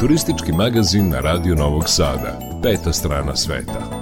Turistički 0.00 0.52
magazin 0.52 1.08
na 1.08 1.20
Radio 1.20 1.54
Novog 1.54 1.88
Sada. 1.88 2.38
Peta 2.62 2.92
strana 2.92 3.36
sveta. 3.36 4.01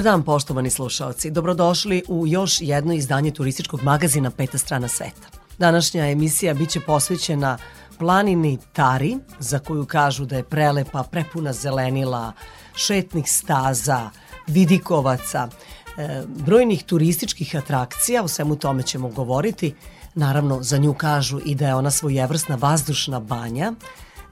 Dobar 0.00 0.12
dan, 0.12 0.22
poštovani 0.22 0.70
slušalci. 0.70 1.30
Dobrodošli 1.30 2.02
u 2.08 2.26
još 2.26 2.60
jedno 2.60 2.92
izdanje 2.94 3.30
turističkog 3.30 3.82
magazina 3.82 4.30
Peta 4.30 4.58
strana 4.58 4.88
sveta. 4.88 5.28
Današnja 5.58 6.10
emisija 6.10 6.54
biće 6.54 6.80
posvećena 6.80 7.58
planini 7.98 8.58
Tari, 8.72 9.16
za 9.38 9.58
koju 9.58 9.86
kažu 9.86 10.24
da 10.24 10.36
je 10.36 10.42
prelepa, 10.42 11.02
prepuna 11.02 11.52
zelenila, 11.52 12.32
šetnih 12.74 13.30
staza, 13.30 14.10
vidikovaca, 14.46 15.48
e, 15.98 16.22
brojnih 16.26 16.84
turističkih 16.84 17.56
atrakcija, 17.56 18.22
o 18.22 18.28
svemu 18.28 18.56
tome 18.56 18.82
ćemo 18.82 19.08
govoriti. 19.08 19.74
Naravno, 20.14 20.62
za 20.62 20.78
nju 20.78 20.94
kažu 20.94 21.40
i 21.44 21.54
da 21.54 21.66
je 21.66 21.74
ona 21.74 21.90
svojevrsna 21.90 22.56
vazdušna 22.56 23.20
banja, 23.20 23.72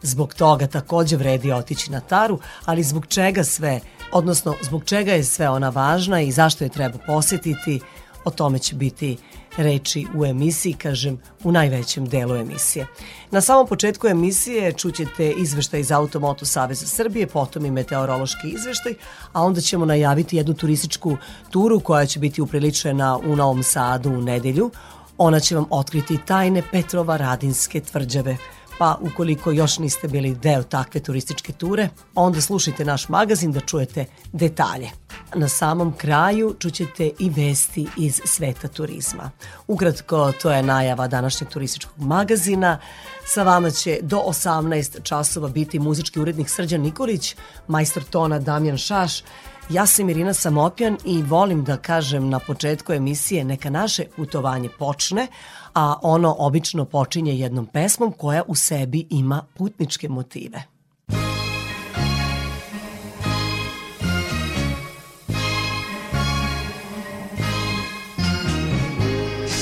Zbog 0.03 0.35
toga 0.35 0.67
takođe 0.67 1.17
vredi 1.17 1.53
otići 1.53 1.93
na 1.93 2.01
Taru, 2.01 2.39
ali 2.65 2.83
zbog 2.83 3.07
čega 3.07 3.45
sve 3.45 3.81
odnosno 4.13 4.55
zbog 4.63 4.85
čega 4.85 5.13
je 5.13 5.25
sve 5.25 5.49
ona 5.49 5.69
važna 5.69 6.21
i 6.21 6.33
zašto 6.33 6.65
je 6.65 6.71
treba 6.71 6.99
posetiti, 7.07 7.81
o 8.25 8.31
tome 8.31 8.59
će 8.59 8.75
biti 8.75 9.17
reči 9.57 10.07
u 10.17 10.25
emisiji, 10.25 10.73
kažem, 10.73 11.19
u 11.45 11.53
najvećem 11.53 12.07
delu 12.07 12.37
emisije. 12.37 12.87
Na 13.31 13.41
samom 13.41 13.67
početku 13.67 14.09
emisije 14.09 14.73
čućete 14.73 15.31
izveštaj 15.31 15.81
iz 15.81 15.93
Automoto 15.93 16.47
Saveza 16.47 16.87
Srbije, 16.87 17.27
potom 17.27 17.67
i 17.67 17.71
meteorološki 17.71 18.49
izveštaj, 18.49 18.95
a 19.33 19.43
onda 19.43 19.61
ćemo 19.61 19.87
najaviti 19.87 20.37
jednu 20.37 20.55
turističku 20.55 21.17
turu 21.51 21.81
koja 21.81 22.07
će 22.07 22.19
biti 22.19 22.43
upriličena 22.43 23.19
u 23.19 23.37
Novom 23.37 23.63
Sadu 23.63 24.11
u 24.11 24.23
nedelju. 24.23 24.71
Ona 25.19 25.41
će 25.41 25.57
vam 25.57 25.65
otkriti 25.71 26.19
tajne 26.27 26.63
Petrova 26.73 27.17
Radinske 27.17 27.81
tvrđave– 27.81 28.37
pa 28.79 28.99
ukoliko 29.01 29.51
još 29.51 29.79
niste 29.79 30.09
bili 30.09 30.35
deo 30.35 30.63
takve 30.63 31.01
turističke 31.01 31.53
ture, 31.53 31.89
onda 32.15 32.41
slušajte 32.41 32.85
naš 32.85 33.09
magazin 33.09 33.53
da 33.53 33.61
čujete 33.61 34.05
detalje. 34.33 34.91
Na 35.35 35.49
samom 35.49 35.93
kraju 35.97 36.57
čućete 36.59 37.11
i 37.19 37.31
vesti 37.31 37.87
iz 37.97 38.21
sveta 38.25 38.69
turizma. 38.69 39.31
Ukratko, 39.67 40.33
to 40.43 40.51
je 40.51 40.63
najava 40.63 41.09
današnjeg 41.09 41.51
turističkog 41.51 41.99
magazina. 41.99 42.79
Sa 43.27 43.43
vama 43.43 43.71
će 43.71 43.99
do 44.03 44.23
18 44.27 45.03
časova 45.03 45.49
biti 45.49 45.79
muzički 45.79 46.21
urednik 46.21 46.49
Srđan 46.49 46.81
Nikolić, 46.81 47.37
majstor 47.69 48.03
tona 48.05 48.39
Damjan 48.39 48.79
Šaš, 48.79 49.23
Ja 49.69 49.87
sam 49.87 50.09
Irina 50.09 50.33
Samopjan 50.35 50.97
i 51.05 51.23
volim 51.23 51.65
da 51.65 51.77
kažem 51.77 52.29
na 52.29 52.39
početku 52.39 52.93
emisije 52.93 53.45
neka 53.45 53.71
naše 53.71 54.05
putovanje 54.17 54.69
počne, 54.79 55.27
a 55.75 55.95
ono 56.03 56.37
obično 56.39 56.85
počinje 56.85 57.33
jednom 57.33 57.67
pesmom 57.67 58.13
koja 58.13 58.43
u 58.47 58.55
sebi 58.55 59.07
ima 59.11 59.43
putničke 59.55 60.09
motive. 60.09 60.63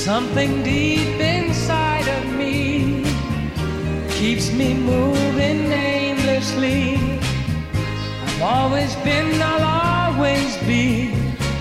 Something 0.07 0.63
deep 0.63 1.19
inside 1.19 2.07
of 2.07 2.37
me 2.37 3.03
keeps 4.19 4.51
me 4.53 4.73
moving 4.73 5.71
aimlessly. 5.73 6.97
I've 8.25 8.41
always 8.41 8.95
been, 9.03 9.41
I'll 9.41 9.63
always 9.63 10.57
be 10.65 11.11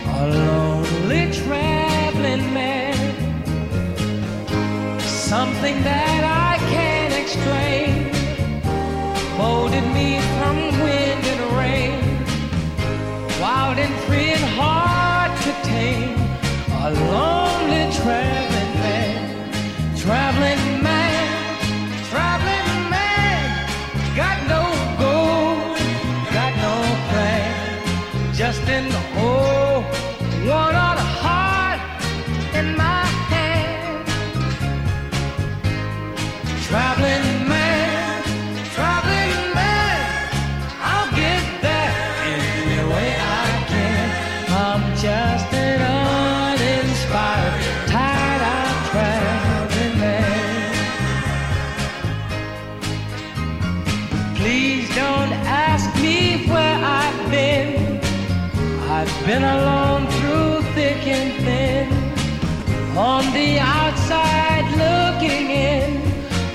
a 0.07 0.27
lonely 0.29 1.33
traveling 1.33 1.86
Something 5.29 5.83
that 5.83 6.23
I 6.23 6.57
can't 6.71 7.13
explain. 7.13 8.13
Molded 9.37 9.83
me 9.93 10.21
from 10.39 10.57
wind 10.85 11.27
and 11.27 11.43
rain, 11.59 11.99
wild 13.41 13.77
and 13.77 13.93
free 14.07 14.31
and 14.39 14.45
hard 14.55 15.33
to 15.43 15.53
tame. 15.69 16.17
A 16.85 16.91
lonely 17.11 17.93
traveling 17.93 18.36
Been 59.27 59.43
alone 59.43 60.07
through 60.07 60.63
thick 60.75 61.05
and 61.05 61.33
thin, 61.45 61.89
on 62.97 63.25
the 63.33 63.59
outside 63.59 64.67
looking 64.85 65.51
in, 65.51 66.01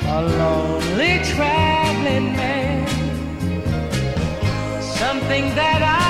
a 0.08 0.22
lonely 0.22 1.20
traveling 1.34 2.34
man. 2.34 2.88
Something 4.82 5.54
that 5.56 5.82
I 5.84 6.01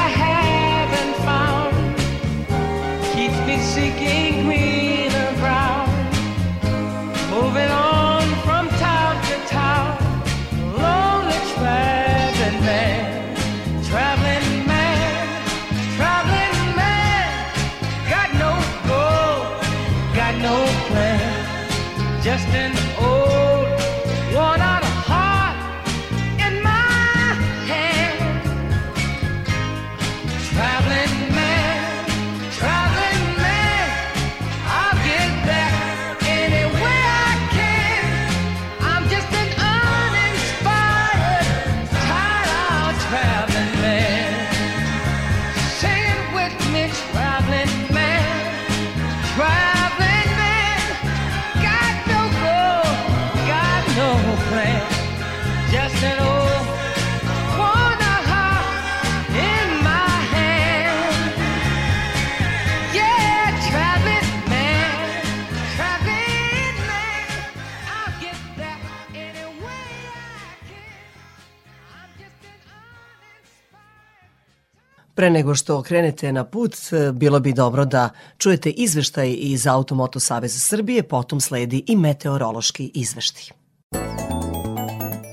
Pre 75.22 75.29
nego 75.29 75.56
što 75.56 75.82
krenete 75.82 76.32
na 76.32 76.44
put, 76.44 76.76
bilo 77.14 77.40
bi 77.40 77.53
dobro 77.53 77.85
da 77.85 78.09
čujete 78.38 78.70
izveštaj 78.70 79.35
iz 79.38 79.68
Automoto 79.68 80.20
Saveza 80.20 80.59
Srbije, 80.59 81.03
potom 81.03 81.41
sledi 81.41 81.84
i 81.88 81.96
meteorološki 81.96 82.91
izveštaj. 82.94 83.44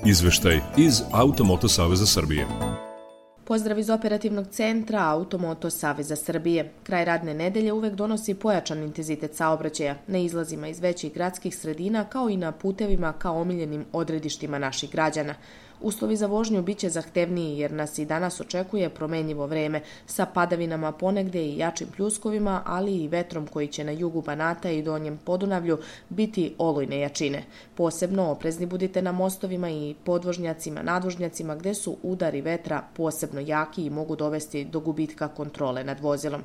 Izveštaj 0.05 0.59
iz 0.77 1.01
Automoto 1.11 1.67
Saveza 1.67 2.05
Srbije. 2.05 2.47
Pozdrav 3.45 3.79
iz 3.79 3.89
operativnog 3.89 4.47
centra 4.51 4.99
Automoto 5.01 5.69
Saveza 5.69 6.15
Srbije. 6.15 6.71
Kraj 6.83 7.05
radne 7.05 7.33
nedelje 7.33 7.73
uvek 7.73 7.93
donosi 7.93 8.33
pojačan 8.33 8.83
intenzitet 8.83 9.35
saobraćaja 9.35 9.95
na 10.07 10.17
izlazima 10.17 10.67
iz 10.67 10.79
većih 10.79 11.13
gradskih 11.13 11.55
sredina 11.55 12.03
kao 12.03 12.29
i 12.29 12.37
na 12.37 12.51
putevima 12.51 13.13
kao 13.13 13.41
omiljenim 13.41 13.85
odredištima 13.93 14.59
naših 14.59 14.91
građana. 14.91 15.35
Uslovi 15.81 16.15
za 16.15 16.27
vožnju 16.27 16.61
biće 16.61 16.89
zahtevniji 16.89 17.59
jer 17.59 17.71
nas 17.71 17.97
i 17.99 18.05
danas 18.05 18.41
očekuje 18.41 18.89
promenljivo 18.89 19.45
vreme 19.45 19.81
sa 20.05 20.25
padavinama 20.25 20.91
ponegde 20.91 21.45
i 21.45 21.57
jačim 21.57 21.87
pljuskovima, 21.95 22.61
ali 22.65 22.95
i 22.95 23.07
vetrom 23.07 23.47
koji 23.47 23.67
će 23.67 23.83
na 23.83 23.91
jugu 23.91 24.21
Banata 24.21 24.69
i 24.69 24.81
donjem 24.81 25.17
Podunavlju 25.17 25.77
biti 26.09 26.55
olujne 26.57 26.99
jačine. 26.99 27.43
Posebno 27.75 28.31
oprezni 28.31 28.65
budite 28.65 29.01
na 29.01 29.11
mostovima 29.11 29.69
i 29.69 29.95
podvožnjacima, 30.03 30.83
nadvožnjacima 30.83 31.55
gde 31.55 31.73
su 31.73 31.97
udari 32.03 32.41
vetra 32.41 32.83
posebno 32.95 33.39
jaki 33.39 33.85
i 33.85 33.89
mogu 33.89 34.15
dovesti 34.15 34.65
do 34.65 34.79
gubitka 34.79 35.27
kontrole 35.27 35.83
nad 35.83 35.99
vozilom. 35.99 36.43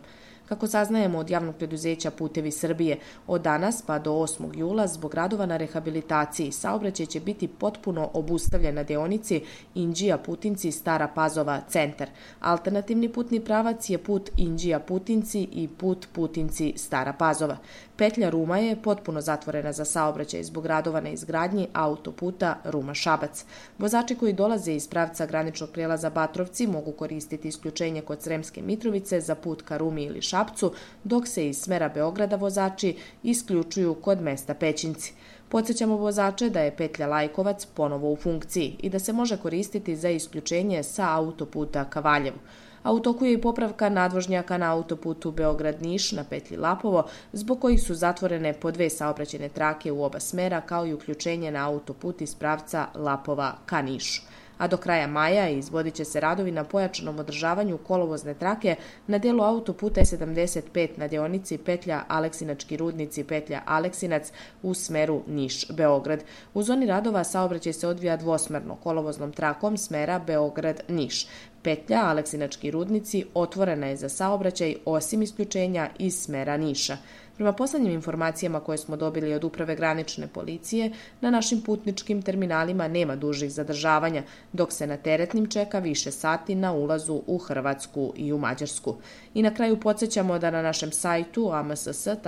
Kako 0.49 0.67
saznajemo 0.67 1.19
od 1.19 1.31
javnog 1.31 1.57
preduzeća 1.57 2.11
Putevi 2.11 2.51
Srbije, 2.51 2.99
od 3.27 3.41
danas 3.41 3.83
pa 3.83 3.99
do 3.99 4.13
8. 4.13 4.59
jula 4.59 4.87
zbog 4.87 5.15
radova 5.15 5.47
na 5.47 5.57
rehabilitaciji 5.57 6.53
saobraćaj 6.53 7.07
će 7.07 7.21
biti 7.21 7.49
potpuno 7.49 8.11
obustavljen 8.13 8.75
na 8.75 8.83
deonici 8.83 9.41
Inđija 9.75 10.19
Putinci 10.19 10.73
Stara 10.73 11.09
Pazova 11.09 11.61
centar. 11.69 12.09
Alternativni 12.41 13.09
putni 13.13 13.41
pravac 13.41 13.91
je 13.91 13.99
put 13.99 14.31
Inđija 14.37 14.81
Putinci 14.81 15.49
i 15.53 15.69
put 15.69 16.07
Putinci 16.13 16.73
Stara 16.77 17.13
Pazova. 17.13 17.57
Petlja 17.97 18.31
Ruma 18.31 18.59
je 18.59 18.77
potpuno 18.83 19.21
zatvorena 19.21 19.73
za 19.73 19.85
saobraćaj 19.85 20.43
zbog 20.45 20.67
radova 20.67 21.01
na 21.01 21.09
izgradnji 21.09 21.69
autoputa 21.73 22.61
Ruma-Šabac. 22.65 23.45
Vozači 23.79 24.15
koji 24.15 24.33
dolaze 24.33 24.73
iz 24.73 24.89
pravca 24.89 25.27
graničnog 25.27 25.71
prijelaza 25.71 26.11
Batrovci 26.11 26.67
mogu 26.67 26.93
koristiti 26.93 27.49
isključenje 27.49 28.03
kod 28.03 28.23
Sremske 28.23 28.63
Mitrovice 28.63 29.21
za 29.21 29.35
put 29.35 29.63
ka 29.63 29.77
Rumi 29.77 30.05
ili 30.05 30.23
Šapcu, 30.23 30.73
dok 31.05 31.29
se 31.29 31.49
iz 31.49 31.59
smera 31.59 31.89
Beograda 31.89 32.37
vozači 32.37 32.97
isključuju 33.23 33.95
kod 33.95 34.21
mesta 34.21 34.55
Pećinci. 34.55 35.13
Podsećamo 35.49 35.97
vozače 35.97 36.51
da 36.51 36.61
je 36.61 36.77
petlja 36.77 37.07
Lajkovac 37.07 37.67
ponovo 37.67 38.13
u 38.13 38.17
funkciji 38.17 38.77
i 38.81 38.91
da 38.91 38.99
se 38.99 39.13
može 39.13 39.37
koristiti 39.37 39.97
za 39.97 40.11
isključenje 40.11 40.83
sa 40.83 41.17
autoputa 41.17 41.85
ka 41.85 42.01
Valjevu 42.01 42.39
a 42.85 42.93
u 42.93 43.01
toku 43.01 43.25
je 43.25 43.33
i 43.33 43.41
popravka 43.41 43.89
nadvožnjaka 43.89 44.59
na 44.59 44.73
autoputu 44.73 45.33
Beograd-Niš 45.33 46.13
na 46.13 46.25
petlji 46.25 46.57
Lapovo, 46.57 47.07
zbog 47.33 47.61
kojih 47.61 47.83
su 47.83 47.95
zatvorene 47.95 48.53
po 48.53 48.71
dve 48.71 48.91
saobraćene 48.91 49.49
trake 49.49 49.93
u 49.93 50.05
oba 50.05 50.21
smera, 50.21 50.61
kao 50.61 50.87
i 50.87 50.95
uključenje 50.95 51.51
na 51.51 51.69
autoput 51.69 52.21
iz 52.21 52.35
pravca 52.35 52.87
Lapova 52.95 53.55
ka 53.67 53.83
Nišu 53.83 54.34
a 54.59 54.69
do 54.69 54.77
kraja 54.77 55.07
maja 55.07 55.49
izvodit 55.49 55.95
će 55.95 56.05
se 56.05 56.21
radovi 56.21 56.51
na 56.51 56.65
pojačanom 56.65 57.19
održavanju 57.19 57.79
kolovozne 57.79 58.35
trake 58.35 58.77
na 59.07 59.19
delu 59.19 59.43
autoputa 59.43 60.01
E75 60.01 60.89
na 60.97 61.09
deonici 61.09 61.59
petlja 61.59 62.03
Aleksinački 62.09 62.77
rudnici 62.77 63.25
petlja 63.25 63.63
Aleksinac 63.67 64.33
u 64.63 64.75
smeru 64.75 65.23
Niš-Beograd. 65.29 66.21
U 66.55 66.63
zoni 66.63 66.87
radova 66.87 67.25
saobraćaj 67.25 67.73
se 67.73 67.89
odvija 67.89 68.17
dvosmerno 68.17 68.77
kolovoznom 68.77 69.33
trakom 69.33 69.77
smera 69.77 70.21
Beograd-Niš. 70.27 71.27
Petlja 71.63 72.01
Aleksinački 72.05 72.71
rudnici 72.71 73.25
otvorena 73.35 73.87
je 73.87 73.97
za 73.97 74.09
saobraćaj 74.09 74.75
osim 74.85 75.23
isključenja 75.23 75.91
iz 75.99 76.23
smera 76.23 76.57
Niša. 76.57 76.97
Prema 77.37 77.53
poslednjim 77.53 77.93
informacijama 77.93 78.61
koje 78.61 78.79
smo 78.79 78.97
dobili 78.97 79.35
od 79.35 79.45
uprave 79.45 79.77
granične 79.77 80.27
policije, 80.27 80.93
na 81.21 81.31
našim 81.31 81.61
putničkim 81.61 82.23
terminalima 82.23 82.89
nema 82.89 83.17
dužih 83.17 83.53
zadržavanja, 83.53 84.23
dok 84.53 84.73
se 84.73 84.87
na 84.87 84.97
teretnim 84.97 85.47
čeka 85.51 85.79
više 85.79 86.11
sati 86.11 86.55
na 86.55 86.73
ulazu 86.73 87.23
u 87.27 87.39
Hrvatsku 87.39 88.13
i 88.17 88.33
u 88.33 88.39
Mađarsku. 88.39 88.95
I 89.35 89.43
na 89.43 89.55
kraju 89.55 89.81
podsjećamo 89.81 90.39
da 90.39 90.51
na 90.51 90.63
našem 90.63 90.93
sajtu 90.93 91.51
amss.org.rs 91.53 92.23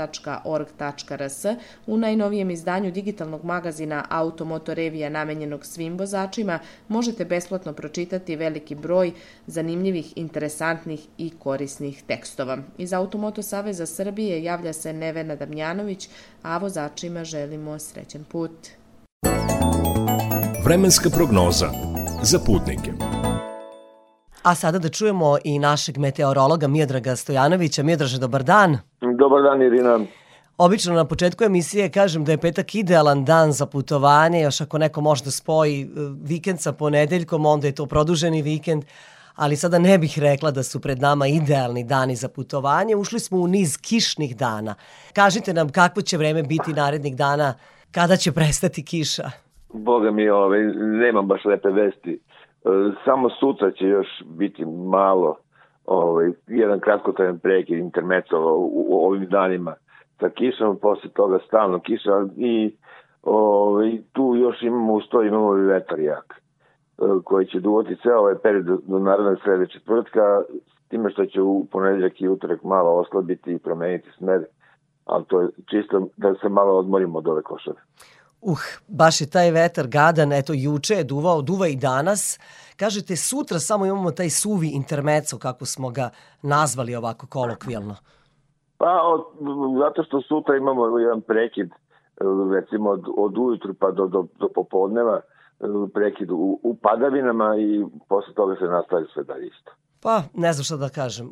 u 1.87 1.97
najnovijem 1.97 2.51
izdanju 2.51 2.91
digitalnog 2.91 3.45
magazina 3.45 4.05
Automotorevija 4.11 5.09
namenjenog 5.09 5.67
svim 5.67 5.99
vozačima 5.99 6.59
možete 6.89 7.25
besplatno 7.25 7.73
pročitati 7.73 8.37
veliki 8.37 8.75
broj 8.75 9.13
zanimljivih, 9.47 10.13
interesantnih 10.17 11.07
i 11.19 11.31
korisnih 11.39 12.03
tekstova. 12.07 12.59
Iz 12.79 12.93
Automoto 12.93 13.43
Saveza 13.43 13.87
Srbije 13.87 14.43
javlja 14.43 14.73
se 14.73 14.93
Nevena 14.93 15.37
Damjanović, 15.37 16.09
a 16.43 16.59
vozačima 16.59 17.25
želimo 17.25 17.79
srećan 17.79 18.25
put. 18.25 18.69
Vremenska 20.65 21.11
prognoza 21.11 21.71
za 22.23 22.39
putnike. 22.39 23.06
A 24.47 24.55
sada 24.55 24.79
da 24.79 24.89
čujemo 24.89 25.37
i 25.45 25.59
našeg 25.59 25.99
meteorologa 25.99 26.69
Mijedraga 26.69 27.17
Stojanovića. 27.17 27.83
Miodraže, 27.83 28.19
dobar 28.19 28.43
dan. 28.43 28.79
Dobar 29.19 29.43
dan, 29.43 29.63
Irina. 29.63 30.01
Obično 30.59 30.95
na 30.95 31.05
početku 31.05 31.45
emisije 31.45 31.91
kažem 31.91 32.25
da 32.25 32.33
je 32.33 32.39
petak 32.39 32.75
idealan 32.75 33.25
dan 33.25 33.53
za 33.53 33.67
putovanje, 33.67 34.41
još 34.41 34.61
ako 34.61 34.79
neko 34.79 35.01
može 35.01 35.25
da 35.25 35.31
spoji 35.31 35.83
e, 35.83 35.87
vikend 36.23 36.61
sa 36.61 36.73
ponedeljkom, 36.73 37.47
onda 37.47 37.67
je 37.67 37.75
to 37.75 37.87
produženi 37.87 38.43
vikend, 38.43 38.85
ali 39.35 39.57
sada 39.57 39.79
ne 39.79 39.99
bih 39.99 40.19
rekla 40.19 40.51
da 40.51 40.63
su 40.63 40.81
pred 40.81 41.01
nama 41.01 41.27
idealni 41.27 41.85
dani 41.85 42.17
za 42.17 42.29
putovanje. 42.29 42.97
Ušli 42.97 43.21
smo 43.21 43.39
u 43.39 43.47
niz 43.47 43.77
kišnih 43.77 44.37
dana. 44.37 44.75
Kažite 45.13 45.55
nam 45.55 45.69
kakvo 45.69 46.03
će 46.03 46.17
vreme 46.17 46.43
biti 46.43 46.73
narednih 46.73 47.17
dana, 47.17 47.55
kada 47.91 48.17
će 48.17 48.33
prestati 48.33 48.85
kiša? 48.85 49.31
Boga 49.73 50.11
mi, 50.11 50.29
ovaj, 50.29 50.61
nemam 50.77 51.27
baš 51.27 51.45
lepe 51.45 51.69
vesti. 51.69 52.21
Samo 53.05 53.31
sutra 53.31 53.71
će 53.71 53.87
još 53.87 54.07
biti 54.25 54.65
malo, 54.65 55.37
ovaj, 55.85 56.31
jedan 56.47 56.81
kratkotrajan 56.81 57.39
prekid 57.39 57.79
intermeco 57.79 58.39
u, 58.39 58.87
u 58.89 59.07
ovim 59.07 59.27
danima 59.29 59.75
sa 60.21 60.29
kišom, 60.29 60.77
posle 60.77 61.11
toga 61.11 61.39
stalno 61.47 61.81
kiša 61.81 62.27
i 62.37 62.75
ovaj, 63.23 63.99
tu 64.13 64.35
još 64.37 64.63
imamo 64.63 64.93
uz 64.93 65.05
to 65.11 65.23
imamo 65.23 65.57
i 65.57 65.61
vetar 65.61 66.01
jak. 66.01 66.35
E, 66.99 67.03
koji 67.25 67.47
će 67.47 67.61
duvati 67.61 67.97
ceo 67.97 68.19
ovaj 68.19 68.35
period 68.43 68.65
do 68.65 68.99
naravne 68.99 69.37
srede 69.45 69.67
četvrtka, 69.67 70.43
s 70.67 70.89
time 70.89 71.11
što 71.11 71.27
će 71.27 71.43
u 71.43 71.67
ponedeljak 71.73 72.21
i 72.21 72.29
utorak 72.29 72.63
malo 72.63 72.91
oslabiti 72.91 73.53
i 73.53 73.59
promeniti 73.59 74.09
smer, 74.19 74.45
ali 75.05 75.25
to 75.25 75.41
je 75.41 75.49
čisto 75.71 76.09
da 76.17 76.35
se 76.35 76.49
malo 76.49 76.79
odmorimo 76.79 77.19
od 77.19 77.29
ove 77.29 77.43
košave. 77.43 77.77
Uh, 78.41 78.59
baš 78.89 79.21
je 79.21 79.31
taj 79.31 79.51
vetar 79.51 79.87
gadan, 79.87 80.33
eto 80.33 80.53
juče 80.53 80.95
je 80.95 81.05
duvao, 81.05 81.43
duva 81.43 81.69
i 81.69 81.77
danas. 81.77 82.39
Kažete, 82.77 83.17
sutra 83.17 83.59
samo 83.59 83.87
imamo 83.87 84.11
taj 84.11 84.31
suvi 84.31 84.69
intermeco, 84.69 85.39
kako 85.39 85.65
smo 85.65 85.91
ga 85.91 86.11
nazvali 86.43 86.97
ovako 86.97 87.27
kolokvijalno. 87.27 87.97
Pa, 88.79 89.01
od, 89.05 89.21
zato 89.79 90.03
što 90.03 90.23
sutra 90.23 90.57
imamo 90.57 90.99
jedan 90.99 91.21
prekid, 91.21 91.71
recimo 92.55 92.91
od, 92.91 93.05
od 93.17 93.39
ujutru 93.39 93.75
pa 93.75 93.91
do, 93.91 94.07
do, 94.07 94.27
do 94.39 94.49
popodneva, 94.55 95.21
prekid 95.95 96.31
u, 96.31 96.61
u 96.63 96.77
padavinama 96.83 97.57
i 97.59 97.85
posle 98.09 98.35
toga 98.35 98.57
se 98.57 98.65
nastavi 98.65 99.07
sve 99.15 99.25
dalje 99.25 99.47
isto. 99.47 99.71
Pa, 100.01 100.23
ne 100.35 100.53
znam 100.53 100.65
šta 100.65 100.77
da 100.77 100.89
kažem. 100.89 101.31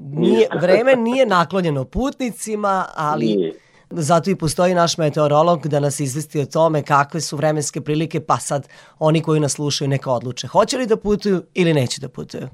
Nije, 0.00 0.48
vreme 0.60 0.96
nije 0.96 1.26
naklonjeno 1.26 1.84
putnicima, 1.84 2.84
ali 2.96 3.24
nije. 3.24 3.52
Zato 3.96 4.30
i 4.30 4.36
postoji 4.36 4.74
naš 4.74 4.98
meteorolog 4.98 5.68
da 5.68 5.80
nas 5.80 6.00
izvesti 6.00 6.40
o 6.40 6.46
tome 6.46 6.82
kakve 6.82 7.20
su 7.20 7.36
vremenske 7.36 7.80
prilike, 7.80 8.20
pa 8.20 8.36
sad 8.36 8.68
oni 8.98 9.22
koji 9.22 9.40
nas 9.40 9.52
slušaju 9.52 9.88
neka 9.88 10.10
odluče. 10.12 10.46
Hoće 10.46 10.78
li 10.78 10.86
da 10.86 10.96
putuju 10.96 11.42
ili 11.54 11.74
neće 11.74 12.00
da 12.00 12.08
putuju? 12.08 12.48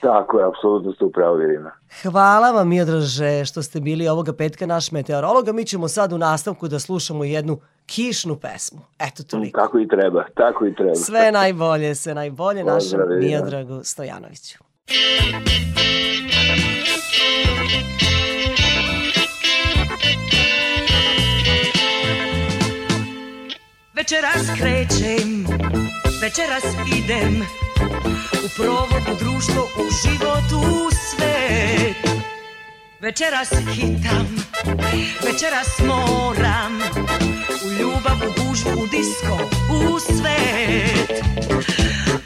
Tako 0.00 0.38
je, 0.38 0.46
apsolutno 0.46 0.92
ste 0.92 1.04
upravo, 1.04 1.40
Irina. 1.42 1.70
Hvala 2.02 2.50
vam, 2.50 2.68
Miodraže, 2.68 3.44
što 3.44 3.62
ste 3.62 3.80
bili 3.80 4.08
ovoga 4.08 4.32
petka 4.32 4.66
naš 4.66 4.92
meteorolog, 4.92 5.48
a 5.48 5.52
mi 5.52 5.64
ćemo 5.64 5.88
sad 5.88 6.12
u 6.12 6.18
nastavku 6.18 6.68
da 6.68 6.78
slušamo 6.78 7.24
jednu 7.24 7.60
kišnu 7.86 8.36
pesmu. 8.36 8.80
Eto 8.98 9.22
toliko. 9.22 9.60
Tako 9.60 9.78
i 9.78 9.88
treba, 9.88 10.24
tako 10.36 10.66
i 10.66 10.74
treba. 10.74 10.94
Sve 10.94 11.32
najbolje, 11.32 11.94
sve 11.94 12.14
najbolje 12.14 12.64
našem 12.64 13.00
Miodragu 13.20 13.80
Stojanoviću. 13.84 14.58
Večeras 24.00 24.46
krećem, 24.58 25.46
večeras 26.22 26.64
idem 26.98 27.46
U 28.44 28.48
provodu 28.56 29.24
društvo, 29.24 29.68
u 29.76 29.84
životu 30.02 30.58
u 30.58 30.90
svet 30.90 32.22
Večeras 33.00 33.48
hitam, 33.74 34.26
večeras 35.24 35.78
moram 35.86 36.80
U 37.64 37.72
ljubav, 37.80 38.16
u 38.28 38.44
gužvu, 38.44 38.82
u 38.82 38.86
disko, 38.86 39.38
u 39.70 39.98
svet. 39.98 41.22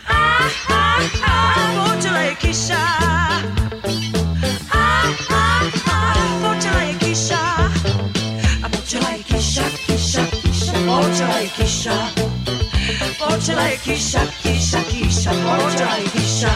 Ah, 0.08 0.48
ah, 0.68 1.00
ah, 1.26 1.94
počela 1.96 2.18
je 2.18 2.34
kiša 2.40 3.14
Počela 10.86 11.36
je 11.40 11.48
kiša. 11.56 11.98
Počela 13.18 13.62
je 13.62 13.76
kiša, 13.84 14.20
kiša, 14.42 14.78
kiša 14.90 15.30
Počela 15.30 15.96
je 15.96 16.08
kiša. 16.12 16.54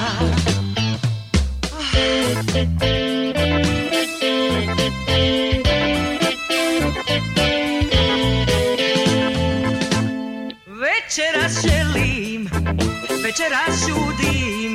Večeras 10.67 11.53
želim, 11.63 12.51
večeras 13.25 13.81
žudim 13.87 14.75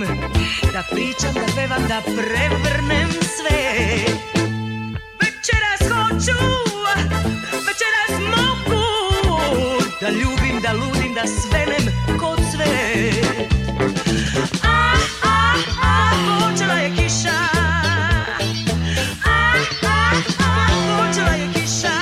Da 0.73 0.83
pričam, 0.91 1.33
da 1.33 1.53
pevam, 1.55 1.87
da 1.87 2.01
prevrnem 2.01 3.09
sve. 3.11 3.61
Večeras 5.21 5.81
hoću, 5.81 6.39
večeras 7.67 8.12
Da 10.03 10.09
ljubim, 10.09 10.61
da 10.61 10.73
ludim, 10.73 11.13
da 11.13 11.21
svenem 11.27 11.93
kod 12.19 12.39
sve. 12.51 12.65
Ah, 14.63 14.95
ah, 15.23 15.55
ah, 15.81 16.11
počela 16.41 16.73
je 16.73 16.89
kiša. 16.95 17.39
Ah, 19.25 19.55
ah, 19.83 20.13
ah, 20.39 20.67
počela 20.97 21.33
je 21.33 21.47
kiša. 21.53 21.93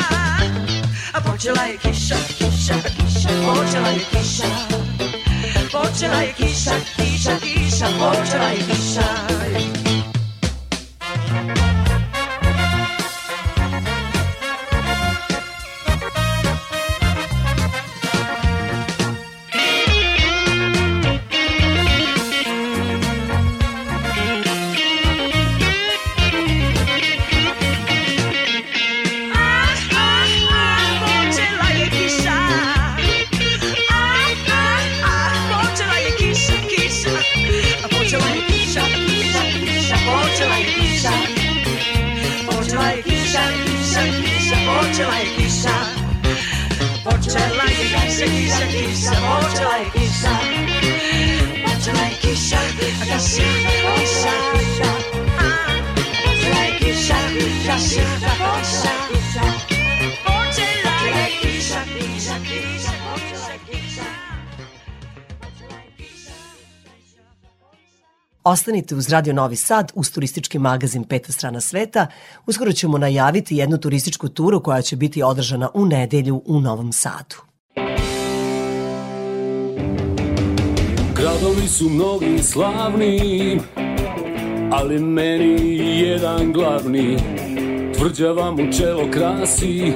A 1.13 1.21
počela 1.21 1.63
je 1.63 1.77
kiša, 1.77 2.15
kiša, 2.27 2.73
kiša, 2.73 3.29
počela 3.45 3.89
je 3.89 3.99
kiša. 4.11 4.51
Počela 5.71 6.21
je 6.21 6.33
kiša, 6.33 6.71
kiša, 6.95 7.31
kiša, 7.39 7.87
počela 7.99 8.47
je 8.47 8.59
kiša 8.67 9.70
Ostanite 68.61 68.95
uz 68.95 69.09
Radio 69.09 69.33
Novi 69.33 69.55
Sad, 69.55 69.91
uz 69.95 70.11
turistički 70.11 70.59
magazin 70.59 71.03
Peta 71.03 71.31
strana 71.31 71.61
sveta. 71.61 72.07
Uskoro 72.45 72.71
ćemo 72.71 72.97
najaviti 72.97 73.55
jednu 73.55 73.77
turističku 73.77 74.29
turu 74.29 74.63
koja 74.63 74.81
će 74.81 74.95
biti 74.95 75.23
održana 75.23 75.69
u 75.73 75.85
nedelju 75.85 76.41
u 76.45 76.59
Novom 76.59 76.93
Sadu. 76.93 77.35
Gradovi 81.15 81.67
su 81.67 81.89
mnogi 81.89 82.43
slavni, 82.43 83.59
ali 84.71 84.99
meni 84.99 85.99
jedan 85.99 86.53
glavni 86.53 87.17
Tvrđava 87.97 88.51
mu 88.51 88.71
čelo 88.77 89.11
krasi, 89.11 89.93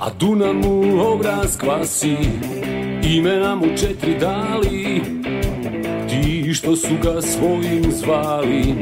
a 0.00 0.10
Dunav 0.18 0.54
mu 0.54 1.02
obraz 1.12 1.58
kvasi 1.58 2.16
Imena 3.02 3.56
mu 3.56 3.66
četiri 3.76 4.18
dali, 4.18 5.02
što 6.56 6.76
su 6.76 6.94
ga 7.02 7.22
svojim 7.22 7.92
zvali 7.92 8.74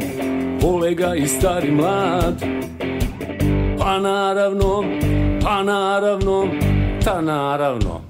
Vole 0.61 0.95
ga 0.95 1.14
i 1.14 1.26
stari 1.26 1.73
mlad, 1.73 2.45
pa 3.78 3.99
naravno, 3.99 4.85
pa 5.43 5.62
naravno, 5.62 6.49
ta 7.04 7.21
naravno 7.21 8.00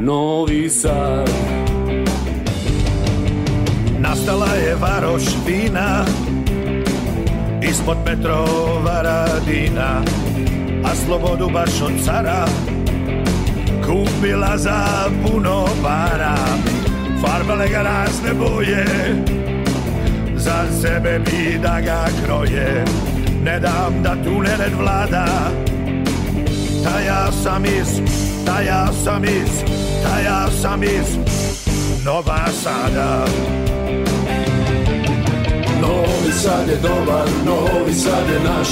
Novi 0.00 0.68
Sad. 0.68 1.30
Nastala 3.98 4.46
je 4.46 4.74
varoš 4.74 5.22
vina 5.46 6.04
Ispod 7.70 7.96
Petrova 8.04 9.02
radina 9.02 10.02
A 10.84 10.94
slobodu 10.94 11.50
baš 11.52 11.82
od 11.82 12.04
cara 12.04 12.46
Kupila 13.86 14.58
za 14.58 14.84
puno 15.22 15.64
para 15.82 16.34
Farbale 17.20 17.68
ga 17.68 17.82
razne 17.82 18.34
boje 18.34 18.84
Za 20.36 20.64
sebe 20.82 21.18
bi 21.18 21.58
da 21.62 21.80
ga 21.80 22.06
kroje. 22.24 22.84
Ne 23.44 23.60
dam 23.60 24.02
da 24.02 24.16
tu 24.24 24.40
nered 24.42 24.72
vlada 24.78 25.26
Ta 26.84 27.00
ja 27.00 27.32
sam 27.32 27.64
iz, 27.64 28.00
ta 28.46 28.60
ja 28.60 28.88
sam 29.04 29.24
iz, 29.24 29.62
ta 30.02 30.20
ja 30.20 30.50
sam 30.62 30.82
iz 30.82 31.16
Nova 32.04 32.46
Sada 32.62 33.24
Novi 36.00 36.32
Sad 36.32 36.68
je 36.68 36.76
dobar, 36.76 37.28
Novi 37.46 37.94
Sad 37.94 38.28
je 38.32 38.40
naš. 38.50 38.68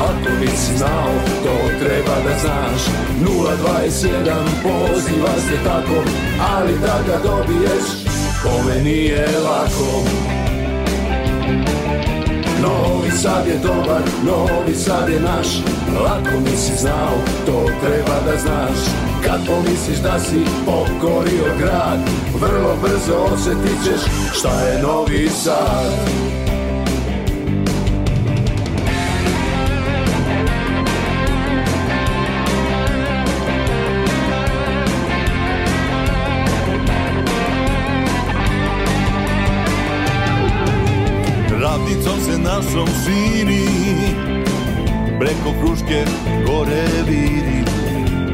Ako 0.00 0.30
nisi 0.40 0.76
znao, 0.76 1.12
to 1.44 1.84
treba 1.84 2.14
da 2.24 2.38
znaš. 2.40 2.82
021 3.24 4.34
poziva 4.62 5.34
se 5.38 5.64
tako 5.64 6.02
Ali 6.54 6.72
da 6.72 7.00
ga 7.06 7.28
dobiješ, 7.28 7.84
kome 8.42 8.82
nije 8.82 9.28
lako. 9.44 10.04
Novi 12.62 13.10
Sad 13.10 13.46
je 13.46 13.58
dobar, 13.62 14.02
Novi 14.24 14.74
Sad 14.74 15.08
je 15.08 15.20
naš. 15.20 15.46
Lako 16.04 16.40
nisi 16.50 16.72
znao, 16.76 17.14
to 17.46 17.66
treba 17.80 18.20
da 18.26 18.38
znaš. 18.38 18.78
Kad 19.24 19.46
pomisliš 19.46 19.98
da 19.98 20.20
si 20.20 20.44
pokorio 20.66 21.44
grad 21.58 21.98
Vrlo 22.34 22.76
brzo 22.82 23.34
osjetit 23.34 23.84
ćeš 23.84 24.00
šta 24.32 24.60
je 24.60 24.82
Novi 24.82 25.28
Sad 25.28 26.39
našom 42.50 42.88
širi 43.04 43.66
Preko 45.18 45.50
Kruške 45.60 46.04
gore 46.46 46.84
viri 47.08 47.64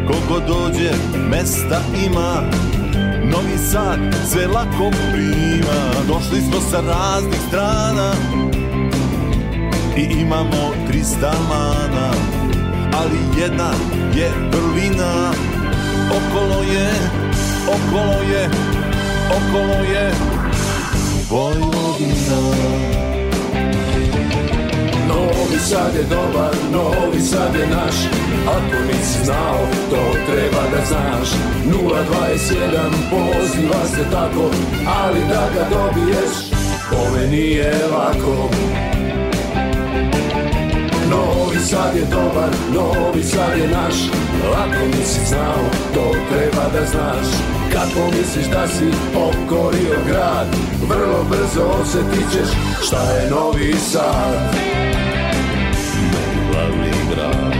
Koliko 0.07 0.47
dođe 0.47 0.91
mesta 1.31 1.81
ima. 2.07 2.43
Novi 3.25 3.59
Sad 3.73 3.99
sve 4.31 4.47
lako 4.47 4.91
prima 5.13 5.79
Došli 6.09 6.41
smo 6.41 6.61
sa 6.71 6.81
raznih 6.81 7.41
strana. 7.49 8.13
I 9.97 10.21
imamo 10.21 10.73
300 10.93 11.33
mana 11.49 12.11
Ali 12.93 13.41
jedna 13.41 13.71
je 14.15 14.31
vrlina. 14.53 15.33
Okolo 16.11 16.63
je, 16.63 16.91
okolo 17.69 18.23
je, 18.31 18.51
okolo 19.31 19.85
je 19.93 20.13
Vojvodina 21.31 22.56
Novi 25.27 25.59
Sad 25.59 25.95
je 25.95 26.03
dobar, 26.03 26.55
Novi 26.73 27.21
Sad 27.21 27.55
je 27.55 27.67
naš. 27.67 27.95
Ako 28.49 28.83
nisi 28.87 29.25
znao, 29.25 29.59
to 29.91 30.03
treba 30.27 30.63
da 30.73 30.85
znaš. 30.87 31.29
021 31.65 32.91
poziva 33.11 33.87
se 33.87 34.11
tako 34.13 34.51
Ali 34.87 35.21
da 35.29 35.49
ga 35.55 35.77
dobiješ, 35.77 36.33
kome 36.91 37.27
nije 37.27 37.73
lako. 37.93 38.51
Novi 41.11 41.59
Sad 41.59 41.97
je 41.97 42.05
dobar, 42.11 42.51
Novi 42.75 43.23
Sad 43.23 43.59
je 43.59 43.69
naš. 43.69 43.95
Ako 44.55 44.87
nisi 44.87 45.21
znao, 45.29 45.65
to 45.95 46.13
treba 46.31 46.69
da 46.73 46.87
znaš. 46.87 47.27
Kad 47.73 47.89
pomisliš 47.95 48.47
da 48.47 48.69
si 48.69 48.85
pokorio 49.15 49.97
grad 50.09 50.47
Vrlo 50.89 51.25
brzo 51.31 51.63
osjetit 51.81 52.33
ćeš 52.33 52.49
šta 52.87 53.13
je 53.13 53.31
Novi 53.31 53.75
Sad 53.93 54.57
Glavni 56.57 56.91
grad 57.11 57.55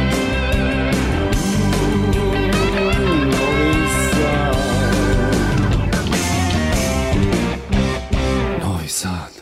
Novi 3.43 3.89
Sad 3.89 4.57
Novi 8.63 8.89
Sad 8.89 9.37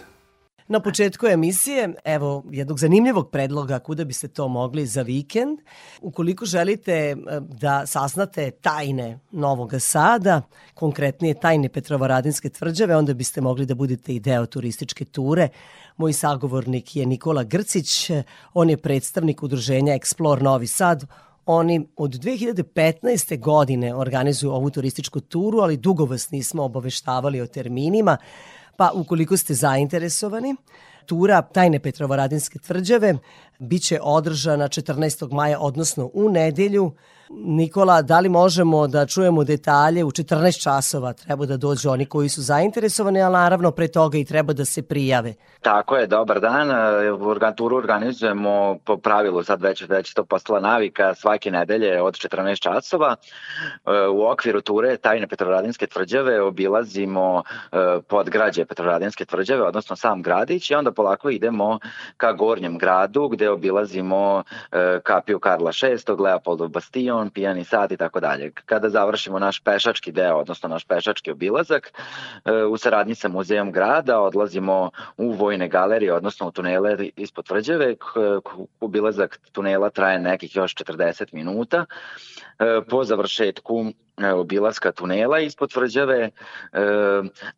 Na 0.68 0.80
početku 0.80 1.26
emisije, 1.26 1.94
evo, 2.04 2.44
jednog 2.50 2.78
zanimljivog 2.78 3.30
predloga 3.30 3.78
kuda 3.78 4.04
biste 4.04 4.28
to 4.28 4.48
mogli 4.48 4.86
za 4.86 5.02
vikend. 5.02 5.58
Ukoliko 6.00 6.44
želite 6.44 6.92
e, 6.92 7.16
da 7.40 7.86
saznate 7.86 8.50
tajne 8.50 9.18
Novog 9.30 9.74
Sada, 9.78 10.42
konkretnije 10.74 11.34
tajne 11.34 11.68
Petrovaradinske 11.68 12.48
tvrđave, 12.48 12.96
onda 12.96 13.14
biste 13.14 13.40
mogli 13.40 13.66
da 13.66 13.74
budete 13.74 14.14
i 14.14 14.20
deo 14.20 14.46
turističke 14.46 15.04
ture. 15.04 15.48
Moj 15.96 16.12
sagovornik 16.12 16.96
je 16.96 17.06
Nikola 17.06 17.44
Grcić, 17.44 18.10
on 18.54 18.70
je 18.70 18.76
predstavnik 18.76 19.42
udruženja 19.42 19.94
Explore 19.94 20.42
Novi 20.42 20.66
Sad, 20.66 21.06
Oni 21.46 21.88
od 21.96 22.10
2015. 22.10 23.40
godine 23.40 23.94
organizuju 23.94 24.52
ovu 24.52 24.70
turističku 24.70 25.20
turu, 25.20 25.58
ali 25.58 25.76
dugo 25.76 26.04
vas 26.04 26.30
nismo 26.30 26.64
obaveštavali 26.64 27.40
o 27.40 27.46
terminima, 27.46 28.16
pa 28.76 28.90
ukoliko 28.94 29.36
ste 29.36 29.54
zainteresovani, 29.54 30.54
tura 31.06 31.42
Tajne 31.42 31.78
Petrovaradinske 31.78 32.58
tvrđave 32.58 33.14
biće 33.58 33.98
održana 34.02 34.68
14. 34.68 35.32
maja, 35.32 35.60
odnosno 35.60 36.10
u 36.14 36.28
nedelju. 36.28 36.92
Nikola, 37.30 38.02
da 38.02 38.20
li 38.20 38.28
možemo 38.28 38.86
da 38.86 39.06
čujemo 39.06 39.44
detalje? 39.44 40.04
U 40.04 40.10
14 40.10 40.62
časova 40.62 41.12
treba 41.12 41.46
da 41.46 41.56
dođu 41.56 41.90
oni 41.90 42.06
koji 42.06 42.28
su 42.28 42.42
zainteresovani, 42.42 43.22
ali 43.22 43.32
naravno 43.32 43.70
pre 43.70 43.88
toga 43.88 44.18
i 44.18 44.24
treba 44.24 44.52
da 44.52 44.64
se 44.64 44.82
prijave. 44.82 45.34
Tako 45.60 45.96
je, 45.96 46.06
dobar 46.06 46.40
dan. 46.40 46.68
Turu 47.56 47.76
organizujemo 47.76 48.78
po 48.84 48.96
pravilu, 48.96 49.42
sad 49.42 49.62
već, 49.62 49.88
već 49.88 50.14
to 50.14 50.24
postala 50.24 50.60
navika, 50.60 51.14
svake 51.14 51.50
nedelje 51.50 52.02
od 52.02 52.14
14 52.14 52.60
časova. 52.60 53.16
U 54.12 54.26
okviru 54.26 54.60
ture 54.60 54.96
Tajne 54.96 55.26
Petrovaradinske 55.26 55.86
tvrđave 55.86 56.42
obilazimo 56.42 57.42
podgrađe 58.08 58.64
Petrovaradinske 58.64 59.24
tvrđave, 59.24 59.62
odnosno 59.62 59.96
sam 59.96 60.22
gradić 60.22 60.70
i 60.70 60.74
onda 60.74 60.92
polako 60.92 61.30
idemo 61.30 61.78
ka 62.16 62.32
gornjem 62.32 62.78
gradu 62.78 63.28
gde 63.28 63.50
obilazimo 63.50 64.42
kapiju 65.02 65.38
Karla 65.38 65.70
VI, 65.82 66.22
Leopoldov 66.22 66.68
bastion, 66.68 67.13
pijani 67.34 67.64
sad 67.64 67.92
i 67.92 67.96
tako 67.96 68.20
dalje. 68.20 68.52
Kada 68.64 68.88
završimo 68.88 69.38
naš 69.38 69.60
pešački 69.60 70.12
deo, 70.12 70.36
odnosno 70.36 70.68
naš 70.68 70.84
pešački 70.84 71.30
obilazak, 71.30 71.92
u 72.70 72.76
saradnji 72.76 73.14
sa 73.14 73.28
muzejom 73.28 73.72
grada 73.72 74.20
odlazimo 74.20 74.90
u 75.16 75.32
vojne 75.32 75.68
galerije, 75.68 76.14
odnosno 76.14 76.48
u 76.48 76.50
tunele 76.50 77.08
ispod 77.16 77.46
tvrđave. 77.46 77.94
Obilazak 78.80 79.40
tunela 79.52 79.90
traje 79.90 80.18
nekih 80.18 80.56
još 80.56 80.74
40 80.74 81.34
minuta. 81.34 81.84
Po 82.90 83.04
završetku 83.04 83.84
obilaska 84.34 84.92
tunela 84.92 85.40
ispod 85.40 85.72
tvrđave. 85.72 86.20
E, 86.22 86.30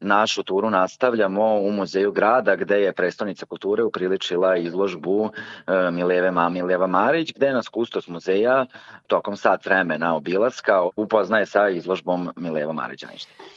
našu 0.01 0.43
turu 0.43 0.71
nastavljamo 0.71 1.55
u 1.61 1.73
muzeju 1.73 2.13
grada 2.13 2.57
gde 2.57 2.81
je 2.81 2.93
prestonica 2.93 3.47
kulture 3.47 3.83
upriličila 3.83 4.57
izložbu 4.57 5.31
e, 5.67 5.91
Mileve 5.91 6.31
Mamileva 6.31 6.87
Marić 6.87 7.33
gde 7.37 7.53
nas 7.53 7.69
kustos 7.69 8.09
muzeja 8.09 8.67
tokom 9.07 9.37
sat 9.37 9.67
vremena 9.67 10.17
obilaska 10.17 10.83
upoznaje 10.97 11.47
sa 11.47 11.69
izložbom 11.69 12.31
Mileva 12.37 12.73
Marića. 12.73 13.09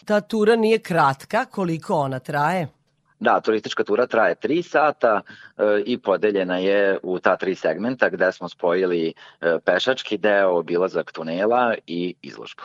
Ta 0.06 0.22
tura 0.22 0.56
nije 0.56 0.80
kratka, 0.80 1.46
koliko 1.46 1.94
ona 1.94 2.20
traje? 2.20 2.79
Da, 3.20 3.40
turistička 3.40 3.84
tura 3.84 4.08
traje 4.08 4.36
3 4.36 4.62
sata 4.62 5.22
e, 5.22 5.64
i 5.86 5.98
podeljena 5.98 6.58
je 6.58 7.00
u 7.04 7.20
ta 7.20 7.38
tri 7.38 7.56
segmenta 7.56 8.10
gde 8.10 8.32
smo 8.32 8.50
spojili 8.50 9.14
e, 9.42 9.58
pešački 9.66 10.18
deo, 10.18 10.58
obilazak 10.58 11.12
tunela 11.12 11.76
i 11.88 12.16
izložbu. 12.22 12.62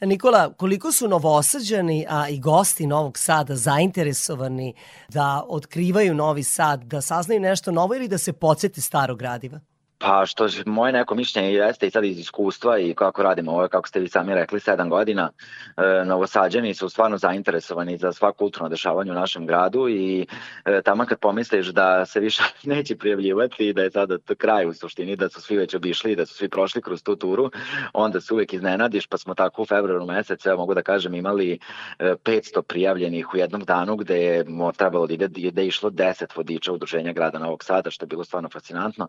Nikola, 0.00 0.52
koliko 0.52 0.92
su 0.92 1.08
novosađani, 1.08 2.06
a 2.08 2.28
i 2.28 2.40
gosti 2.40 2.86
Novog 2.86 3.18
Sada 3.18 3.56
zainteresovani 3.56 4.74
da 5.08 5.44
otkrivaju 5.48 6.14
Novi 6.14 6.42
Sad, 6.42 6.84
da 6.84 7.00
saznaju 7.00 7.40
nešto 7.40 7.72
novo 7.72 7.94
ili 7.94 8.08
da 8.08 8.18
se 8.18 8.32
podsjeti 8.32 8.80
starog 8.80 9.18
gradiva? 9.18 9.60
Pa 10.00 10.26
što 10.26 10.46
moje 10.66 10.92
neko 10.92 11.14
mišljenje 11.14 11.52
jeste 11.52 11.86
i 11.86 11.90
sad 11.90 12.04
iz 12.04 12.18
iskustva 12.18 12.78
i 12.78 12.94
kako 12.94 13.22
radimo 13.22 13.52
ovo, 13.52 13.68
kako 13.68 13.88
ste 13.88 14.00
vi 14.00 14.08
sami 14.08 14.34
rekli, 14.34 14.60
sedam 14.60 14.90
godina, 14.90 15.30
e, 15.76 16.04
novosađani 16.04 16.74
su 16.74 16.88
stvarno 16.88 17.18
zainteresovani 17.18 17.96
za 17.96 18.12
sva 18.12 18.32
kulturno 18.32 18.68
dešavanje 18.68 19.10
u 19.10 19.14
našem 19.14 19.46
gradu 19.46 19.88
i 19.88 20.26
e, 20.64 20.82
tamo 20.82 21.06
kad 21.06 21.18
pomisliš 21.18 21.66
da 21.66 22.06
se 22.06 22.20
više 22.20 22.42
neće 22.72 22.96
prijavljivati, 22.96 23.72
da 23.72 23.82
je 23.82 23.90
sada 23.90 24.16
kraj 24.36 24.66
u 24.66 24.74
suštini, 24.74 25.16
da 25.16 25.28
su 25.28 25.40
svi 25.40 25.56
već 25.56 25.74
obišli, 25.74 26.16
da 26.16 26.26
su 26.26 26.34
svi 26.34 26.48
prošli 26.48 26.82
kroz 26.82 27.02
tu 27.02 27.16
turu, 27.16 27.50
onda 27.92 28.20
se 28.20 28.34
uvek 28.34 28.52
iznenadiš, 28.52 29.06
pa 29.06 29.18
smo 29.18 29.34
tako 29.34 29.62
u 29.62 29.66
februaru 29.66 30.06
mesecu, 30.06 30.48
evo 30.48 30.58
mogu 30.58 30.74
da 30.74 30.82
kažem, 30.82 31.14
imali 31.14 31.58
e, 31.98 32.14
500 32.24 32.62
prijavljenih 32.62 33.34
u 33.34 33.36
jednom 33.36 33.64
danu 33.64 33.96
gde 33.96 34.22
je 34.22 34.44
trebalo 34.76 35.06
da 35.06 35.14
ide, 35.14 35.28
da 35.28 35.60
je 35.60 35.66
išlo 35.66 35.90
10 35.90 36.36
vodiča 36.36 36.72
udruženja 36.72 37.12
grada 37.12 37.38
Novog 37.38 37.64
Sada, 37.64 37.90
što 37.90 38.04
je 38.04 38.08
bilo 38.08 38.24
stvarno 38.24 38.48
fascinantno. 38.48 39.08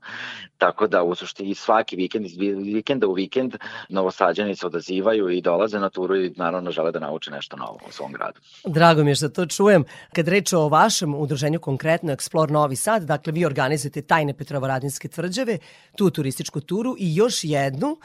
Tako 0.58 0.79
da 0.88 1.04
u 1.04 1.16
suštini 1.16 1.56
svaki 1.56 1.96
vikend, 1.96 2.26
iz 2.26 2.38
vikenda 2.74 3.08
u 3.08 3.14
vikend, 3.14 3.56
novosađani 3.90 4.56
se 4.56 4.66
odazivaju 4.66 5.30
i 5.30 5.42
dolaze 5.42 5.80
na 5.80 5.90
turu 5.90 6.16
i 6.16 6.34
naravno 6.36 6.72
žele 6.72 6.92
da 6.92 7.00
nauče 7.00 7.32
nešto 7.32 7.58
novo 7.58 7.80
u 7.88 7.92
svom 7.92 8.12
gradu. 8.12 8.40
Drago 8.66 9.04
mi 9.04 9.12
je 9.12 9.16
što 9.16 9.30
to 9.30 9.46
čujem. 9.46 9.84
Kad 10.16 10.28
reče 10.28 10.58
o 10.58 10.70
vašem 10.70 11.16
udruženju 11.16 11.60
konkretno 11.60 12.14
Explore 12.14 12.52
Novi 12.52 12.76
Sad, 12.76 13.04
dakle 13.04 13.34
vi 13.34 13.46
organizujete 13.46 14.02
tajne 14.02 14.34
Petrovaradinske 14.34 15.08
tvrđave, 15.08 15.58
tu 15.96 16.10
turističku 16.10 16.62
turu 16.62 16.96
i 17.00 17.16
još 17.16 17.44
jednu 17.44 17.98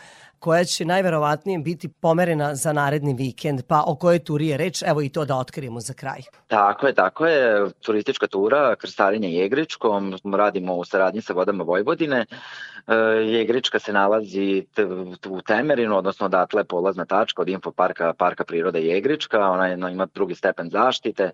koja 0.45 0.65
će 0.65 0.85
najverovatnije 0.85 1.59
biti 1.59 1.89
pomerena 1.89 2.55
za 2.55 2.73
naredni 2.73 3.15
vikend, 3.15 3.63
pa 3.69 3.83
o 3.87 3.95
kojoj 3.97 4.19
turi 4.19 4.49
je 4.49 4.57
reč, 4.57 4.83
evo 4.83 5.03
i 5.03 5.09
to 5.09 5.25
da 5.25 5.37
otkrijemo 5.37 5.81
za 5.81 5.95
kraj. 5.95 6.21
Tako 6.47 6.87
je, 6.87 6.95
tako 6.95 7.27
je, 7.27 7.71
turistička 7.81 8.27
tura 8.27 8.77
Krstarenje 8.77 9.29
Jegričkom, 9.29 10.19
radimo 10.35 10.75
u 10.75 10.85
saradnji 10.85 11.23
sa 11.23 11.33
vodama 11.33 11.65
Vojvodine, 11.65 12.27
Jegrička 13.25 13.79
se 13.79 13.93
nalazi 13.93 14.67
u 15.29 15.41
Temerinu, 15.41 15.97
odnosno 15.97 16.27
odatle 16.27 16.65
polazna 16.65 17.05
tačka 17.05 17.43
od 17.43 17.49
infoparka 17.49 18.13
Parka 18.13 18.45
prirode 18.45 18.81
Jegrička, 18.81 19.51
ona 19.51 19.91
ima 19.91 20.07
drugi 20.15 20.35
stepen 20.35 20.71
zaštite, 20.71 21.31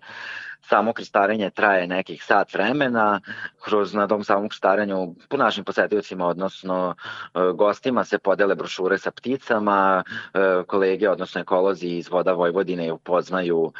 samo 0.61 0.93
kristarenje 0.93 1.49
traje 1.49 1.87
nekih 1.87 2.23
sat 2.23 2.53
vremena, 2.53 3.21
kroz 3.63 3.93
na 3.93 4.07
tom 4.07 4.23
samom 4.23 4.49
kristarenju 4.49 5.15
po 5.29 5.37
našim 5.37 5.63
posetiocima, 5.63 6.27
odnosno 6.27 6.95
gostima 7.55 8.03
se 8.03 8.17
podele 8.17 8.55
brošure 8.55 8.97
sa 8.97 9.11
pticama, 9.11 10.03
kolege, 10.67 11.09
odnosno 11.09 11.41
ekolozi 11.41 11.87
iz 11.87 12.09
Voda 12.09 12.33
Vojvodine 12.33 12.91
upoznaju 12.91 13.71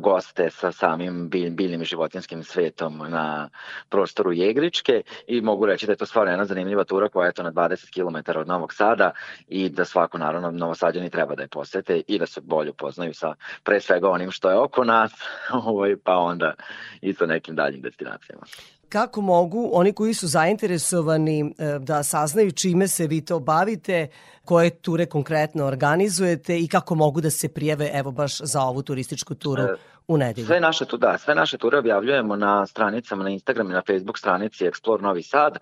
goste 0.00 0.50
sa 0.50 0.72
samim 0.72 1.28
biljnim 1.30 1.82
i 1.82 1.84
životinskim 1.84 2.42
svetom 2.42 2.98
na 3.08 3.48
prostoru 3.88 4.32
Jegričke 4.32 5.02
i 5.26 5.40
mogu 5.40 5.66
reći 5.66 5.86
da 5.86 5.92
je 5.92 5.96
to 5.96 6.06
stvarno 6.06 6.32
jedna 6.32 6.44
zanimljiva 6.44 6.84
tura 6.84 7.08
koja 7.08 7.26
je 7.26 7.32
to 7.32 7.42
na 7.42 7.52
20 7.52 7.92
km 7.94 8.38
od 8.38 8.48
Novog 8.48 8.72
Sada 8.74 9.12
i 9.48 9.68
da 9.68 9.84
svako 9.84 10.18
naravno 10.18 10.50
novosađani 10.50 11.10
treba 11.10 11.34
da 11.34 11.42
je 11.42 11.48
posete 11.48 12.02
i 12.06 12.18
da 12.18 12.26
se 12.26 12.40
bolje 12.40 12.70
upoznaju 12.70 13.14
sa 13.14 13.34
pre 13.62 13.80
svega 13.80 14.10
onim 14.10 14.30
što 14.30 14.50
je 14.50 14.58
oko 14.58 14.84
nas, 14.84 15.12
ovaj, 15.84 15.96
pa 16.04 16.16
onda 16.16 16.54
i 17.00 17.12
sa 17.12 17.26
nekim 17.26 17.56
daljim 17.56 17.80
destinacijama. 17.80 18.42
Kako 18.88 19.20
mogu 19.20 19.70
oni 19.72 19.92
koji 19.92 20.14
su 20.14 20.26
zainteresovani 20.26 21.54
da 21.80 22.02
saznaju 22.02 22.52
čime 22.52 22.88
se 22.88 23.06
vi 23.06 23.24
to 23.24 23.40
bavite, 23.40 24.08
koje 24.44 24.70
ture 24.70 25.06
konkretno 25.06 25.64
organizujete 25.64 26.58
i 26.58 26.68
kako 26.68 26.94
mogu 26.94 27.20
da 27.20 27.30
se 27.30 27.48
prijeve 27.48 27.90
evo 27.94 28.10
baš 28.10 28.38
za 28.38 28.62
ovu 28.62 28.82
turističku 28.82 29.34
turu 29.34 29.62
u 30.08 30.16
nedelju? 30.16 30.46
Sve 30.46 30.60
naše, 30.60 30.84
tu, 30.84 30.96
da, 30.96 31.18
sve 31.18 31.34
naše 31.34 31.58
ture 31.58 31.78
objavljujemo 31.78 32.36
na 32.36 32.66
stranicama 32.66 33.24
na 33.24 33.30
Instagram 33.30 33.70
i 33.70 33.74
na 33.74 33.82
Facebook 33.86 34.18
stranici 34.18 34.64
Explore 34.64 35.02
Novi 35.02 35.22
Sad. 35.22 35.58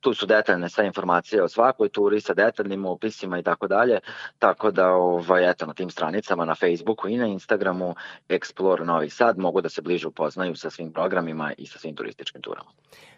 Tu 0.00 0.14
su 0.14 0.26
detaljne 0.26 0.68
sve 0.68 0.86
informacije 0.86 1.42
o 1.42 1.48
svakoj 1.48 1.88
turi 1.88 2.20
sa 2.20 2.34
detaljnim 2.34 2.86
opisima 2.86 3.38
i 3.38 3.42
tako 3.42 3.66
dalje. 3.66 4.00
Tako 4.38 4.70
da, 4.70 4.88
ovaj, 4.88 5.50
eto, 5.50 5.66
na 5.66 5.74
tim 5.74 5.90
stranicama 5.90 6.44
na 6.44 6.54
Facebooku 6.54 7.08
i 7.08 7.16
na 7.16 7.26
Instagramu 7.26 7.94
Explore 8.28 8.84
Novi 8.84 9.10
Sad 9.10 9.38
mogu 9.38 9.60
da 9.60 9.68
se 9.68 9.82
bliže 9.82 10.08
upoznaju 10.08 10.56
sa 10.56 10.70
svim 10.70 10.92
programima 10.92 11.52
i 11.58 11.66
sa 11.66 11.78
svim 11.78 11.96
turističkim 11.96 12.42
turama. 12.42 12.70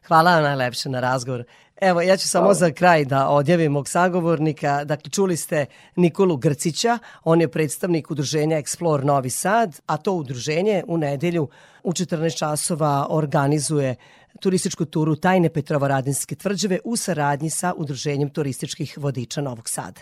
Hvala 0.09 0.35
vam 0.35 0.43
najlepše 0.43 0.89
na 0.89 1.01
razgovor. 1.01 1.45
Evo, 1.81 2.01
ja 2.01 2.17
ću 2.17 2.29
samo 2.29 2.43
Hvala. 2.43 2.55
za 2.55 2.71
kraj 2.71 3.05
da 3.05 3.29
odjavim 3.29 3.73
mog 3.73 3.89
sagovornika. 3.89 4.85
Dakle, 4.85 5.11
čuli 5.11 5.37
ste 5.37 5.67
Nikolu 5.97 6.37
Grcića, 6.37 6.99
on 7.25 7.41
je 7.41 7.49
predstavnik 7.49 8.11
udruženja 8.11 8.63
Explore 8.63 9.05
Novi 9.05 9.31
Sad, 9.31 9.81
a 9.87 9.97
to 9.97 10.13
udruženje 10.13 10.85
u 10.87 10.99
nedelju 10.99 11.49
u 11.83 11.93
14 11.93 12.39
časova 12.39 13.07
organizuje 13.11 13.95
turističku 14.41 14.85
turu 14.85 15.17
Tajne 15.17 15.49
Petrovaradinske 15.49 16.35
tvrđave 16.35 16.79
u 16.85 16.97
saradnji 16.97 17.51
sa 17.51 17.73
Udruženjem 17.77 18.31
turističkih 18.31 18.99
vodiča 18.99 19.41
Novog 19.41 19.69
Sada. 19.69 20.01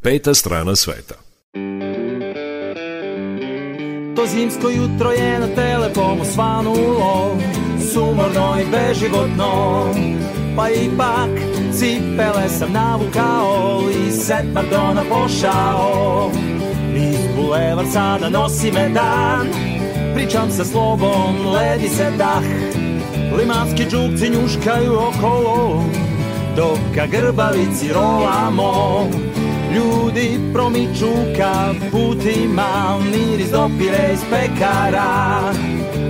Peta 0.00 0.34
strana 0.34 0.76
sveta. 0.76 1.14
To 4.16 4.26
zimsko 4.26 4.68
jutro 4.70 5.10
je 5.10 5.38
na 5.38 5.54
telefomu 5.54 6.24
svanulo 6.24 7.38
Sumorno 7.92 8.56
i 8.60 8.70
beživotno 8.70 9.84
Pa 10.58 10.66
ipak 10.70 11.30
cipele 11.70 12.48
sam 12.48 12.72
navukao 12.72 13.82
I 13.90 14.10
set 14.10 14.44
pardona 14.54 15.02
pošao. 15.08 16.30
Niz 16.94 17.18
bulevar 17.36 17.86
sada 17.92 18.28
nosi 18.28 18.72
me 18.72 18.88
dan 18.88 19.46
Pričam 20.14 20.50
sa 20.50 20.64
slobom, 20.64 21.46
ledi 21.54 21.88
se 21.88 22.10
dah. 22.18 22.42
Limanski 23.38 23.84
džukci 23.90 24.30
njuškaju 24.30 24.92
okolo 24.94 25.84
Dok 26.56 26.78
ka 26.94 27.06
grbavici 27.06 27.92
rolamo 27.92 29.08
Ljudi 29.74 30.38
promiču 30.52 31.12
ka 31.36 31.74
putima 31.90 32.98
Miris 33.10 33.50
dopire 33.50 34.10
iz 34.12 34.20
pekara 34.30 35.40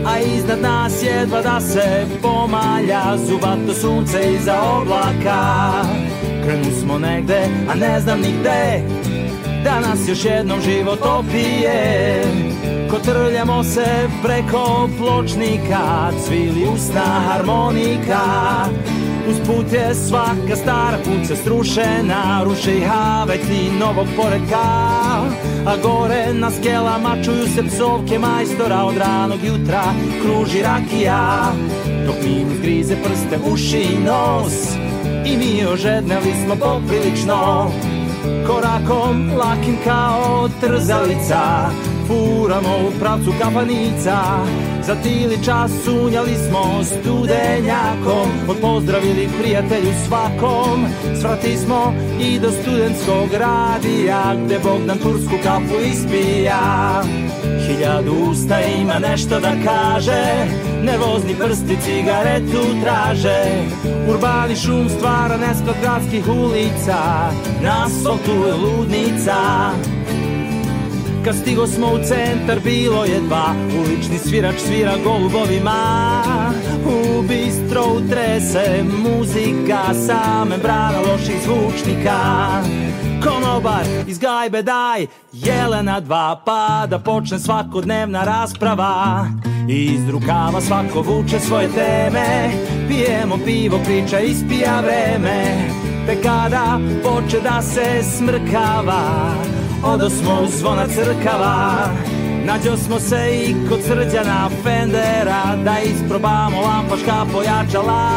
A 0.07 0.19
iznad 0.37 0.61
nas 0.61 1.03
jedva 1.03 1.43
da 1.43 1.61
se 1.61 2.07
pomalja 2.23 3.03
Zubato 3.27 3.75
sunce 3.81 4.33
iza 4.33 4.61
oblaka. 4.63 5.73
Krenu 6.45 6.81
smo 6.81 6.99
negde, 6.99 7.49
a 7.71 7.75
ne 7.75 8.01
znam 8.01 8.21
ni 8.21 8.33
gde 8.41 8.83
Da 9.65 9.81
nas 9.81 10.09
još 10.09 10.25
jednom 10.25 10.61
život 10.61 10.99
opije. 11.03 12.23
Kotrljamo 12.91 13.65
se 13.65 14.09
preko 14.23 14.89
pločnika 14.99 16.11
Cvili 16.27 16.67
usna 16.75 17.21
harmonika 17.27 18.21
Usput 19.31 19.73
je 19.73 19.95
svaka 19.95 20.57
stara 20.57 20.99
kuća 20.99 21.37
strušena 21.37 22.43
Ruše 22.45 22.77
i 22.77 22.81
haveti 22.81 23.71
novog 23.81 24.07
poredka 24.17 24.65
A 25.67 25.77
gore 25.83 26.33
na 26.33 26.51
skelama 26.51 27.17
čuju 27.25 27.47
se 27.47 27.63
psovke 27.67 28.19
majstora 28.19 28.85
Od 28.85 28.97
ranog 28.97 29.39
jutra 29.45 29.83
kruži 30.23 30.63
rakija. 30.63 31.53
Dok 32.07 32.17
mi 32.25 32.61
grize 32.63 32.97
prste, 33.05 33.39
uši 33.53 33.79
i 33.79 33.99
nos 33.99 34.77
I 35.27 35.37
mi 35.37 35.67
ožedneli 35.73 36.33
smo 36.45 36.55
poprilično. 36.57 37.71
Korakom 38.47 39.33
lakim 39.39 39.77
kao 39.85 40.49
trzalica 40.61 41.71
Furamo 42.09 42.89
u 42.89 42.99
pravcu 43.01 43.33
kapanica 43.41 44.17
Za 44.87 44.95
tili 45.03 45.45
čas 45.45 45.71
sunjali 45.85 46.35
smo 46.49 46.85
studenjakom 46.85 48.31
Odpozdravili 48.49 49.29
prijatelju 49.41 49.93
svakom. 50.07 50.87
Svrati 51.21 51.57
smo 51.57 51.95
i 52.21 52.39
do 52.39 52.51
studentskog 52.51 53.29
radija 53.33 54.35
Gde 54.45 54.59
Bogdan 54.59 54.99
tursku 54.99 55.35
kafu 55.43 55.81
ispija. 55.93 57.03
Hiljadu 57.67 58.13
usta 58.31 58.61
ima 58.61 58.99
nešto 58.99 59.41
da 59.41 59.53
kaže 59.65 60.47
Nervozni 60.83 61.35
prsti 61.35 61.77
cigaretu 61.85 62.83
traže. 62.83 63.45
Urbani 64.11 64.57
šum 64.57 64.89
stvara 64.89 65.37
nesklad 65.37 65.77
gradskih 65.83 66.29
ulica 66.29 67.31
Na 67.63 67.87
asfaltu 67.87 68.47
je 68.47 68.55
ludnica 68.55 69.39
Kad 71.29 71.37
stigo 71.37 71.67
smo 71.67 71.87
u 71.87 71.99
centar 71.99 72.61
bilo 72.65 73.05
je 73.05 73.21
dva. 73.21 73.55
Ulični 73.81 74.19
svirač 74.19 74.55
svira 74.59 74.93
golubovima. 75.05 76.03
U 76.87 77.23
bistro 77.23 77.83
utrese 77.97 78.85
muzika 79.03 79.95
Sa 80.07 80.45
membrana 80.45 80.99
loših 80.99 81.37
zvučnika. 81.45 82.19
Konobar 83.25 83.85
iz 84.07 84.19
gajbe 84.19 84.63
daj 84.63 85.07
Jelena 85.33 86.01
dva 86.01 86.41
pa 86.45 86.87
da 86.87 86.99
počne 86.99 87.39
svakodnevna 87.39 88.25
rasprava. 88.25 89.27
Iz 89.69 90.09
rukava 90.11 90.61
svako 90.61 91.03
vuče 91.03 91.41
svoje 91.41 91.69
teme 91.69 92.51
Pijemo 92.89 93.39
pivo, 93.45 93.81
priča 93.85 94.21
ispija 94.21 94.81
vreme. 94.81 95.69
Te 96.07 96.23
kada 96.23 96.81
poče 97.03 97.41
da 97.41 97.63
se 97.63 98.03
smrkava 98.17 99.35
Odo 99.85 100.11
smo 100.11 100.41
u 100.43 100.47
zvona 100.47 100.87
crkava. 100.87 101.89
Nađo 102.45 102.77
smo 102.77 103.01
se 103.01 103.31
i 103.33 103.55
kod 103.69 103.79
srđana 103.83 104.51
Fendera 104.63 105.57
Da 105.65 105.77
isprobamo 105.79 106.61
lampaška 106.61 107.27
pojačala. 107.33 108.11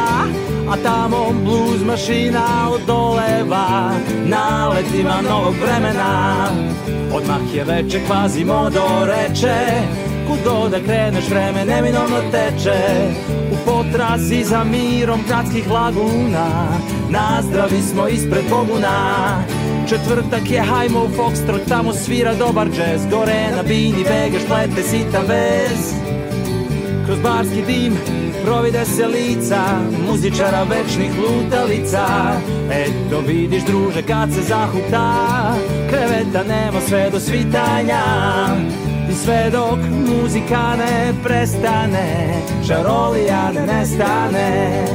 A 0.69 0.75
tamo 0.83 1.31
blues 1.43 1.81
mašina 1.85 2.69
odoleva 2.69 3.91
Naletima 4.25 5.21
novog 5.29 5.55
vremena. 5.63 6.47
Odmah 7.13 7.55
je 7.55 7.63
veče 7.63 7.99
kvazimodo 8.05 8.87
reče 9.05 9.55
Kud 10.27 10.37
god 10.45 10.71
da 10.71 10.79
kreneš 10.79 11.29
vreme 11.29 11.65
neminovno 11.65 12.17
teče. 12.31 12.79
U 13.51 13.55
potrazi 13.65 14.43
za 14.43 14.63
mirom 14.63 15.19
gradskih 15.27 15.71
laguna 15.71 16.47
Nazdravi 17.09 17.81
smo 17.81 18.07
ispred 18.07 18.43
Boguna 18.49 19.43
Četvrtak 19.91 20.51
je 20.51 20.61
hajmo 20.61 20.99
u 20.99 21.09
Foxtrot, 21.09 21.67
tamo 21.69 21.93
svira 21.93 22.33
dobar 22.33 22.67
džez. 22.67 23.05
Gore 23.11 23.51
na 23.55 23.63
bini 23.63 24.03
begaš, 24.03 24.47
plete 24.47 24.83
sita 24.83 25.19
vez. 25.19 25.93
Kroz 27.05 27.19
barski 27.19 27.61
dim 27.67 27.93
provide 28.45 28.85
se 28.85 29.07
lica 29.07 29.63
Muzičara 30.07 30.63
večnih 30.63 31.11
lutalica. 31.19 32.05
Eto 32.71 33.19
vidiš 33.27 33.63
druže 33.63 34.01
kad 34.01 34.33
se 34.33 34.41
zahuta 34.41 35.55
Kreveta 35.89 36.43
nema 36.43 36.81
sve 36.87 37.09
do 37.09 37.19
svitanja. 37.19 38.03
I 39.11 39.13
sve 39.13 39.49
dok 39.51 39.79
muzika 40.07 40.75
ne 40.77 41.13
prestane 41.23 42.33
Žarolija 42.63 43.51
ne 43.51 43.65
nestane 43.65 44.85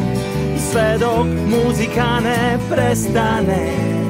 I 0.57 0.59
sve 0.59 0.99
dok 0.99 1.27
muzika 1.27 2.21
ne 2.21 2.59
prestane 2.71 4.06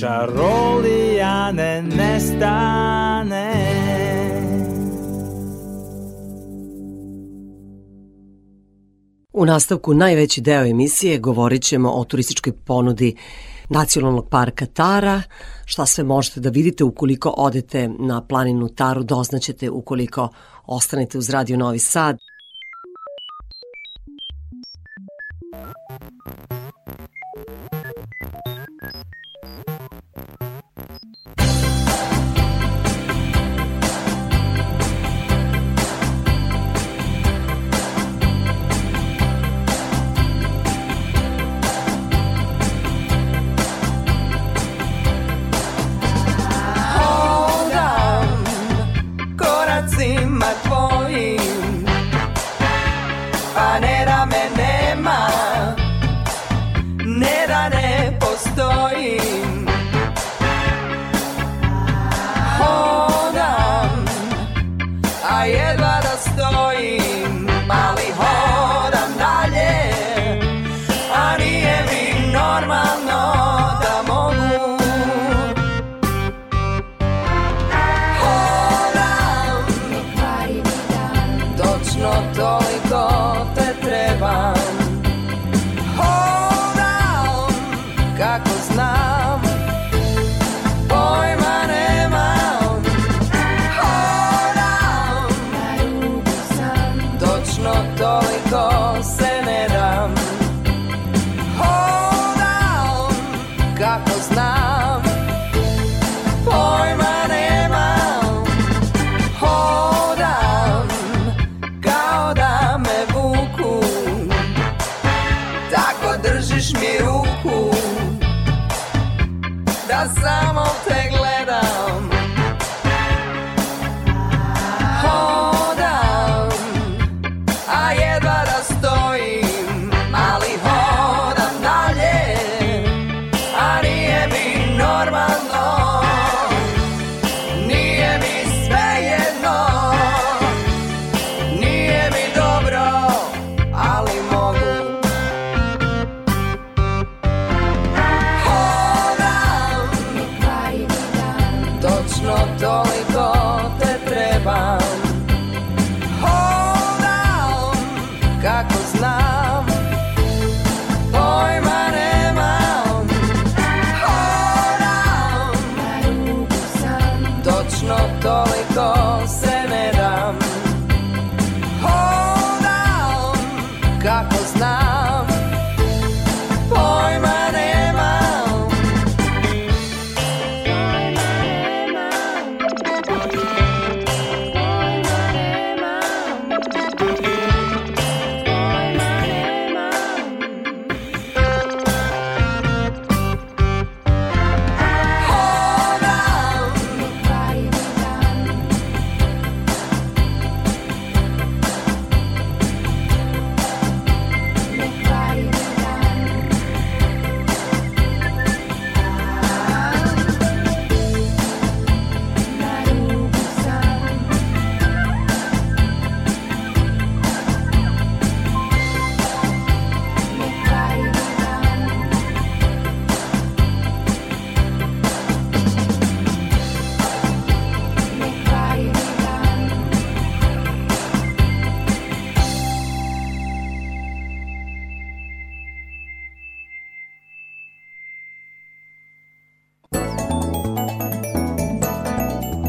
Čarolija 0.00 1.52
ne 1.52 1.82
nestane 1.82 3.54
U 9.32 9.46
nastavku 9.46 9.94
najveći 9.94 10.40
deo 10.40 10.64
emisije 10.66 11.18
govorit 11.18 11.62
ćemo 11.62 11.90
o 11.90 12.04
turističkoj 12.04 12.52
ponudi 12.52 13.16
Nacionalnog 13.68 14.28
parka 14.30 14.66
Tara. 14.66 15.22
Šta 15.64 15.86
sve 15.86 16.04
možete 16.04 16.40
da 16.40 16.50
vidite 16.50 16.84
ukoliko 16.84 17.34
odete 17.36 17.88
na 17.98 18.26
planinu 18.26 18.68
Taru, 18.68 19.02
doznaćete 19.02 19.70
ukoliko 19.70 20.28
ostanete 20.66 21.18
uz 21.18 21.30
Radio 21.30 21.56
Novi 21.56 21.78
Sad. 21.78 22.18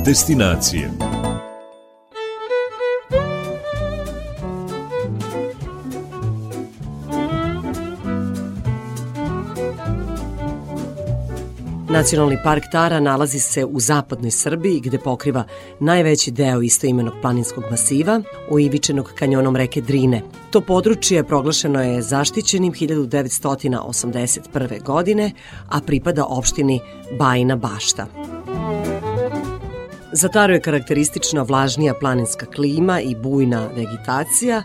Destinacije 0.10 0.92
Nacionalni 11.90 12.38
park 12.44 12.64
Tara 12.72 13.00
nalazi 13.00 13.40
se 13.40 13.66
u 13.66 13.80
zapadnoj 13.80 14.32
Srbiji 14.32 14.80
gde 14.80 15.00
pokriva 15.00 15.44
najveći 15.80 16.32
deo 16.32 16.62
istoimenog 16.62 17.14
planinskog 17.22 17.64
masiva, 17.72 18.22
oivičenog 18.50 19.12
kanjonom 19.16 19.56
reke 19.56 19.82
Drine. 19.82 20.22
To 20.52 20.62
područje 20.62 21.24
proglašeno 21.24 21.84
je 21.84 22.02
zaštićenim 22.02 22.74
1981. 22.74 24.84
godine, 24.84 25.32
a 25.70 25.82
pripada 25.82 26.26
opštini 26.26 26.80
Bajina 27.20 27.56
Bašta. 27.56 28.19
Za 30.20 30.28
Taru 30.30 30.54
je 30.54 30.62
karakteristična 30.62 31.42
vlažnija 31.42 31.94
planinska 31.94 32.46
klima 32.46 33.02
i 33.02 33.16
bujna 33.16 33.68
vegetacija, 33.76 34.64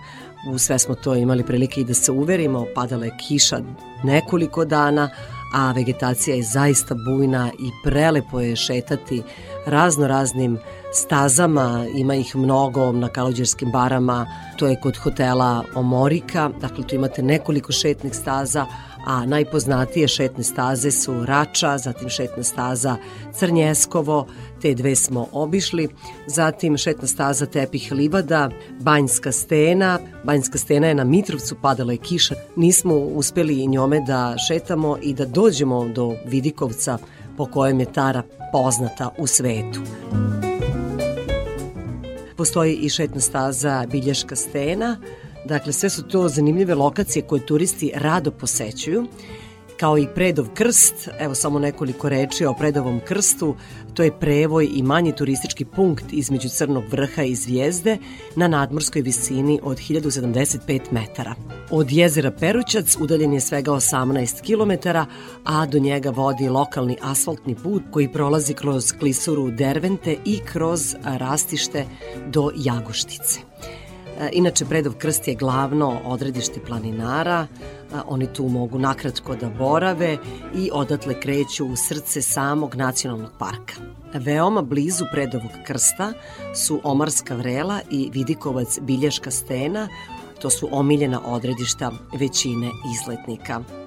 u 0.52 0.58
sve 0.58 0.78
smo 0.78 0.94
to 0.94 1.14
imali 1.14 1.42
prilike 1.42 1.80
i 1.80 1.84
da 1.84 1.94
se 1.94 2.12
uverimo, 2.12 2.66
padala 2.74 3.04
je 3.04 3.16
kiša 3.28 3.60
nekoliko 4.04 4.64
dana, 4.64 5.10
a 5.52 5.72
vegetacija 5.72 6.36
je 6.36 6.42
zaista 6.42 6.94
bujna 6.94 7.50
i 7.58 7.70
prelepo 7.84 8.40
je 8.40 8.56
šetati 8.56 9.22
razno 9.66 10.06
raznim 10.06 10.58
stazama, 10.92 11.86
ima 11.96 12.14
ih 12.14 12.36
mnogo 12.36 12.92
na 12.92 13.08
Kaluđerskim 13.08 13.70
barama, 13.70 14.26
to 14.58 14.66
je 14.66 14.80
kod 14.80 14.96
hotela 14.96 15.64
Omorika, 15.74 16.50
dakle 16.60 16.86
tu 16.86 16.94
imate 16.94 17.22
nekoliko 17.22 17.72
šetnih 17.72 18.14
staza, 18.14 18.66
a 19.04 19.26
najpoznatije 19.26 20.08
šetne 20.08 20.44
staze 20.44 20.90
su 20.90 21.24
Rača, 21.24 21.78
zatim 21.78 22.08
šetna 22.08 22.42
staza 22.42 22.96
Crnjeskovo, 23.32 24.26
te 24.62 24.74
dve 24.74 24.96
smo 24.96 25.28
obišli, 25.32 25.88
zatim 26.26 26.76
šetna 26.76 27.08
staza 27.08 27.46
Tepih 27.46 27.92
Livada, 27.92 28.50
Banjska 28.80 29.32
stena, 29.32 29.98
Banjska 30.24 30.58
stena 30.58 30.86
je 30.86 30.94
na 30.94 31.04
Mitrovcu, 31.04 31.56
padala 31.62 31.92
je 31.92 31.98
kiša, 31.98 32.34
nismo 32.56 32.94
uspeli 32.94 33.66
njome 33.66 34.00
da 34.00 34.34
šetamo 34.48 34.98
i 35.02 35.14
da 35.14 35.24
dođemo 35.24 35.88
do 35.88 36.16
Vidikovca 36.26 36.98
po 37.36 37.46
kojem 37.46 37.80
je 37.80 37.92
Tara 37.92 38.22
poznata 38.52 39.10
u 39.18 39.26
svetu. 39.26 39.80
Postoji 42.36 42.74
i 42.74 42.88
šetna 42.88 43.20
staza 43.20 43.86
Bilješka 43.90 44.36
stena, 44.36 44.96
Dakle, 45.44 45.72
sve 45.72 45.90
su 45.90 46.02
to 46.02 46.28
zanimljive 46.28 46.74
lokacije 46.74 47.22
koje 47.22 47.46
turisti 47.46 47.92
rado 47.94 48.30
posećuju 48.30 49.06
kao 49.76 49.98
i 49.98 50.06
Predov 50.14 50.48
krst, 50.54 51.08
evo 51.18 51.34
samo 51.34 51.58
nekoliko 51.58 52.08
reči 52.08 52.44
o 52.44 52.54
Predovom 52.54 53.00
krstu, 53.04 53.56
to 53.94 54.02
je 54.02 54.18
prevoj 54.20 54.68
i 54.74 54.82
manji 54.82 55.12
turistički 55.12 55.64
punkt 55.64 56.04
između 56.12 56.48
Crnog 56.48 56.84
vrha 56.90 57.22
i 57.22 57.34
Zvijezde 57.34 57.98
na 58.36 58.48
nadmorskoj 58.48 59.02
visini 59.02 59.60
od 59.62 59.78
1075 59.78 60.80
metara. 60.90 61.34
Od 61.70 61.92
jezera 61.92 62.30
Perućac 62.30 62.96
udaljen 63.00 63.32
je 63.32 63.40
svega 63.40 63.70
18 63.70 64.40
km, 64.40 64.88
a 65.44 65.66
do 65.66 65.78
njega 65.78 66.10
vodi 66.10 66.48
lokalni 66.48 66.96
asfaltni 67.02 67.54
put 67.54 67.82
koji 67.90 68.12
prolazi 68.12 68.54
kroz 68.54 68.92
klisuru 68.92 69.50
Dervente 69.50 70.16
i 70.24 70.40
kroz 70.52 70.94
rastište 71.04 71.86
do 72.26 72.50
Jagoštice. 72.56 73.53
E, 74.20 74.30
inače, 74.32 74.64
Predov 74.64 74.94
krst 74.94 75.28
je 75.28 75.34
glavno 75.34 76.00
odredište 76.04 76.60
planinara, 76.66 77.46
oni 78.06 78.26
tu 78.32 78.48
mogu 78.48 78.78
nakratko 78.78 79.36
da 79.36 79.48
borave 79.48 80.18
i 80.54 80.70
odatle 80.72 81.20
kreću 81.20 81.66
u 81.66 81.76
srce 81.76 82.22
samog 82.22 82.74
nacionalnog 82.74 83.30
parka. 83.38 83.74
Veoma 84.14 84.62
blizu 84.62 85.04
Predovog 85.12 85.50
krsta 85.66 86.12
su 86.54 86.80
Omarska 86.84 87.36
vrela 87.36 87.80
i 87.90 88.10
Vidikovac 88.12 88.78
Bilješka 88.80 89.30
stena, 89.30 89.88
to 90.42 90.50
su 90.50 90.68
omiljena 90.72 91.20
odredišta 91.26 91.92
većine 92.18 92.70
izletnika. 92.94 93.83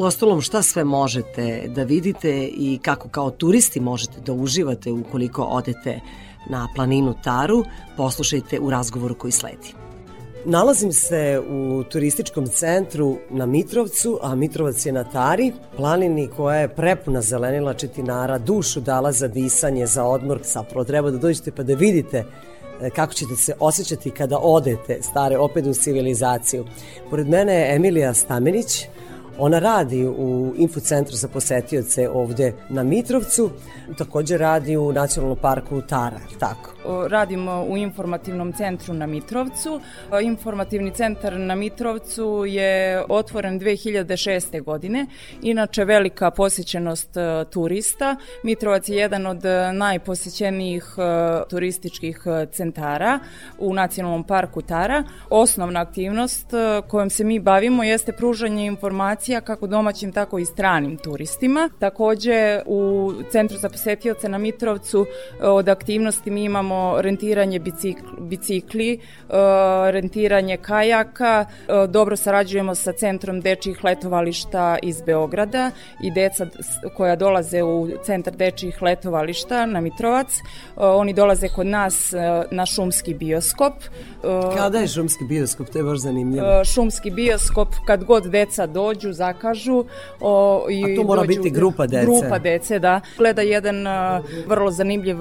U 0.00 0.02
ostalom 0.02 0.40
šta 0.40 0.62
sve 0.62 0.84
možete 0.84 1.68
da 1.68 1.82
vidite 1.82 2.48
i 2.52 2.78
kako 2.82 3.08
kao 3.08 3.30
turisti 3.30 3.80
možete 3.80 4.20
da 4.20 4.32
uživate 4.32 4.92
ukoliko 4.92 5.42
odete 5.42 6.00
na 6.50 6.68
planinu 6.74 7.14
Taru, 7.24 7.64
poslušajte 7.96 8.60
u 8.60 8.70
razgovoru 8.70 9.14
koji 9.14 9.32
sledi. 9.32 9.74
Nalazim 10.44 10.92
se 10.92 11.42
u 11.50 11.84
turističkom 11.84 12.46
centru 12.46 13.16
na 13.30 13.46
Mitrovcu, 13.46 14.18
a 14.22 14.34
Mitrovac 14.34 14.86
je 14.86 14.92
na 14.92 15.04
Tari, 15.04 15.52
planini 15.76 16.28
koja 16.36 16.58
je 16.58 16.68
prepuna 16.68 17.20
zelenila 17.22 17.74
četinara, 17.74 18.38
dušu 18.38 18.80
dala 18.80 19.12
za 19.12 19.28
disanje, 19.28 19.86
za 19.86 20.04
odmor, 20.04 20.40
zapravo 20.44 20.84
treba 20.84 21.10
da 21.10 21.18
dođete 21.18 21.52
pa 21.52 21.62
da 21.62 21.74
vidite 21.74 22.24
e, 22.80 22.90
kako 22.90 23.12
ćete 23.12 23.36
se 23.36 23.54
osjećati 23.60 24.10
kada 24.10 24.38
odete 24.38 24.98
stare 25.02 25.38
opet 25.38 25.66
u 25.66 25.74
civilizaciju. 25.74 26.64
Pored 27.10 27.28
mene 27.28 27.54
je 27.54 27.76
Emilija 27.76 28.14
Stamenić, 28.14 28.86
Ona 29.42 29.58
radi 29.58 30.06
u 30.06 30.54
infocentru 30.56 31.16
za 31.16 31.28
posetioce 31.28 32.08
ovde 32.10 32.52
na 32.68 32.82
Mitrovcu, 32.82 33.50
takođe 33.98 34.38
radi 34.38 34.76
u 34.76 34.92
nacionalnom 34.92 35.38
parku 35.38 35.80
Tara, 35.82 36.20
tako? 36.38 36.70
Radimo 37.08 37.64
u 37.68 37.76
informativnom 37.76 38.52
centru 38.52 38.94
na 38.94 39.06
Mitrovcu. 39.06 39.80
Informativni 40.22 40.90
centar 40.90 41.38
na 41.38 41.54
Mitrovcu 41.54 42.44
je 42.48 43.04
otvoren 43.08 43.60
2006. 43.60 44.62
godine. 44.62 45.06
Inače, 45.42 45.84
velika 45.84 46.30
posjećenost 46.30 47.16
e, 47.16 47.44
turista. 47.50 48.16
Mitrovac 48.44 48.88
je 48.88 48.96
jedan 48.96 49.26
od 49.26 49.42
najposećenijih 49.72 50.84
e, 50.98 51.02
turističkih 51.48 52.22
centara 52.52 53.18
u 53.58 53.74
nacionalnom 53.74 54.24
parku 54.24 54.62
Tara. 54.62 55.04
Osnovna 55.30 55.80
aktivnost 55.80 56.54
e, 56.54 56.82
kojom 56.88 57.10
se 57.10 57.24
mi 57.24 57.38
bavimo 57.38 57.84
jeste 57.84 58.12
pružanje 58.12 58.66
informacija 58.66 59.29
kako 59.40 59.66
domaćim, 59.66 60.12
tako 60.12 60.38
i 60.38 60.44
stranim 60.44 60.96
turistima. 60.96 61.70
Takođe, 61.78 62.62
u 62.66 63.12
Centru 63.32 63.58
za 63.58 63.68
posetioce 63.68 64.28
na 64.28 64.38
Mitrovcu 64.38 65.06
od 65.40 65.68
aktivnosti 65.68 66.30
mi 66.30 66.44
imamo 66.44 67.00
rentiranje 67.00 67.58
bicikli, 67.58 68.02
bicikli 68.18 69.00
uh, 69.28 69.34
rentiranje 69.90 70.56
kajaka, 70.56 71.44
uh, 71.44 71.90
dobro 71.90 72.16
sarađujemo 72.16 72.74
sa 72.74 72.92
Centrom 72.92 73.40
dečjih 73.40 73.84
letovališta 73.84 74.78
iz 74.82 75.02
Beograda 75.02 75.70
i 76.02 76.10
deca 76.10 76.46
koja 76.96 77.16
dolaze 77.16 77.62
u 77.62 77.88
Centar 78.04 78.36
dečjih 78.36 78.82
letovališta 78.82 79.66
na 79.66 79.80
Mitrovac, 79.80 80.28
oni 80.76 81.12
dolaze 81.12 81.48
kod 81.48 81.66
nas 81.66 82.12
na 82.50 82.66
šumski 82.66 83.14
bioskop. 83.14 83.72
Kada 84.56 84.78
je 84.78 84.88
šumski 84.88 85.24
bioskop? 85.24 85.68
To 85.68 85.78
je 85.78 85.84
baš 85.84 85.98
zanimljivo. 85.98 86.64
Šumski 86.64 87.10
bioskop, 87.10 87.68
kad 87.86 88.04
god 88.04 88.26
deca 88.26 88.66
dođu, 88.66 89.12
zakažu. 89.20 89.84
O, 90.20 90.66
i 90.70 90.80
A 90.84 90.96
to 90.96 91.04
mora 91.04 91.20
dođu, 91.20 91.28
biti 91.28 91.50
grupa 91.50 91.86
dece. 91.86 92.06
Grupa 92.06 92.38
dece, 92.38 92.78
da. 92.78 93.00
Gleda 93.18 93.42
jedan 93.42 93.84
vrlo 94.46 94.70
zanimljiv 94.70 95.16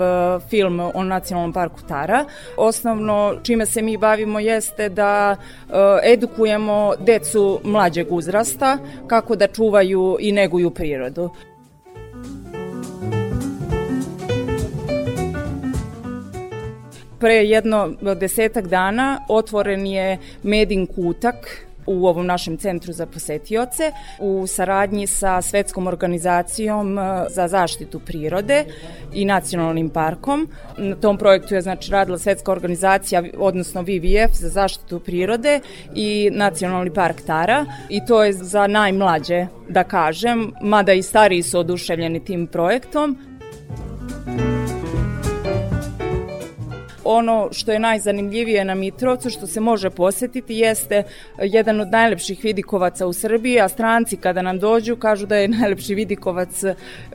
film 0.49 0.79
o 0.79 1.03
nacionalnom 1.03 1.53
parku 1.53 1.81
Tara. 1.88 2.25
Osnovno 2.57 3.35
čime 3.43 3.65
se 3.65 3.81
mi 3.81 3.97
bavimo 3.97 4.39
jeste 4.39 4.89
da 4.89 5.35
edukujemo 6.03 6.93
decu 6.99 7.59
mlađeg 7.63 8.12
uzrasta 8.12 8.77
kako 9.07 9.35
da 9.35 9.47
čuvaju 9.47 10.17
i 10.19 10.31
neguju 10.31 10.71
prirodu. 10.71 11.29
Pre 17.19 17.35
jedno 17.35 17.89
desetak 18.15 18.67
dana 18.67 19.25
otvoren 19.27 19.88
je 19.88 20.17
Medin 20.43 20.88
kutak 20.88 21.68
u 21.85 22.07
ovom 22.07 22.25
našem 22.25 22.57
centru 22.57 22.93
za 22.93 23.05
posetioce 23.05 23.91
u 24.19 24.47
saradnji 24.47 25.07
sa 25.07 25.41
Svetskom 25.41 25.87
organizacijom 25.87 26.99
e, 26.99 27.25
za 27.29 27.47
zaštitu 27.47 27.99
prirode 27.99 28.65
i 29.13 29.25
nacionalnim 29.25 29.89
parkom. 29.89 30.47
Na 30.77 30.95
tom 30.95 31.17
projektu 31.17 31.55
je 31.55 31.61
znači 31.61 31.91
radila 31.91 32.17
Svetska 32.17 32.51
organizacija, 32.51 33.23
odnosno 33.37 33.83
WWF 33.83 34.29
za 34.33 34.49
zaštitu 34.49 34.99
prirode 34.99 35.59
i 35.95 36.29
Nacionalni 36.33 36.93
park 36.93 37.21
Tara 37.21 37.65
i 37.89 38.05
to 38.05 38.23
je 38.23 38.33
za 38.33 38.67
najmlađe, 38.67 39.47
da 39.69 39.83
kažem, 39.83 40.53
mada 40.61 40.93
i 40.93 41.03
stariji 41.03 41.43
su 41.43 41.59
oduševljeni 41.59 42.25
tim 42.25 42.47
projektom. 42.47 43.17
Ono 47.09 47.49
što 47.51 47.71
je 47.71 47.79
najzanimljivije 47.79 48.65
na 48.65 48.75
Mitrovcu, 48.75 49.29
što 49.29 49.47
se 49.47 49.59
može 49.59 49.89
posetiti, 49.89 50.55
jeste 50.55 51.03
jedan 51.41 51.81
od 51.81 51.91
najlepših 51.91 52.43
vidikovaca 52.43 53.07
u 53.07 53.13
Srbiji, 53.13 53.59
a 53.59 53.69
stranci 53.69 54.17
kada 54.17 54.41
nam 54.41 54.59
dođu 54.59 54.95
kažu 54.95 55.25
da 55.25 55.35
je 55.35 55.47
najlepši 55.59 55.95
vidikovac 55.95 56.63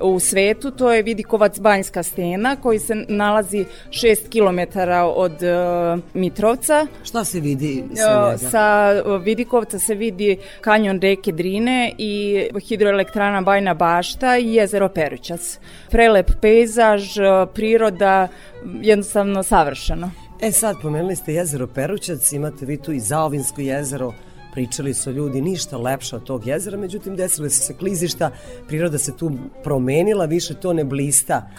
u 0.00 0.20
svetu, 0.20 0.70
to 0.70 0.92
je 0.92 1.02
vidikovac 1.02 1.60
Banjska 1.60 2.02
stena 2.02 2.56
koji 2.56 2.78
se 2.78 2.94
nalazi 3.08 3.64
6 3.90 4.28
km 4.30 4.78
od 5.14 5.32
uh, 5.32 6.02
Mitrovca. 6.14 6.86
Šta 7.04 7.24
se 7.24 7.40
vidi 7.40 7.84
sa 7.94 8.26
njega? 8.26 8.38
Sa 8.38 8.90
Vidikovca 9.24 9.78
se 9.78 9.94
vidi 9.94 10.36
kanjon 10.60 11.00
reke 11.00 11.32
Drine 11.32 11.92
i 11.98 12.44
hidroelektrana 12.68 13.40
Bajna 13.40 13.74
Bašta 13.74 14.38
i 14.38 14.54
jezero 14.54 14.88
Perućac. 14.88 15.58
Prelep 15.90 16.30
pejzaž, 16.40 17.16
priroda, 17.54 18.28
jednostavno 18.82 19.42
savršeno. 19.42 20.10
E 20.40 20.52
sad, 20.52 20.76
pomenuli 20.82 21.16
ste 21.16 21.34
jezero 21.34 21.66
Perućac, 21.66 22.32
imate 22.32 22.66
vi 22.66 22.76
tu 22.76 22.92
i 22.92 23.00
Zaovinsko 23.00 23.60
jezero, 23.60 24.12
pričali 24.52 24.94
su 24.94 25.12
ljudi 25.12 25.40
ništa 25.40 25.78
lepše 25.78 26.16
od 26.16 26.24
tog 26.24 26.46
jezera, 26.46 26.78
međutim 26.78 27.16
desile 27.16 27.50
su 27.50 27.66
se 27.66 27.74
klizišta, 27.74 28.30
priroda 28.68 28.98
se 28.98 29.16
tu 29.16 29.32
promenila, 29.64 30.24
više 30.24 30.54
to 30.54 30.72
ne 30.72 30.84
blista 30.84 31.50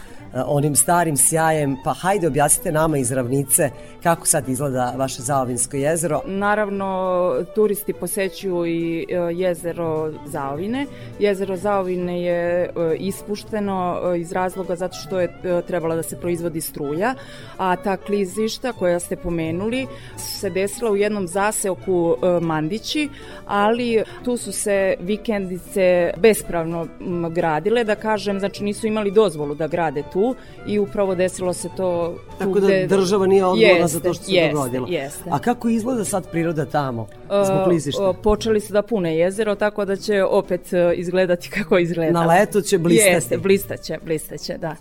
onim 0.47 0.75
starim 0.75 1.17
sjajem, 1.17 1.77
pa 1.83 1.93
hajde 1.93 2.27
objasnite 2.27 2.71
nama 2.71 2.97
iz 2.97 3.11
ravnice 3.11 3.69
kako 4.03 4.27
sad 4.27 4.49
izgleda 4.49 4.93
vaše 4.97 5.21
Zaovinsko 5.21 5.77
jezero. 5.77 6.21
Naravno, 6.25 7.31
turisti 7.55 7.93
posećuju 7.93 8.65
i 8.65 9.05
e, 9.09 9.15
jezero 9.33 10.11
Zaovine. 10.25 10.85
Jezero 11.19 11.55
Zaovine 11.55 12.21
je 12.21 12.63
e, 12.63 12.69
ispušteno 12.97 14.01
e, 14.03 14.19
iz 14.19 14.31
razloga 14.31 14.75
zato 14.75 14.95
što 14.95 15.19
je 15.19 15.25
e, 15.25 15.61
trebala 15.67 15.95
da 15.95 16.03
se 16.03 16.19
proizvodi 16.19 16.61
struja, 16.61 17.15
a 17.57 17.75
ta 17.75 17.97
klizišta 17.97 18.73
koja 18.73 18.99
ste 18.99 19.15
pomenuli 19.15 19.87
su 20.17 20.39
se 20.39 20.49
desila 20.49 20.91
u 20.91 20.95
jednom 20.95 21.27
zaseoku 21.27 22.15
e, 22.15 22.39
Mandići, 22.41 23.09
ali 23.45 24.03
tu 24.23 24.37
su 24.37 24.51
se 24.51 24.95
vikendice 24.99 26.11
bespravno 26.17 26.87
gradile, 27.31 27.83
da 27.83 27.95
kažem, 27.95 28.39
znači 28.39 28.63
nisu 28.63 28.87
imali 28.87 29.11
dozvolu 29.11 29.55
da 29.55 29.67
grade 29.67 30.03
tu 30.13 30.24
i 30.67 30.79
upravo 30.79 31.15
desilo 31.15 31.53
se 31.53 31.69
to 31.69 32.15
tu 32.29 32.37
Tako 32.39 32.59
da 32.59 32.67
gde- 32.67 32.87
država 32.87 33.27
nije 33.27 33.45
odgovorna 33.45 33.77
za 33.79 33.97
Jeste, 33.97 33.99
to 33.99 34.13
što 34.13 34.23
se 34.23 34.31
jeste, 34.31 34.53
dogodilo. 34.53 34.87
Jeste. 34.89 35.23
A 35.25 35.39
kako 35.39 35.69
izgleda 35.69 36.05
sad 36.05 36.31
priroda 36.31 36.65
tamo, 36.65 37.07
zbog 37.25 37.57
Uh, 37.57 37.63
klizišta? 37.65 38.09
uh, 38.09 38.15
počeli 38.17 38.59
su 38.59 38.73
da 38.73 38.81
pune 38.81 39.17
jezero, 39.17 39.55
tako 39.55 39.85
da 39.85 39.95
će 39.95 40.23
opet 40.23 40.61
uh, 40.63 40.69
izgledati 40.95 41.49
kako 41.57 41.77
izgleda. 41.77 42.11
Na 42.13 42.25
leto 42.27 42.61
će 42.61 42.77
blistati. 42.77 43.09
Jeste, 43.09 43.37
blistaće, 43.37 43.97
blistaće, 44.05 44.57
da. 44.57 44.75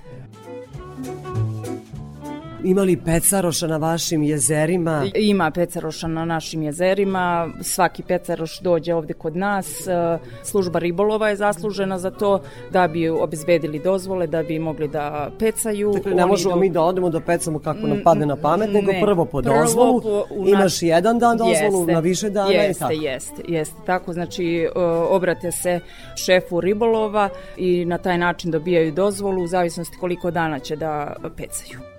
Imali 2.64 2.96
pecaroša 2.96 3.66
na 3.66 3.76
vašim 3.76 4.22
jezerima? 4.22 5.06
Ima 5.14 5.50
pecaroša 5.50 6.06
na 6.08 6.24
našim 6.24 6.62
jezerima, 6.62 7.24
svaki 7.60 8.02
pecaroš 8.02 8.60
dođe 8.60 8.94
ovde 8.94 9.12
kod 9.14 9.36
nas, 9.36 9.66
uh, 9.80 10.20
služba 10.42 10.78
ribolova 10.78 11.28
je 11.28 11.36
zaslužena 11.36 11.98
za 11.98 12.10
to 12.10 12.40
da 12.70 12.88
bi 12.88 13.08
obezbedili 13.08 13.78
dozvole, 13.78 14.26
da 14.26 14.42
bi 14.42 14.58
mogli 14.58 14.88
da 14.88 15.30
pecaju. 15.38 15.92
Dakle, 15.92 16.14
ne 16.14 16.22
Oni 16.22 16.30
možemo 16.30 16.54
do- 16.54 16.60
mi 16.60 16.70
da 16.70 16.82
odemo 16.82 17.10
da 17.10 17.20
pecamo 17.20 17.58
kako 17.58 17.78
nam 17.80 18.00
padne 18.04 18.26
na 18.26 18.36
pamet, 18.36 18.70
nego 18.72 18.92
Ne, 18.92 19.00
prvo 19.00 19.24
po 19.24 19.42
prvo 19.42 19.56
dozvolu, 19.56 20.00
po- 20.00 20.24
u 20.30 20.48
imaš 20.48 20.62
naš- 20.62 20.82
jedan 20.82 21.18
dan 21.18 21.38
dozvolu, 21.38 21.80
Jeste, 21.80 21.92
na 21.92 22.00
više 22.00 22.30
dana 22.30 22.50
i 22.50 22.54
jeste, 22.54 22.78
tako. 22.78 22.92
Jeste, 22.92 23.04
jeste, 23.04 23.42
jeste. 23.48 23.76
Tako, 23.86 24.12
znači, 24.12 24.44
uh, 24.68 24.82
obrate 25.08 25.52
se 25.52 25.80
šefu 26.16 26.60
ribolova 26.60 27.28
i 27.56 27.84
na 27.84 27.98
taj 27.98 28.18
način 28.18 28.50
dobijaju 28.50 28.92
dozvolu 28.92 29.42
u 29.42 29.46
zavisnosti 29.46 29.96
koliko 29.98 30.30
dana 30.30 30.58
će 30.58 30.76
da 30.76 31.16
pecaju. 31.36 31.93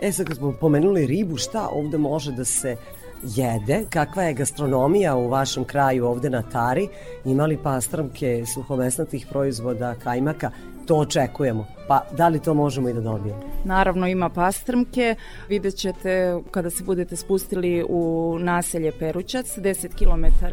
E 0.00 0.12
sad 0.12 0.26
kad 0.26 0.36
smo 0.36 0.52
pomenuli 0.52 1.06
ribu, 1.06 1.36
šta 1.36 1.68
ovde 1.72 1.98
može 1.98 2.32
da 2.32 2.44
se 2.44 2.76
jede? 3.22 3.84
Kakva 3.90 4.22
je 4.22 4.34
gastronomija 4.34 5.16
u 5.16 5.28
vašem 5.28 5.64
kraju 5.64 6.06
ovde 6.06 6.30
na 6.30 6.42
Tari? 6.42 6.88
Imali 7.24 7.58
pastramke 7.62 8.44
suhomesnatih 8.54 9.26
proizvoda, 9.30 9.94
kajmaka? 9.94 10.50
To 10.88 10.96
očekujemo. 10.96 11.66
Pa 11.88 12.04
da 12.16 12.28
li 12.28 12.38
to 12.40 12.54
možemo 12.54 12.88
i 12.88 12.92
da 12.92 13.00
dobijemo? 13.00 13.40
Naravno 13.64 14.08
ima 14.08 14.28
pastrmke, 14.28 15.14
vidjet 15.48 15.76
ćete 15.76 16.36
kada 16.50 16.70
se 16.70 16.84
budete 16.84 17.16
spustili 17.16 17.84
u 17.88 18.36
naselje 18.40 18.92
Perućac, 18.98 19.58
10 19.58 19.88
km 19.88 20.44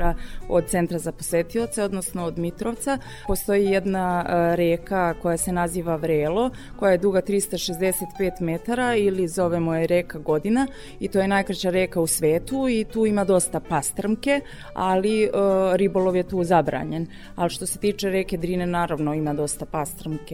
od 0.50 0.66
centra 0.68 1.00
za 1.00 1.12
posetioce, 1.12 1.84
odnosno 1.84 2.26
od 2.26 2.38
Mitrovca. 2.38 2.98
Postoji 3.28 3.66
jedna 3.66 4.26
e, 4.28 4.56
reka 4.56 5.14
koja 5.22 5.38
se 5.38 5.52
naziva 5.52 5.96
Vrelo, 5.96 6.50
koja 6.80 6.92
je 6.92 6.98
duga 6.98 7.22
365 7.22 8.42
metara 8.42 8.96
ili 8.96 9.28
zovemo 9.28 9.76
je 9.76 9.88
reka 9.88 10.20
Godina 10.20 10.68
i 11.00 11.08
to 11.08 11.20
je 11.20 11.28
najkraća 11.28 11.70
reka 11.70 12.02
u 12.02 12.08
svetu 12.08 12.70
i 12.70 12.86
tu 12.94 13.06
ima 13.06 13.24
dosta 13.24 13.60
pastrmke, 13.60 14.42
ali 14.74 15.24
e, 15.24 15.30
ribolov 15.74 16.16
je 16.16 16.24
tu 16.24 16.44
zabranjen. 16.44 17.08
Ali 17.36 17.50
što 17.50 17.66
se 17.66 17.80
tiče 17.80 18.10
reke 18.10 18.38
Drine, 18.38 18.66
naravno 18.66 19.14
ima 19.14 19.34
dosta 19.34 19.66
pastrmke. 19.66 20.25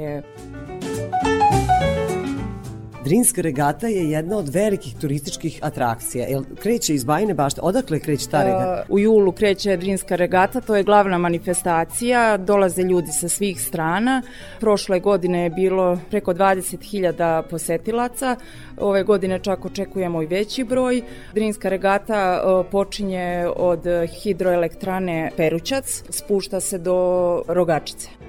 Drinska 3.03 3.41
regata 3.41 3.87
je 3.87 4.09
jedna 4.09 4.37
od 4.37 4.49
velikih 4.49 4.95
turističkih 5.01 5.59
atrakcija. 5.61 6.27
Jel 6.27 6.43
kreće 6.59 6.93
iz 6.93 7.03
Bajne 7.03 7.33
bašte? 7.33 7.61
Odakle 7.61 7.99
kreće 7.99 8.29
ta 8.29 8.43
regata? 8.43 8.83
Uh, 8.89 8.95
U 8.95 8.99
julu 8.99 9.31
kreće 9.31 9.77
Drinska 9.77 10.15
regata, 10.15 10.61
to 10.61 10.75
je 10.75 10.83
glavna 10.83 11.17
manifestacija, 11.17 12.37
dolaze 12.37 12.81
ljudi 12.83 13.11
sa 13.11 13.29
svih 13.29 13.61
strana. 13.61 14.21
Prošle 14.59 14.99
godine 14.99 15.43
je 15.43 15.49
bilo 15.49 15.99
preko 16.09 16.33
20.000 16.33 17.43
posetilaca, 17.49 18.35
ove 18.77 19.03
godine 19.03 19.39
čak 19.39 19.65
očekujemo 19.65 20.21
i 20.21 20.25
veći 20.25 20.63
broj. 20.63 21.01
Drinska 21.33 21.69
regata 21.69 22.43
uh, 22.43 22.65
počinje 22.71 23.47
od 23.55 23.83
hidroelektrane 24.23 25.31
Perućac, 25.37 26.03
spušta 26.09 26.59
se 26.59 26.77
do 26.77 27.41
Rogačice. 27.47 28.20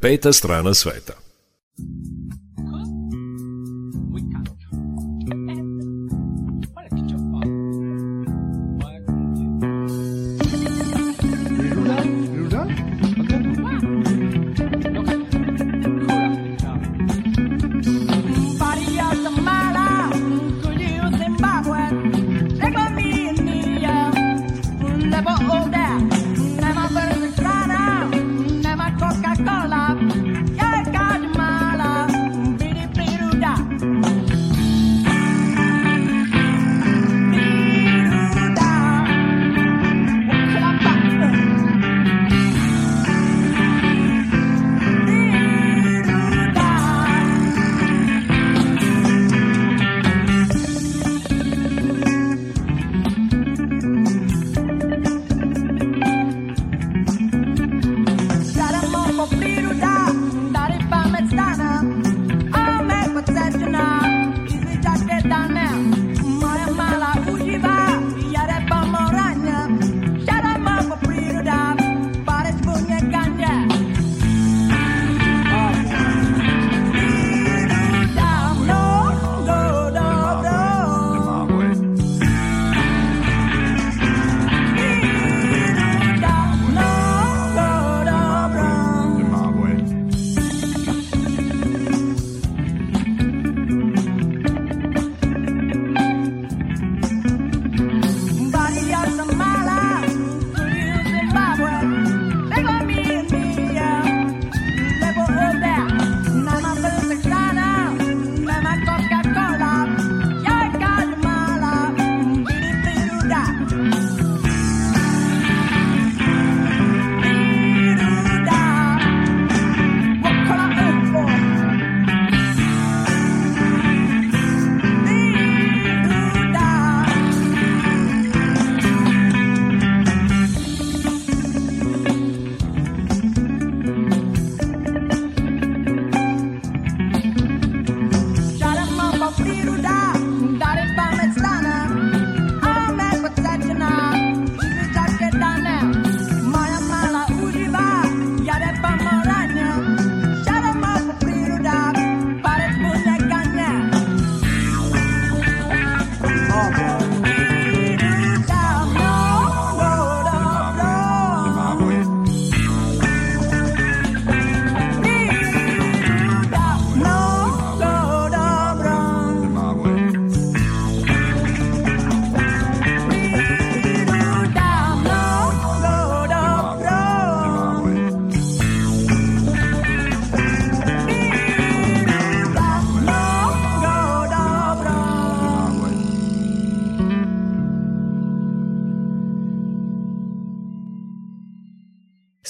Peta 0.00 0.32
strana 0.32 0.74
sveta. 0.74 1.12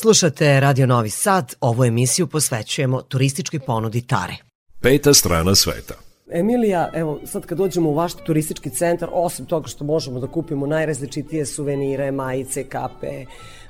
Slušate 0.09 0.61
Radio 0.61 0.87
Novi 0.87 1.11
Sad, 1.11 1.55
ovu 1.61 1.85
emisiju 1.85 2.27
posvećujemo 2.27 3.03
turističkoj 3.03 3.61
ponudi 3.61 4.07
Tare. 4.07 4.37
Peta 4.81 5.15
strana 5.15 5.55
sveta. 5.55 5.95
Emilija, 6.39 6.91
evo 6.95 7.21
sad 7.25 7.47
kad 7.47 7.59
dođemo 7.59 7.91
u 7.91 7.95
vaš 7.95 8.15
turistički 8.15 8.71
centar, 8.71 9.09
osim 9.13 9.47
toga 9.47 9.69
što 9.69 9.85
možemo 9.85 10.21
da 10.21 10.27
kupimo 10.27 10.67
najrazličitije 10.67 11.47
suvenire, 11.47 12.11
majice, 12.13 12.65
kape, 12.65 13.25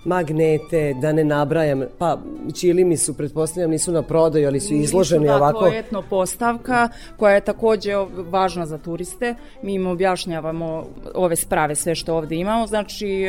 magnete, 0.05 0.95
da 1.01 1.12
ne 1.12 1.25
nabrajam, 1.25 1.83
pa 1.99 2.19
čilimi 2.61 2.97
su, 2.97 3.14
pretpostavljam, 3.14 3.71
nisu 3.71 3.93
na 3.93 4.03
prodaju, 4.03 4.49
ali 4.49 4.61
su 4.61 4.75
izloženi 4.75 5.23
Nisu, 5.23 5.35
ovako. 5.35 5.64
Dakle, 5.64 5.79
etno 5.79 6.03
postavka 6.03 6.89
koja 7.16 7.35
je 7.35 7.41
takođe 7.41 7.93
važna 8.31 8.66
za 8.66 8.79
turiste. 8.79 9.35
Mi 9.62 9.75
im 9.75 9.87
objašnjavamo 9.87 10.87
ove 11.14 11.37
sprave, 11.37 11.75
sve 11.75 11.95
što 11.95 12.16
ovde 12.16 12.37
imamo. 12.37 12.66
Znači, 12.66 13.27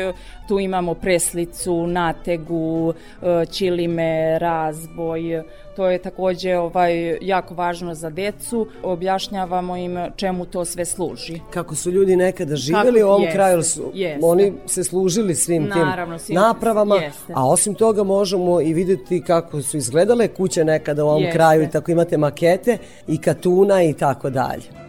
tu 0.47 0.59
imamo 0.59 0.93
preslicu, 0.93 1.87
nategu, 1.87 2.93
e, 3.21 3.45
čilime, 3.45 4.39
razboj, 4.39 5.43
to 5.79 5.87
je 5.87 5.97
takođe 5.99 6.57
ovaj, 6.57 7.17
jako 7.21 7.53
važno 7.53 7.93
za 7.95 8.09
decu. 8.09 8.67
Objašnjavamo 8.83 9.77
im 9.77 9.97
čemu 10.15 10.45
to 10.45 10.65
sve 10.65 10.85
služi. 10.85 11.39
Kako 11.49 11.75
su 11.75 11.91
ljudi 11.91 12.15
nekada 12.15 12.55
živeli 12.55 13.03
u 13.03 13.07
ovom 13.07 13.21
jeste, 13.21 13.35
kraju, 13.35 13.63
su, 13.63 13.91
jeste. 13.93 14.25
oni 14.25 14.53
se 14.65 14.83
služili 14.83 15.35
svim 15.35 15.63
Naravno, 15.63 16.17
tim 16.17 16.25
svim- 16.25 16.35
napravama, 16.35 16.95
jeste. 16.95 17.33
a 17.35 17.47
osim 17.49 17.75
toga 17.75 18.03
možemo 18.03 18.61
i 18.61 18.73
videti 18.73 19.23
kako 19.23 19.61
su 19.61 19.77
izgledale 19.77 20.27
kuće 20.27 20.63
nekada 20.65 21.05
u 21.05 21.07
ovom 21.07 21.21
Jeste. 21.23 21.37
kraju 21.37 21.63
i 21.63 21.69
tako 21.69 21.91
imate 21.91 22.17
makete 22.17 22.77
i 23.07 23.17
katuna 23.17 23.83
i 23.83 23.93
tako 23.93 24.29
dalje. 24.29 24.88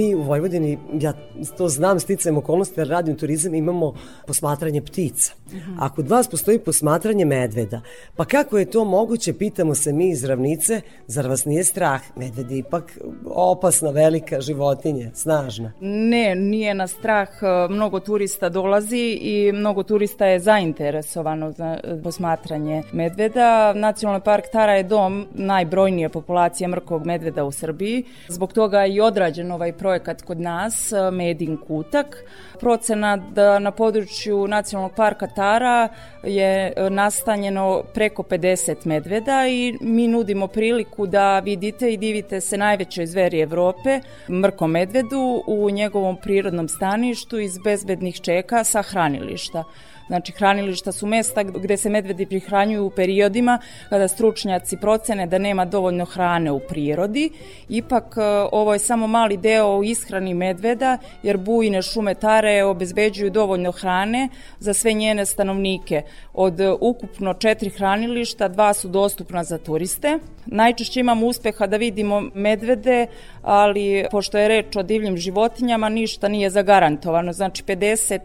Mi 0.00 0.14
u 0.14 0.22
Vojvodini, 0.22 0.78
ja 1.00 1.12
to 1.58 1.68
znam, 1.68 2.00
sticajem 2.00 2.38
okolnosti, 2.38 2.80
jer 2.80 2.88
radim 2.88 3.16
turizam, 3.16 3.54
imamo 3.54 3.94
posmatranje 4.26 4.80
ptica. 4.82 5.32
A 5.78 5.88
kod 5.94 6.08
vas 6.08 6.28
postoji 6.28 6.58
posmatranje 6.58 7.24
medveda. 7.24 7.80
Pa 8.16 8.24
kako 8.24 8.58
je 8.58 8.70
to 8.70 8.84
moguće, 8.84 9.32
pitamo 9.32 9.74
se 9.74 9.92
mi 9.92 10.10
iz 10.10 10.24
ravnice, 10.24 10.80
zar 11.06 11.28
vas 11.28 11.44
nije 11.44 11.64
strah? 11.64 12.00
Medved 12.16 12.50
je 12.50 12.58
ipak 12.58 12.98
opasna, 13.24 13.90
velika 13.90 14.40
životinja, 14.40 15.10
snažna. 15.14 15.72
Ne, 15.80 16.34
nije 16.34 16.74
na 16.74 16.86
strah. 16.86 17.28
e, 17.42 17.72
Mnogo 17.72 18.00
turista 18.00 18.48
dolazi 18.48 19.18
i 19.20 19.52
mnogo 19.52 19.82
turista 19.82 20.26
je 20.26 20.40
zainteresovano 20.40 21.52
za 21.52 21.78
e, 21.84 22.02
posmatranje 22.02 22.82
medveda. 22.92 23.72
Nacionalni 23.72 24.24
park 24.24 24.44
Tara 24.52 24.72
je 24.72 24.82
dom 24.82 25.26
najbrojnije 25.34 26.08
populacije 26.08 26.68
mrkog 26.68 27.06
medveda 27.06 27.44
u 27.44 27.52
Srbiji. 27.52 28.04
Zbog 28.28 28.52
toga 28.52 28.80
je 28.80 28.94
i 28.94 29.00
odrađen 29.00 29.52
ovaj 29.52 29.72
projekat 29.90 30.22
kod 30.22 30.40
nas, 30.40 30.92
e, 30.92 31.10
Made 31.10 31.44
in 31.44 31.56
Kutak. 31.56 32.16
Procena 32.60 33.16
da 33.16 33.58
na 33.58 33.70
području 33.70 34.46
Nacionalnog 34.46 34.94
parka 34.96 35.26
Tara 35.26 35.88
je 36.22 36.72
e, 36.76 36.90
nastanjeno 36.90 37.82
preko 37.94 38.22
50 38.22 38.86
medveda 38.86 39.46
i 39.48 39.74
mi 39.80 40.08
nudimo 40.08 40.46
priliku 40.46 41.06
da 41.06 41.38
vidite 41.38 41.92
i 41.92 41.96
divite 41.96 42.40
se 42.40 42.56
najvećoj 42.56 43.06
zveri 43.06 43.40
Evrope, 43.40 44.00
mrkom 44.28 44.70
medvedu, 44.70 45.42
u 45.46 45.70
njegovom 45.70 46.16
prirodnom 46.16 46.68
staništu 46.68 47.38
iz 47.38 47.58
bezbednih 47.64 48.20
čeka 48.20 48.64
sa 48.64 48.82
hranilišta. 48.82 49.64
Znači, 50.10 50.32
hranilišta 50.32 50.92
su 50.92 51.06
mesta 51.06 51.42
gde 51.42 51.76
se 51.76 51.90
medvedi 51.90 52.26
prihranjuju 52.26 52.86
u 52.86 52.90
periodima 52.90 53.58
kada 53.88 54.08
stručnjaci 54.08 54.76
procene 54.76 55.26
da 55.26 55.38
nema 55.38 55.64
dovoljno 55.64 56.04
hrane 56.04 56.50
u 56.50 56.60
prirodi. 56.60 57.30
Ipak, 57.68 58.16
e, 58.16 58.22
ovo 58.52 58.72
je 58.72 58.78
samo 58.78 59.06
mali 59.06 59.36
deo 59.36 59.76
u 59.76 59.84
ishrani 59.84 60.34
medveda, 60.34 60.98
jer 61.22 61.36
bujine 61.36 61.82
šume 61.82 62.14
Tare 62.14 62.64
obezbeđuju 62.64 63.30
dovoljno 63.30 63.72
hrane 63.72 64.28
za 64.58 64.74
sve 64.74 64.92
njene 64.92 65.26
stanovnike. 65.26 66.02
Od 66.34 66.60
ukupno 66.80 67.34
četiri 67.34 67.70
hranilišta, 67.70 68.48
dva 68.48 68.74
su 68.74 68.88
dostupna 68.88 69.44
za 69.44 69.58
turiste. 69.58 70.18
Najčešće 70.46 71.00
imamo 71.00 71.26
uspeha 71.26 71.66
da 71.66 71.76
vidimo 71.76 72.20
medvede, 72.34 73.06
ali 73.42 74.06
pošto 74.10 74.38
je 74.38 74.48
reč 74.48 74.76
o 74.76 74.82
divljim 74.82 75.16
životinjama, 75.16 75.88
ništa 75.88 76.28
nije 76.28 76.50
zagarantovano. 76.50 77.32
Znači, 77.32 77.64
50 77.64 78.20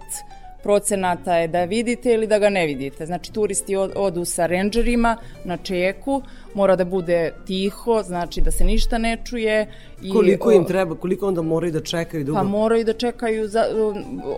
procenata 0.66 1.36
je 1.38 1.48
da 1.48 1.64
vidite 1.64 2.14
ili 2.14 2.28
da 2.28 2.40
ga 2.40 2.50
ne 2.50 2.66
vidite. 2.66 3.06
Znači 3.06 3.34
turisti 3.34 3.76
od, 3.76 3.92
odu 3.96 4.26
sa 4.26 4.46
renđerima 4.46 5.18
na 5.44 5.58
čeku, 5.58 6.22
mora 6.54 6.76
da 6.76 6.86
bude 6.86 7.34
tiho, 7.46 8.02
znači 8.04 8.42
da 8.42 8.52
se 8.52 8.66
ništa 8.66 8.98
ne 8.98 9.18
čuje. 9.26 9.68
I, 10.02 10.10
Koliko 10.10 10.52
im 10.52 10.66
treba, 10.66 10.96
koliko 10.96 11.28
onda 11.28 11.42
moraju 11.42 11.72
da 11.72 11.82
čekaju 11.82 12.24
dugo? 12.24 12.38
Pa 12.38 12.44
moraju 12.44 12.84
da 12.84 12.94
čekaju, 12.94 13.48
za, 13.48 13.66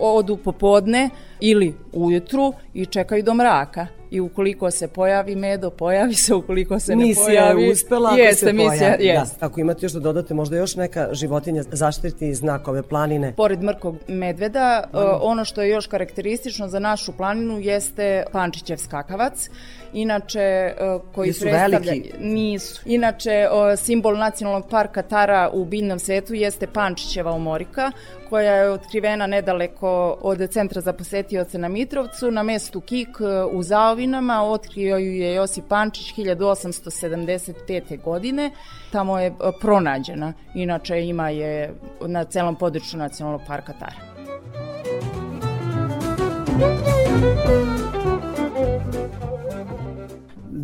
odu 0.00 0.36
popodne 0.36 1.10
ili 1.40 1.74
ujutru 1.92 2.52
i 2.74 2.86
čekaju 2.86 3.22
do 3.22 3.34
mraka. 3.34 3.86
I 4.10 4.20
ukoliko 4.20 4.70
se 4.70 4.88
pojavi 4.88 5.36
medo, 5.36 5.70
pojavi 5.70 6.14
se, 6.14 6.34
ukoliko 6.34 6.78
se 6.80 6.96
misija 6.96 7.26
ne 7.26 7.32
pojavi... 7.32 7.62
je 7.62 7.72
uspela 7.72 8.08
ako 8.08 8.18
jeste, 8.18 8.46
se 8.46 8.52
misija, 8.52 8.78
pojavi. 8.78 9.04
Jeste. 9.04 9.36
Da. 9.40 9.46
Ako 9.46 9.60
imate 9.60 9.86
još 9.86 9.92
da 9.92 10.00
dodate, 10.00 10.34
možda 10.34 10.56
još 10.56 10.76
neka 10.76 11.08
životinja 11.12 11.62
zaštiti 11.72 12.34
znak 12.34 12.68
ove 12.68 12.82
planine. 12.82 13.32
Pored 13.36 13.62
mrkog 13.62 13.96
medveda, 14.08 14.84
uh, 14.92 15.00
ono 15.20 15.44
što 15.44 15.62
je 15.62 15.70
još 15.70 15.86
karakteristično 15.86 16.68
za 16.68 16.78
našu 16.78 17.12
planinu 17.12 17.60
jeste 17.60 18.24
Pančićev 18.32 18.76
skakavac. 18.76 19.50
Inače, 19.92 20.74
uh, 20.96 21.02
koji 21.14 21.28
Jesu 21.28 21.40
predstavlja... 21.40 21.78
veliki? 21.78 22.12
Nisu. 22.18 22.82
Inače, 22.86 23.46
simbol 23.76 24.16
nacionalnog 24.16 24.70
parka 24.70 25.02
Tara 25.02 25.50
u 25.52 25.64
biljnom 25.64 25.98
svetu 25.98 26.34
jeste 26.34 26.66
Pančićeva 26.66 27.32
umorika, 27.32 27.92
koja 28.28 28.52
je 28.52 28.70
otkrivena 28.70 29.26
nedaleko 29.26 30.18
od 30.20 30.50
centra 30.50 30.80
za 30.80 30.92
posetioce 30.92 31.58
na 31.58 31.68
Mitrovcu, 31.68 32.30
na 32.30 32.42
mestu 32.42 32.80
Kik 32.80 33.20
uh, 33.20 33.26
u 33.52 33.62
Zaovinama. 33.62 34.42
Otkrio 34.42 34.96
ju 34.96 35.12
je 35.12 35.34
Josip 35.34 35.64
Pančić 35.68 36.14
1875. 36.14 38.02
godine. 38.02 38.50
Tamo 38.92 39.18
je 39.20 39.30
uh, 39.30 39.36
pronađena. 39.60 40.32
Inače, 40.54 41.02
ima 41.02 41.30
je 41.30 41.74
na 42.00 42.24
celom 42.24 42.56
području 42.56 42.98
nacionalnog 42.98 43.42
parka 43.46 43.72
Tara. 43.72 44.18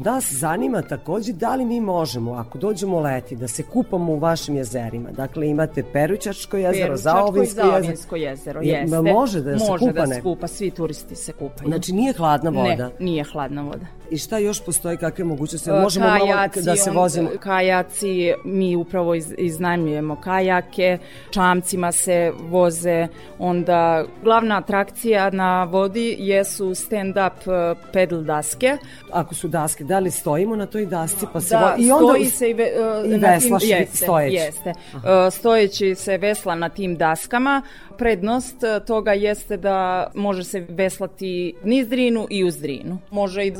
Nas 0.04 0.32
zanima 0.32 0.82
takođe 0.82 1.32
da 1.32 1.54
li 1.54 1.64
mi 1.64 1.80
možemo, 1.80 2.32
ako 2.32 2.58
dođemo 2.58 3.00
leti, 3.00 3.36
da 3.36 3.48
se 3.48 3.62
kupamo 3.62 4.12
u 4.12 4.18
vašim 4.18 4.56
jezerima. 4.56 5.10
Dakle, 5.10 5.48
imate 5.48 5.82
Perućačko 5.92 6.56
jezero, 6.56 6.72
Peručačko 6.86 6.94
i 6.94 7.02
Zaovinsko 7.02 7.60
jezero. 7.60 7.82
Zaovinsko 7.82 8.16
jezero, 8.16 8.60
Je- 8.60 8.68
jeste. 8.68 9.12
može 9.12 9.40
da 9.40 9.58
se 9.58 9.70
Može 9.70 9.86
kupa 9.86 10.06
da 10.06 10.14
se 10.14 10.22
kupa, 10.22 10.46
svi 10.46 10.70
turisti 10.70 11.16
se 11.16 11.32
kupaju. 11.32 11.68
Znači, 11.68 11.92
nije 11.92 12.12
hladna 12.12 12.50
voda. 12.50 12.88
Ne, 12.88 12.90
nije 13.04 13.24
hladna 13.24 13.62
voda. 13.62 13.86
I 14.14 14.18
šta 14.18 14.38
još 14.38 14.64
postoji, 14.64 14.96
kakve 14.96 15.24
mogućnosti? 15.24 15.70
E, 15.70 15.72
Možemo 15.72 16.06
malo 16.06 16.26
kajaci, 16.26 16.62
da 16.62 16.76
se 16.76 16.90
vozimo. 16.90 17.30
Kajaci, 17.40 18.32
mi 18.44 18.76
upravo 18.76 19.14
iz, 19.14 19.34
iznajmljujemo 19.38 20.16
kajake, 20.16 20.98
čamcima 21.30 21.92
se 21.92 22.32
voze, 22.38 23.08
onda 23.38 24.04
glavna 24.22 24.58
atrakcija 24.58 25.30
na 25.30 25.64
vodi 25.64 26.16
jesu 26.18 26.70
stand-up 26.70 27.72
e, 27.72 27.74
pedal 27.92 28.22
daske. 28.22 28.76
Ako 29.12 29.34
su 29.34 29.48
daske, 29.48 29.84
da 29.84 29.98
li 29.98 30.10
stojimo 30.10 30.56
na 30.56 30.66
toj 30.66 30.86
dasci 30.86 31.26
pa 31.32 31.40
se 31.40 31.54
Da. 31.54 31.74
I 31.78 31.90
onda 31.90 32.12
stoji 32.12 32.26
se 32.26 32.50
i, 32.50 32.54
ve, 32.54 32.64
e, 32.64 33.14
i 33.14 33.18
veslaš 33.18 33.62
jeste, 33.64 33.96
stojeći. 33.96 34.34
Jeste. 34.34 34.68
E, 34.68 35.30
stojeći 35.30 35.94
se 35.94 36.18
vesla 36.18 36.54
na 36.54 36.68
tim 36.68 36.96
daskama. 36.96 37.62
Prednost 37.98 38.64
e, 38.64 38.80
toga 38.86 39.12
jeste 39.12 39.56
da 39.56 40.10
može 40.14 40.44
se 40.44 40.66
veslati 40.68 41.54
niz 41.64 41.88
drinu 41.88 42.26
i 42.30 42.44
uz 42.44 42.56
drinu. 42.56 42.98
Može 43.10 43.44
i 43.44 43.48
e, 43.48 43.52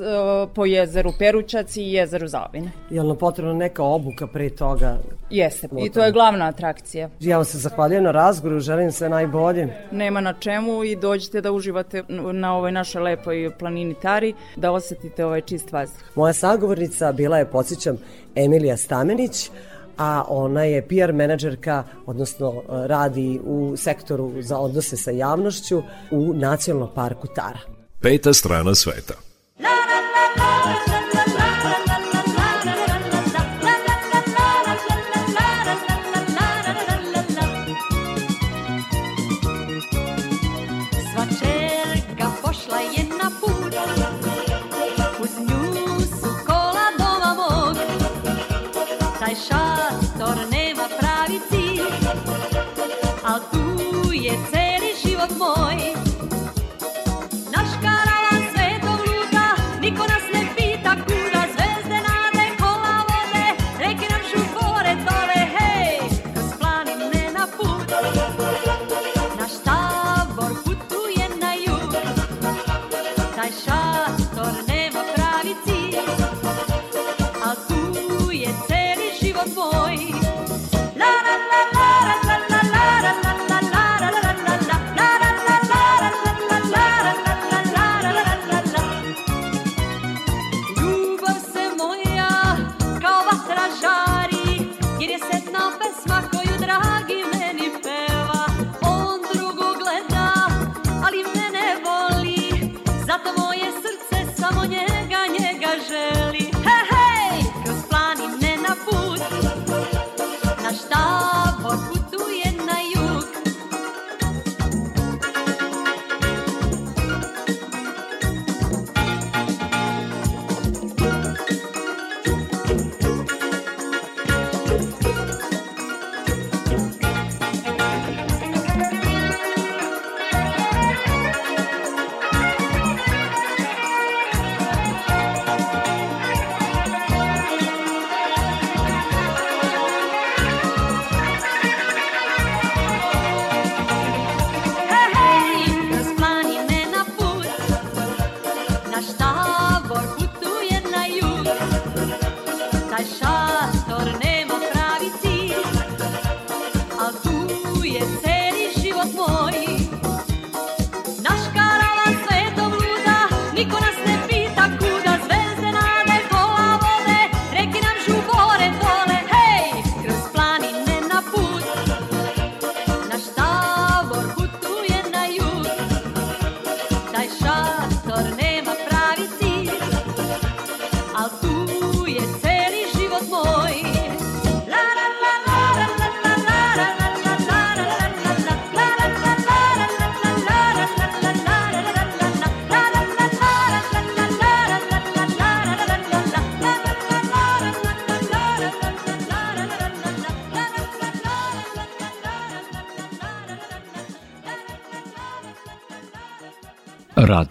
po 0.55 0.64
jezeru 0.64 1.12
Perućac 1.18 1.76
i 1.76 1.82
jezeru 1.82 2.28
Zavine. 2.28 2.70
Je 2.91 3.03
li 3.03 3.18
potrebna 3.18 3.55
neka 3.55 3.82
obuka 3.82 4.26
pre 4.26 4.51
toga? 4.51 4.97
Jeste, 5.30 5.68
i 5.78 5.91
to 5.91 6.05
je 6.05 6.12
glavna 6.12 6.49
atrakcija. 6.49 7.09
Ja 7.20 7.37
vam 7.37 7.45
se 7.45 7.59
zahvaljujem 7.59 8.05
na 8.05 8.11
razgovoru, 8.11 8.61
želim 8.61 8.93
sve 8.93 9.09
najbolje. 9.09 9.68
Nema 9.91 10.20
na 10.20 10.32
čemu 10.32 10.85
i 10.85 10.97
dođite 10.97 11.41
da 11.41 11.53
uživate 11.53 12.03
na 12.32 12.57
ovoj 12.57 12.72
našoj 12.72 13.03
lepoj 13.03 13.51
planini 13.59 13.95
Tari, 14.03 14.35
da 14.57 14.72
osetite 14.72 15.24
ovaj 15.24 15.41
čist 15.41 15.72
vazduh. 15.72 16.01
Moja 16.14 16.32
sagovornica 16.32 17.12
bila 17.12 17.39
je, 17.39 17.47
podsjećam, 17.47 17.97
Emilija 18.35 18.76
Stamenić, 18.76 19.51
a 19.99 20.24
ona 20.28 20.64
je 20.64 20.82
PR 20.88 21.12
menadžerka, 21.12 21.84
odnosno 22.07 22.53
e, 22.57 22.88
radi 22.88 23.40
u 23.45 23.76
sektoru 23.76 24.32
za 24.42 24.59
odnose 24.59 24.97
sa 24.97 25.11
javnošću 25.11 25.82
u 26.11 26.32
Nacionalnom 26.34 26.95
parku 26.95 27.26
Tara. 27.34 27.61
Peta 28.01 28.32
strana 28.32 28.74
sveta. 28.74 29.14
Sva 29.59 31.13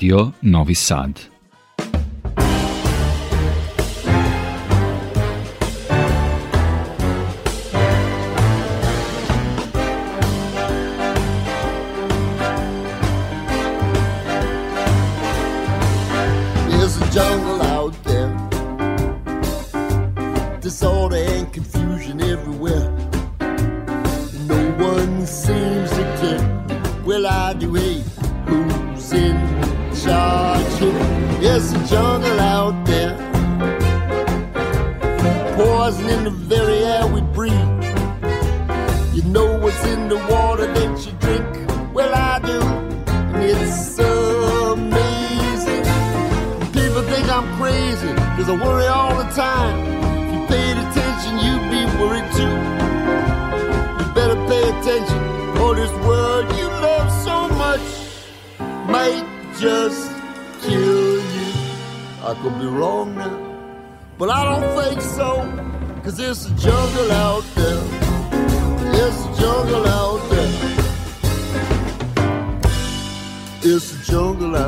Radio 0.03 0.33
Novi 0.41 0.73
Sad. 0.73 1.32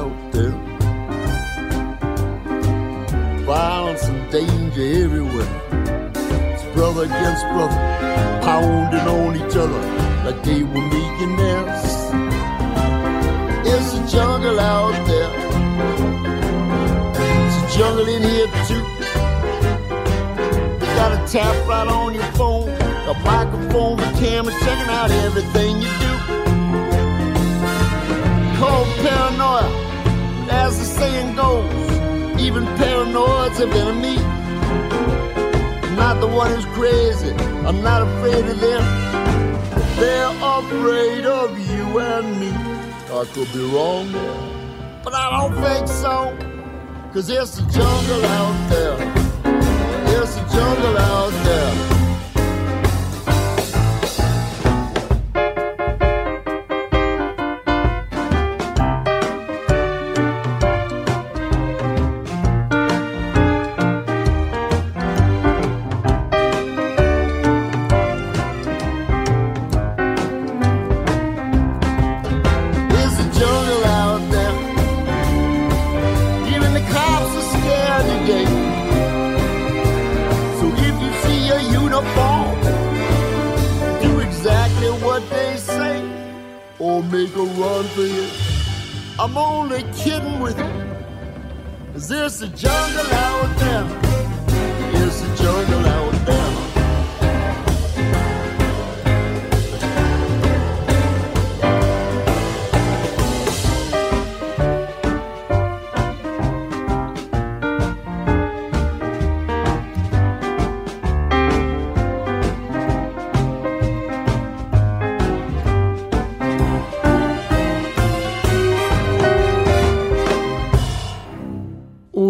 out 0.06 0.32
there. 0.32 0.52
Violence 3.46 4.04
and 4.06 4.32
danger 4.32 5.04
everywhere. 5.04 5.52
It's 6.54 6.64
brother 6.76 7.04
against 7.06 7.44
brother, 7.54 7.80
pounding 8.44 9.08
on 9.18 9.36
each 9.36 9.56
other 9.56 9.82
like 10.26 10.44
they 10.44 10.64
were 10.64 10.86
millionaires. 10.94 11.86
It's 13.72 13.94
a 13.94 14.02
jungle 14.16 14.60
out 14.60 14.98
there. 15.08 15.34
It's 17.48 17.58
a 17.64 17.78
jungle 17.78 18.08
in 18.16 18.24
here 18.24 18.50
too. 18.70 18.86
You 20.82 20.92
gotta 21.00 21.22
tap 21.32 21.56
right 21.68 21.88
on 21.88 22.14
your 22.14 22.32
phone, 22.34 22.70
a 22.70 23.14
microphone, 23.24 23.98
the 23.98 24.12
camera, 24.20 24.54
checking 24.64 24.90
out 24.90 25.12
everything 25.12 25.82
you 25.82 25.90
do 26.00 26.06
cold 28.58 28.88
paranoia 29.04 29.85
as 30.64 30.78
the 30.80 30.86
saying 30.86 31.36
goes, 31.36 31.72
even 32.40 32.64
paranoids 32.80 33.58
have 33.60 33.74
enemies. 33.84 34.26
I'm 35.86 35.96
not 35.96 36.20
the 36.20 36.28
one 36.28 36.50
who's 36.54 36.66
crazy, 36.78 37.32
I'm 37.68 37.82
not 37.82 38.02
afraid 38.08 38.46
of 38.54 38.60
them. 38.60 38.84
They're 40.00 40.36
afraid 40.42 41.26
of 41.26 41.50
you 41.70 42.00
and 42.00 42.40
me. 42.40 42.52
I 43.20 43.24
could 43.34 43.52
be 43.54 43.64
wrong 43.74 44.12
but 45.06 45.14
I 45.14 45.30
don't 45.38 45.54
think 45.64 45.88
so. 45.88 46.36
Cause 47.14 47.30
it's 47.30 47.60
a 47.60 47.62
jungle 47.72 48.26
out 48.26 48.70
there. 48.72 48.98
There's 50.08 50.36
a 50.36 50.46
jungle 50.52 50.98
out 50.98 51.32
there. 51.46 51.95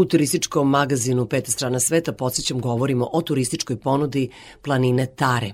Turističkom 0.06 0.70
magazinu 0.70 1.26
Peta 1.26 1.52
strana 1.52 1.80
sveta 1.80 2.14
podsjećam 2.14 2.62
govorimo 2.62 3.10
o 3.14 3.22
turističkoj 3.22 3.78
ponudi 3.80 4.30
planine 4.62 5.06
Tare. 5.06 5.52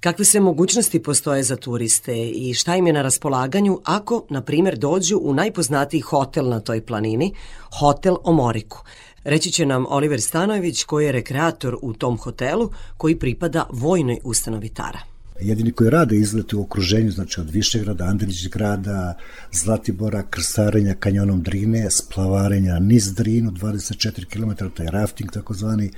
Kakve 0.00 0.24
sve 0.24 0.40
mogućnosti 0.40 1.02
postoje 1.02 1.42
za 1.42 1.56
turiste 1.56 2.28
i 2.28 2.54
šta 2.54 2.76
im 2.76 2.86
je 2.86 2.92
na 2.92 3.02
raspolaganju 3.02 3.80
ako, 3.84 4.24
na 4.30 4.42
primer, 4.42 4.78
dođu 4.78 5.18
u 5.22 5.34
najpoznatiji 5.34 6.00
hotel 6.00 6.48
na 6.48 6.60
toj 6.60 6.86
planini, 6.86 7.34
Hotel 7.80 8.16
Omoriku. 8.24 8.78
Reći 9.24 9.50
će 9.50 9.66
nam 9.66 9.86
Oliver 9.88 10.20
Stanojević 10.20 10.84
koji 10.84 11.06
je 11.06 11.12
rekreator 11.12 11.76
u 11.82 11.92
tom 11.92 12.18
hotelu 12.18 12.70
koji 12.96 13.18
pripada 13.18 13.66
vojnoj 13.72 14.18
ustanovi 14.24 14.68
Tara. 14.68 15.15
Jedini 15.40 15.72
koji 15.72 15.90
rade 15.90 16.16
izlete 16.16 16.56
u 16.56 16.62
okruženju, 16.62 17.10
znači 17.10 17.40
od 17.40 17.50
Višegrada, 17.50 18.04
Andrić 18.04 18.48
grada, 18.48 19.14
Zlatibora, 19.52 20.22
krstarenja 20.30 20.94
kanjonom 20.94 21.42
Drine, 21.42 21.90
splavarenja 21.90 22.78
niz 22.78 23.14
Drinu, 23.14 23.50
24 23.50 24.24
km, 24.24 24.66
taj 24.74 24.86
rafting 24.86 25.32
takozvani, 25.32 25.90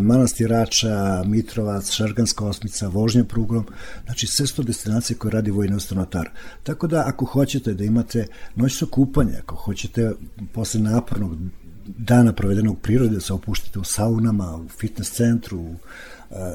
Manastirača, 0.00 1.22
Mitrovac, 1.26 1.90
Šarganska 1.90 2.44
osmica, 2.44 2.88
vožnja 2.88 3.24
prugom, 3.24 3.66
znači 4.04 4.26
sve 4.26 4.46
su 4.46 4.56
to 4.56 4.62
destinacije 4.62 5.16
koje 5.16 5.32
radi 5.32 5.50
vojna 5.50 5.76
ustanotar. 5.76 6.30
Tako 6.62 6.86
da 6.86 7.04
ako 7.06 7.24
hoćete 7.24 7.74
da 7.74 7.84
imate 7.84 8.26
noćno 8.54 8.86
kupanje, 8.86 9.36
ako 9.42 9.54
hoćete 9.56 10.12
posle 10.52 10.80
napornog 10.80 11.38
dana 11.86 12.32
provedenog 12.32 12.76
u 12.76 12.80
prirodi 12.80 13.14
da 13.14 13.20
se 13.20 13.32
opuštate 13.32 13.78
u 13.78 13.84
saunama, 13.84 14.56
u 14.56 14.68
fitness 14.68 15.12
centru, 15.12 15.58
u 15.58 15.74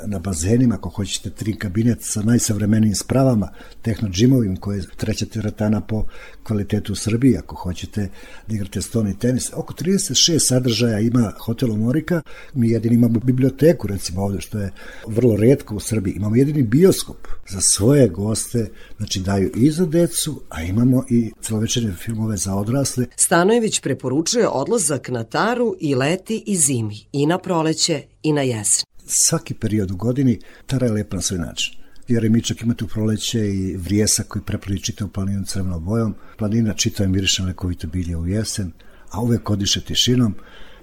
na 0.06 0.20
bazenima, 0.20 0.76
ako 0.76 0.90
hoćete 0.90 1.30
tri 1.30 1.56
kabinet 1.56 1.98
sa 2.02 2.22
najsavremenijim 2.22 2.96
spravama, 2.96 3.50
tehno-džimovim 3.82 4.56
koje 4.56 4.78
je 4.78 4.84
treća 4.98 5.26
teretana 5.26 5.82
po 5.82 6.06
kvalitetu 6.44 6.94
u 6.94 6.96
Srbiji, 6.96 7.38
ako 7.38 7.56
hoćete 7.56 8.10
da 8.48 8.56
igrate 8.56 8.82
stoni 8.82 9.20
tenis. 9.20 9.52
Oko 9.54 9.74
36 9.74 10.40
sadržaja 10.48 11.00
ima 11.00 11.34
hotel 11.40 11.72
Omorika, 11.72 12.22
mi 12.54 12.70
jedini 12.70 12.96
imamo 12.96 13.20
biblioteku 13.20 13.88
recimo 13.88 14.22
ovde, 14.22 14.42
što 14.42 14.60
je 14.60 14.72
vrlo 15.08 15.36
redko 15.36 15.76
u 15.76 15.80
Srbiji. 15.80 16.14
Imamo 16.14 16.36
jedini 16.36 16.64
bioskop 16.64 17.28
za 17.50 17.62
svoje 17.62 18.08
goste, 18.08 18.70
znači 18.98 19.20
daju 19.20 19.52
i 19.56 19.72
za 19.72 19.86
decu, 19.86 20.42
a 20.50 20.64
imamo 20.64 21.04
i 21.10 21.32
celovečerne 21.42 21.94
filmove 21.94 22.38
za 22.38 22.56
odrasle. 22.56 23.06
Stanojević 23.16 23.80
preporučuje 23.80 24.48
odlazak 24.48 25.10
na 25.10 25.24
Taru 25.24 25.76
i 25.80 25.96
leti 25.96 26.44
i 26.46 26.56
zimi, 26.56 26.98
i 27.12 27.26
na 27.26 27.38
proleće 27.38 28.02
i 28.24 28.34
na 28.34 28.42
jesen 28.42 28.89
svaki 29.10 29.54
period 29.54 29.92
u 29.92 29.96
godini 29.96 30.40
Tara 30.66 30.86
je 30.86 30.94
lepa 30.94 31.16
na 31.16 31.22
svoj 31.22 31.40
način. 31.40 31.74
Jeremičak 32.08 32.62
imate 32.62 32.86
u 32.86 32.88
proleće 32.88 33.54
i 33.54 33.78
vrijesa 33.78 34.24
koji 34.24 34.44
prepravi 34.44 34.82
čitav 34.82 35.08
planinu 35.08 35.46
crvenom 35.46 35.86
bojom. 35.86 36.16
Planina 36.38 36.74
čitava 36.74 37.10
miriše 37.10 37.44
lekovito 37.44 37.88
bilje 37.88 38.18
u 38.18 38.28
jesen, 38.28 38.72
a 39.12 39.22
uvek 39.22 39.50
odiše 39.50 39.82
tišinom. 39.82 40.36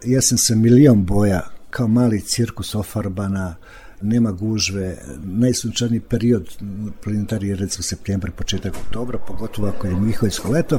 Jesen 0.05 0.39
sa 0.39 0.55
milion 0.55 1.05
boja, 1.05 1.51
kao 1.71 1.89
mali 1.89 2.21
cirkus 2.21 2.75
ofarbana, 2.75 3.55
nema 4.03 4.33
gužve, 4.33 4.99
najsunčaniji 5.25 6.01
period 6.01 6.49
planetari 7.05 7.49
je 7.49 7.57
recimo 7.57 7.83
septembar, 7.83 8.31
početak 8.31 8.75
oktobra, 8.87 9.19
pogotovo 9.19 9.69
ako 9.69 9.87
je 9.87 10.01
Miholjsko 10.01 10.51
leto, 10.51 10.79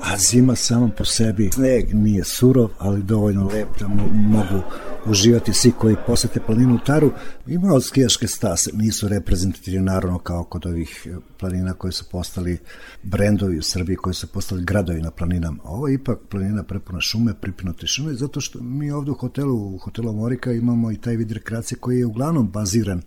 a 0.00 0.16
zima 0.18 0.56
samo 0.56 0.90
po 0.98 1.04
sebi, 1.04 1.50
sneg 1.52 1.94
nije 1.94 2.24
surov, 2.24 2.70
ali 2.78 3.02
dovoljno 3.02 3.48
lep 3.48 3.68
da 3.80 3.88
mogu 4.14 4.62
uživati 5.06 5.52
svi 5.52 5.72
koji 5.78 5.96
posete 6.06 6.40
planinu 6.46 6.78
Taru. 6.86 7.12
Ima 7.46 7.80
skijaške 7.80 8.28
stase, 8.28 8.70
nisu 8.74 9.08
reprezentativni 9.08 9.80
naravno 9.80 10.18
kao 10.18 10.44
kod 10.44 10.66
ovih 10.66 11.06
planina 11.38 11.72
koji 11.72 11.92
su 11.92 12.04
postali 12.10 12.58
brendovi 13.02 13.58
u 13.58 13.62
Srbiji, 13.62 13.96
koji 13.96 14.14
su 14.14 14.26
postali 14.26 14.64
gradovi 14.64 15.00
na 15.00 15.10
planinama. 15.10 15.58
Ovo 15.64 15.88
je 15.88 15.94
ipak 15.94 16.18
planina 16.30 16.62
prepuna 16.62 17.00
šume, 17.00 17.34
pripinute 17.40 17.86
šume, 17.86 18.14
zato 18.14 18.40
što 18.40 18.62
mi 18.62 18.90
ovde 18.90 19.10
u 19.10 19.14
hotelu, 19.14 19.74
u 19.74 19.78
hotelu 19.78 20.12
Morika 20.12 20.52
imamo 20.52 20.92
i 20.92 20.96
taj 20.96 21.16
vid 21.16 21.32
rekreacije 21.32 21.78
koji 21.78 21.98
je 21.98 22.06
uglavnom 22.06 22.49
baziran 22.50 23.02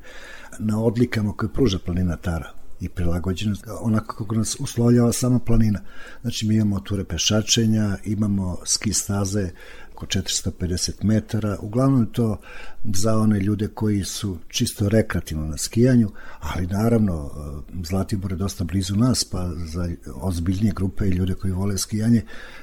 na 0.60 0.84
odlikama 0.84 1.34
koje 1.34 1.54
pruža 1.54 1.80
planina 1.86 2.18
Tara 2.18 2.52
i 2.80 2.90
prilagođenost 2.90 3.66
onako 3.82 4.16
kako 4.16 4.36
nas 4.36 4.56
uslovljava 4.60 5.14
sama 5.14 5.40
planina. 5.40 5.80
Znači 6.22 6.48
mi 6.48 6.56
imamo 6.56 6.80
ture 6.80 7.04
pešačenja, 7.04 7.98
imamo 8.04 8.58
ski 8.66 8.94
staze 8.94 9.50
oko 9.94 10.06
450 10.06 11.04
metara, 11.04 11.58
uglavnom 11.62 12.02
je 12.02 12.12
to 12.12 12.38
za 12.84 13.18
one 13.18 13.40
ljude 13.40 13.68
koji 13.68 14.04
su 14.04 14.38
čisto 14.48 14.90
rekreativno 14.90 15.46
na 15.46 15.58
skijanju, 15.58 16.12
ali 16.40 16.68
naravno 16.68 17.32
Zlatibor 17.84 18.32
je 18.32 18.38
dosta 18.38 18.64
blizu 18.64 18.96
nas, 18.96 19.24
pa 19.24 19.52
za 19.56 19.90
ozbiljnije 20.16 20.74
grupe 20.74 21.06
i 21.06 21.12
ljude 21.12 21.34
koji 21.34 21.54
vole 21.54 21.78
skijanje, 21.78 22.22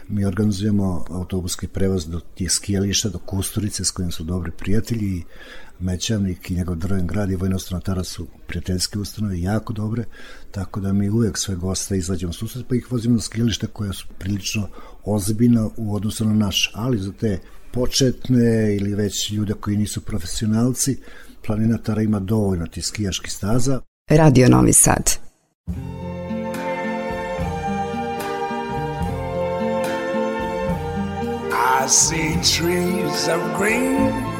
mi 0.08 0.24
organizujemo 0.24 1.04
autobuski 1.10 1.68
prevoz 1.68 2.06
do 2.06 2.20
tih 2.34 2.50
skijališta, 2.50 3.08
do 3.08 3.18
Kusturice 3.18 3.84
s 3.84 3.90
kojim 3.90 4.10
su 4.10 4.24
dobri 4.24 4.50
prijatelji 4.50 5.06
i 5.06 5.24
Mećavnik 5.80 6.50
i 6.50 6.54
njegov 6.54 6.76
drven 6.76 7.06
grad 7.06 7.30
i 7.30 7.36
vojna 7.36 7.56
ustanova 7.56 8.04
su 8.04 8.26
prijateljske 8.46 8.98
ustanove 8.98 9.40
jako 9.40 9.72
dobre, 9.72 10.04
tako 10.50 10.80
da 10.80 10.92
mi 10.92 11.08
uvek 11.08 11.38
sve 11.38 11.54
goste 11.56 11.98
izlađemo 11.98 12.32
susret 12.32 12.66
pa 12.68 12.74
ih 12.74 12.92
vozimo 12.92 13.14
na 13.14 13.20
skijališta 13.20 13.66
koja 13.66 13.92
su 13.92 14.06
prilično 14.18 14.68
ozbiljna 15.04 15.68
u 15.76 15.94
odnosu 15.94 16.24
na 16.24 16.34
naš, 16.34 16.70
ali 16.74 16.98
za 16.98 17.12
te 17.12 17.38
početne 17.72 18.76
ili 18.76 18.94
već 18.94 19.30
ljude 19.30 19.54
koji 19.54 19.76
nisu 19.76 20.00
profesionalci, 20.00 20.98
planina 21.46 21.78
Tara 21.78 22.02
ima 22.02 22.20
dovoljno 22.20 22.66
ti 22.66 22.82
skijaških 22.82 23.32
staza. 23.32 23.80
Radio 24.08 24.48
Novi 24.48 24.72
Sad. 24.72 25.18
I 31.84 31.88
see 31.88 32.36
trees 32.42 33.28
of 33.28 33.58
green, 33.58 34.39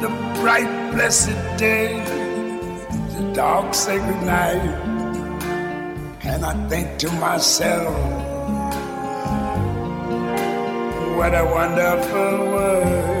the 0.00 0.08
bright, 0.40 0.92
blessed 0.92 1.38
day, 1.56 1.98
the 3.16 3.32
dark, 3.32 3.72
sacred 3.72 4.22
night. 4.24 4.60
And 6.22 6.44
I 6.44 6.68
think 6.68 6.98
to 6.98 7.10
myself, 7.12 7.96
what 11.16 11.32
a 11.34 11.44
wonderful 11.44 12.36
world. 12.52 13.16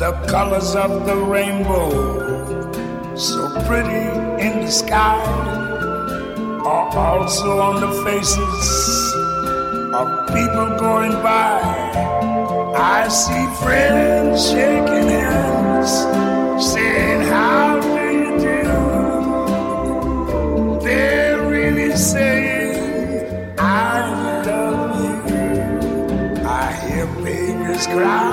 The 0.00 0.12
colors 0.26 0.74
of 0.74 1.06
the 1.06 1.16
rainbow, 1.16 3.14
so 3.14 3.48
pretty 3.66 4.04
in 4.44 4.64
the 4.64 4.70
sky, 4.70 5.22
are 6.64 6.98
also 6.98 7.60
on 7.60 7.80
the 7.80 7.92
faces 8.04 9.35
of 9.94 10.26
people 10.28 10.76
going 10.78 11.12
by. 11.22 11.60
I 12.76 13.08
see 13.08 13.46
friends 13.62 14.50
shaking 14.50 15.08
hands, 15.08 15.92
saying, 16.72 17.20
How 17.22 17.80
do 17.80 18.04
you 18.22 18.38
do? 18.38 18.62
They're 20.84 21.40
really 21.48 21.96
saying, 21.96 23.54
I 23.58 24.42
love 24.44 25.00
you. 25.04 25.16
I 26.44 26.72
hear 26.84 27.06
babies 27.24 27.86
cry. 27.86 28.32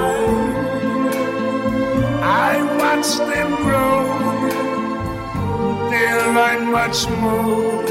I 2.22 2.64
watch 2.80 3.10
them 3.18 3.50
grow. 3.66 4.02
They'll 5.90 6.34
learn 6.34 6.72
much 6.72 7.08
more 7.10 7.84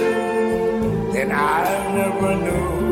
than 1.13 1.31
I 1.31 1.65
ever 2.07 2.35
knew. 2.37 2.92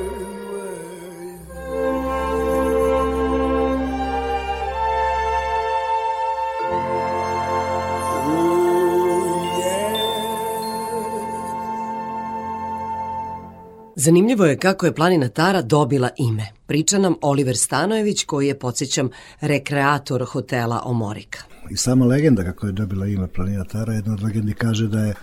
Zanimljivo 14.03 14.45
je 14.45 14.57
kako 14.57 14.85
je 14.85 14.95
planina 14.95 15.29
Tara 15.29 15.61
dobila 15.61 16.09
ime. 16.17 16.47
Priča 16.65 16.97
nam 16.97 17.15
Oliver 17.21 17.57
Stanojević 17.57 18.23
koji 18.23 18.47
je, 18.47 18.59
podsjećam, 18.59 19.09
rekreator 19.41 20.25
hotela 20.25 20.81
Omorika. 20.85 21.39
I 21.69 21.77
sama 21.77 22.05
legenda 22.05 22.43
kako 22.43 22.67
je 22.67 22.73
dobila 22.73 23.07
ime 23.07 23.27
planina 23.27 23.63
Tara, 23.63 23.93
jedna 23.93 24.13
od 24.13 24.23
legendi 24.23 24.53
kaže 24.53 24.87
da 24.87 24.99
je 24.99 25.13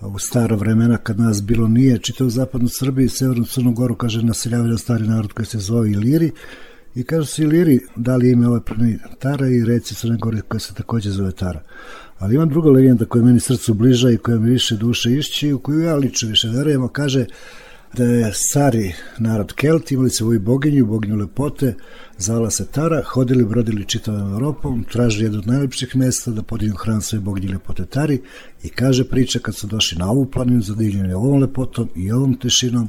u 0.00 0.18
staro 0.18 0.56
vremena 0.56 0.96
kad 0.96 1.20
nas 1.20 1.42
bilo 1.42 1.68
nije, 1.68 1.98
čitao 1.98 2.26
u 2.26 2.30
zapadnu 2.30 2.68
Srbiju 2.68 3.06
i 3.06 3.08
severnu 3.08 3.44
Crnu 3.44 3.72
Goru, 3.72 3.94
kaže 3.94 4.22
naseljavaju 4.22 4.78
stari 4.78 5.06
narod 5.06 5.32
koji 5.32 5.46
se 5.46 5.58
zove 5.58 5.90
Iliri 5.90 6.30
i 6.94 7.04
kaže 7.04 7.26
su 7.26 7.42
Iliri 7.42 7.80
dali 7.96 8.30
ime 8.30 8.48
ove 8.48 8.60
planine 8.64 8.98
Tara 9.18 9.48
i 9.48 9.64
reci 9.64 9.94
Crne 9.94 10.16
Gore 10.16 10.40
koja 10.40 10.60
se 10.60 10.74
takođe 10.74 11.10
zove 11.10 11.32
Tara. 11.32 11.62
Ali 12.18 12.34
ima 12.34 12.44
druga 12.44 12.70
legenda 12.70 13.04
koja 13.04 13.20
je 13.20 13.26
meni 13.26 13.40
srcu 13.40 13.74
bliža 13.74 14.10
i 14.10 14.16
koja 14.16 14.38
mi 14.38 14.50
više 14.50 14.76
duše 14.76 15.12
išći, 15.12 15.52
u 15.52 15.58
koju 15.58 15.80
ja 15.80 15.96
lično 15.96 16.28
više 16.28 16.48
verujem, 16.48 16.84
a 16.84 16.88
kaže 16.88 17.26
da 17.96 18.04
je 18.04 18.32
stari 18.32 18.94
narod 19.18 19.52
Kelti, 19.52 19.94
imali 19.94 20.10
svoju 20.10 20.40
boginju, 20.40 20.86
boginju 20.86 21.16
lepote, 21.16 21.74
zvala 22.20 22.50
se 22.50 22.66
Tara, 22.66 23.02
hodili, 23.06 23.44
brodili 23.44 23.84
čitavom 23.84 24.32
Evropom, 24.32 24.84
tražili 24.92 25.24
jedno 25.24 25.38
od 25.38 25.46
najlepših 25.46 25.96
mesta 25.96 26.30
da 26.30 26.42
podignu 26.42 26.76
hran 26.76 27.02
svoje 27.02 27.20
boginje 27.20 27.52
lepote 27.52 27.86
Tari 27.86 28.22
i 28.62 28.68
kaže 28.68 29.04
priča 29.04 29.38
kad 29.38 29.54
su 29.54 29.66
došli 29.66 29.98
na 29.98 30.10
ovu 30.10 30.26
planinu 30.26 30.62
zadivljeni 30.62 31.12
ovom 31.12 31.40
lepotom 31.40 31.88
i 31.96 32.12
ovom 32.12 32.38
tišinom, 32.38 32.88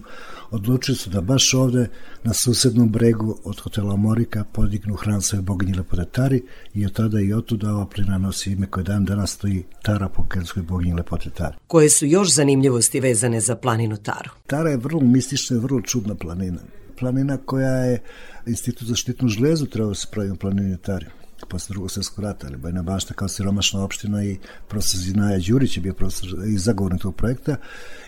odlučili 0.51 0.97
su 0.97 1.09
da 1.09 1.21
baš 1.21 1.53
ovde 1.53 1.89
na 2.23 2.33
susednom 2.33 2.91
bregu 2.91 3.37
od 3.43 3.59
hotela 3.59 3.95
Morika 3.95 4.43
podignu 4.43 4.95
hran 4.95 5.21
svoje 5.21 5.41
boginje 5.41 5.75
lepote 5.75 6.05
Tari 6.11 6.43
i 6.73 6.85
od 6.85 6.93
tada 6.93 7.19
i 7.19 7.33
otuda 7.33 7.73
ova 7.73 7.85
planina 7.85 8.17
nosi 8.17 8.51
ime 8.51 8.67
koje 8.67 8.83
dan 8.83 9.05
danas 9.05 9.31
stoji 9.31 9.63
Tara 9.83 10.09
po 10.09 10.23
kelskoj 10.27 10.63
boginji 10.63 10.93
lepote 10.93 11.29
Tari. 11.29 11.55
Koje 11.67 11.89
su 11.89 12.05
još 12.05 12.33
zanimljivosti 12.33 12.99
vezane 12.99 13.41
za 13.41 13.55
planinu 13.55 13.97
Taru? 13.97 14.29
Tara 14.47 14.69
je 14.69 14.77
vrlo 14.77 14.99
mistična 14.99 15.57
i 15.57 15.59
vrlo 15.59 15.81
čudna 15.81 16.15
planina. 16.15 16.59
Planina 17.01 17.37
koja 17.37 17.71
je 17.71 17.99
Institut 18.45 18.87
za 18.87 18.95
štitnu 18.95 19.27
žlezu 19.29 19.65
trebao 19.65 19.89
da 19.89 19.95
se 19.95 20.07
pravi 20.11 20.29
u 20.31 20.35
planini 20.35 20.77
Tari 20.77 21.05
posle 21.49 21.73
drugog 21.73 21.91
svjetskog 21.91 22.23
rata, 22.23 22.47
ali 22.47 22.57
Bajna 22.57 22.83
Bašta 22.83 23.13
kao 23.13 23.27
siromašna 23.27 23.83
opština 23.83 24.23
i 24.23 24.37
profesor 24.67 24.99
Zinaja 24.99 25.39
Đurić 25.47 25.77
je 25.77 25.81
bio 25.81 25.93
profesor 25.93 26.29
i 26.47 26.57
zagovornik 26.57 27.01
tog 27.01 27.15
projekta 27.15 27.55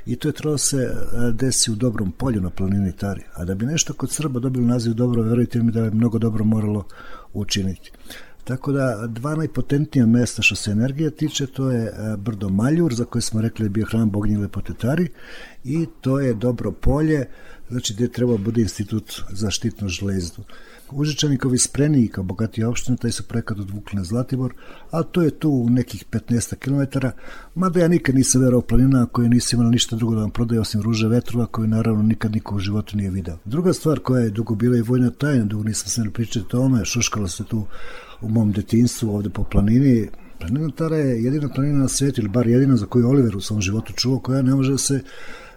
i 0.06 0.16
to 0.16 0.28
je 0.28 0.32
trebalo 0.32 0.58
se 0.58 0.96
a, 1.14 1.32
desi 1.32 1.72
u 1.72 1.76
dobrom 1.76 2.12
polju 2.12 2.41
na 2.41 2.50
planini 2.50 2.91
Tari. 2.91 3.22
A 3.34 3.46
da 3.46 3.56
bi 3.56 3.66
nešto 3.66 3.94
kod 3.94 4.12
Srba 4.12 4.39
dobilo 4.39 4.68
naziv 4.68 4.94
dobro, 4.94 5.22
verujte 5.22 5.64
mi 5.64 5.72
da 5.72 5.84
je 5.84 5.91
mnogo 5.91 6.20
dobro 6.20 6.46
moralo 6.46 6.86
učiniti. 7.34 7.91
Tako 8.44 8.72
da 8.72 9.08
dva 9.08 9.36
najpotentnija 9.36 10.06
mesta 10.06 10.41
što 10.41 10.56
se 10.56 10.72
energije 10.72 11.12
tiče, 11.12 11.48
to 11.48 11.72
je 11.72 11.86
e, 11.86 12.18
Brdo 12.18 12.50
Maljur, 12.50 12.94
za 12.94 13.06
koje 13.06 13.22
smo 13.22 13.41
rekli 13.41 13.64
da 13.64 13.66
je 13.66 13.70
bio 13.70 13.86
hram 13.86 14.10
Bognje 14.10 14.38
Lepotetari, 14.38 15.08
i 15.64 15.86
to 16.02 16.20
je 16.20 16.34
Dobro 16.34 16.72
polje, 16.72 17.26
znači 17.74 17.93
gde 17.93 18.07
treba 18.07 18.38
bude 18.38 18.61
institut 18.61 19.21
za 19.32 19.49
štitnu 19.49 19.88
žlezdu. 19.89 20.43
Užičanikovi 20.91 21.57
spreni 21.57 22.07
kao 22.07 22.24
bogati 22.24 22.63
opština, 22.63 22.97
taj 22.97 23.11
su 23.11 23.24
projekat 23.24 23.59
odvukli 23.59 23.97
na 23.97 24.03
Zlatibor, 24.03 24.53
a 24.91 25.03
to 25.03 25.21
je 25.21 25.39
tu 25.39 25.49
u 25.49 25.69
nekih 25.69 26.05
15 26.11 26.55
km, 26.55 27.07
mada 27.55 27.80
ja 27.80 27.88
nikad 27.88 28.15
nisam 28.15 28.41
verao 28.41 28.61
planina 28.61 29.05
koje 29.05 29.30
nisam 29.30 29.59
imala 29.59 29.71
ništa 29.71 29.95
drugo 29.95 30.15
da 30.15 30.21
vam 30.21 30.32
prodaje 30.32 30.61
osim 30.61 30.82
ruže 30.82 31.07
vetrova 31.07 31.45
koju 31.45 31.67
naravno 31.67 32.03
nikad 32.03 32.32
niko 32.32 32.55
u 32.55 32.59
životu 32.59 32.97
nije 32.97 33.09
video. 33.09 33.38
Druga 33.45 33.74
stvar 33.74 33.99
koja 33.99 34.24
je 34.24 34.30
dugo 34.30 34.55
bila 34.55 34.78
i 34.78 34.82
vojna 34.82 35.11
tajna, 35.11 35.45
dugo 35.45 35.63
nisam 35.63 35.89
se 35.89 36.01
ne 36.01 36.11
pričati 36.11 36.39
o 36.39 36.49
tome, 36.49 36.86
šuškalo 36.86 37.28
se 37.28 37.43
tu 37.43 37.65
u 38.21 38.30
mom 38.30 38.51
detinstvu 38.51 39.15
ovde 39.15 39.30
po 39.30 39.43
planini, 39.43 40.09
Planina 40.39 40.69
Tara 40.76 40.97
je 40.97 41.24
jedina 41.24 41.49
planina 41.49 41.80
na 41.80 41.88
svetu, 41.88 42.21
ili 42.21 42.30
bar 42.30 42.47
jedina 42.47 42.78
za 42.78 42.86
koju 42.86 43.07
Oliver 43.07 43.38
u 43.38 43.41
svom 43.41 43.61
životu 43.61 43.93
čuo, 43.93 44.19
koja 44.19 44.41
ne 44.41 44.55
može 44.55 44.71
da 44.71 44.78
se 44.78 45.01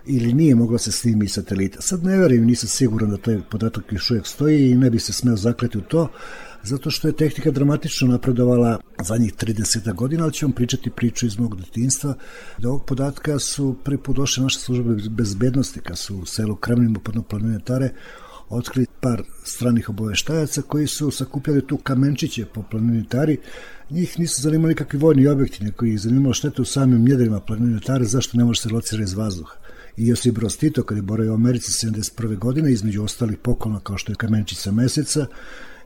ili 0.07 0.33
nije 0.33 0.55
mogla 0.55 0.79
se 0.79 0.93
snimi 0.93 1.25
iz 1.25 1.33
satelita. 1.33 1.81
Sad 1.81 2.05
ne 2.05 2.19
verujem, 2.19 2.45
nisam 2.45 2.69
siguran 2.69 3.11
da 3.11 3.17
taj 3.17 3.41
podatak 3.51 3.93
još 3.93 4.11
uvijek 4.11 4.27
stoji 4.27 4.71
i 4.71 4.75
ne 4.75 4.91
bi 4.91 4.99
se 4.99 5.13
smeo 5.13 5.37
zakleti 5.37 5.79
u 5.79 5.81
to, 5.81 6.09
zato 6.63 6.91
što 6.91 7.09
je 7.09 7.17
tehnika 7.17 7.51
dramatično 7.51 8.09
napredovala 8.09 8.81
zadnjih 9.03 9.35
30 9.35 9.95
godina, 9.95 10.25
ali 10.25 10.33
ću 10.33 10.47
vam 10.47 10.53
pričati 10.53 10.91
priču 10.91 11.27
iz 11.27 11.39
mog 11.39 11.57
detinstva. 11.57 12.15
Do 12.59 12.69
ovog 12.69 12.85
podatka 12.85 13.39
su 13.39 13.77
prvi 13.85 13.99
put 13.99 14.17
došle 14.17 14.43
naše 14.43 14.59
službe 14.59 14.95
bezbednosti, 15.11 15.81
kad 15.81 15.99
su 15.99 16.17
u 16.17 16.27
selu 16.27 16.57
Kremlinu 16.57 17.01
pod 17.01 17.27
planine 17.29 17.59
Tare 17.65 17.91
otkrili 18.49 18.87
par 19.01 19.23
stranih 19.45 19.89
obaveštajaca 19.89 20.63
koji 20.63 20.87
su 20.87 21.11
sakupljali 21.11 21.67
tu 21.67 21.77
kamenčiće 21.77 22.45
po 22.45 22.63
planini 22.63 23.09
Tari. 23.09 23.39
Njih 23.91 24.19
nisu 24.19 24.43
zanimali 24.43 24.75
kakvi 24.75 24.99
vojni 24.99 25.29
objekti, 25.29 25.65
neko 25.65 25.85
ih 25.85 26.01
zanimalo 26.01 26.35
štete 26.35 26.63
u 26.63 26.65
samim 26.65 27.05
njedrima 27.05 27.41
planine 27.41 27.81
Tare, 27.81 28.05
zašto 28.05 28.39
ne 28.39 28.45
može 28.45 28.61
se 28.61 28.69
locirati 28.69 29.05
iz 29.05 29.15
vazduha 29.15 29.66
i 29.97 30.07
Josip 30.07 30.35
Broz 30.35 30.57
Tito 30.57 30.83
kad 30.83 30.97
je 30.97 31.03
boravio 31.03 31.33
u 31.33 31.35
Americi 31.35 31.87
71. 31.87 32.39
godine, 32.39 32.73
između 32.73 33.05
ostalih 33.05 33.39
poklona 33.39 33.81
kao 33.81 33.99
što 33.99 34.13
je 34.13 34.17
kamenčica 34.17 34.73
meseca, 34.73 35.27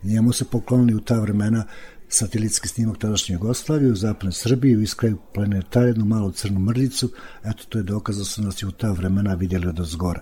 njemu 0.02 0.32
se 0.32 0.44
poklonili 0.44 0.94
u 0.94 1.00
ta 1.00 1.20
vremena 1.20 1.64
satelitski 2.08 2.68
snimak 2.68 2.98
tadašnje 2.98 3.32
Jugoslavije 3.32 3.92
u 3.92 3.96
zapadnoj 3.96 4.32
Srbiji, 4.32 4.76
u 4.76 4.82
iskraju 4.82 5.18
planeta 5.34 5.82
jednu 5.82 6.04
malu 6.04 6.32
crnu 6.32 6.61
mrljicu, 6.61 7.11
eto 7.44 7.64
to 7.68 7.78
je 7.78 7.84
dokaz 7.84 8.18
da 8.18 8.24
su 8.24 8.42
nas 8.42 8.62
i 8.62 8.66
u 8.66 8.70
ta 8.70 8.92
vremena 8.92 9.34
vidjeli 9.34 9.66
od 9.66 9.80
zgora. 9.82 10.20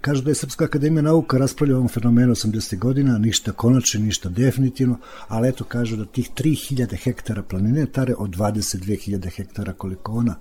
Kažu 0.00 0.22
da 0.22 0.30
je 0.30 0.34
Srpska 0.34 0.64
akademija 0.64 1.02
nauka 1.02 1.38
raspravlja 1.38 1.74
o 1.74 1.78
ovom 1.78 1.88
fenomenu 1.88 2.34
80. 2.34 2.78
godina, 2.78 3.18
ništa 3.18 3.52
konačno, 3.52 4.00
ništa 4.00 4.28
definitivno, 4.28 4.98
ali 5.28 5.48
eto 5.48 5.64
kažu 5.64 5.96
da 5.96 6.04
tih 6.04 6.30
3000 6.36 6.96
hektara 7.04 7.42
planine 7.42 7.86
tare 7.86 8.14
od 8.18 8.30
22.000 8.30 9.30
hektara 9.36 9.72
koliko 9.72 10.12
ona 10.12 10.34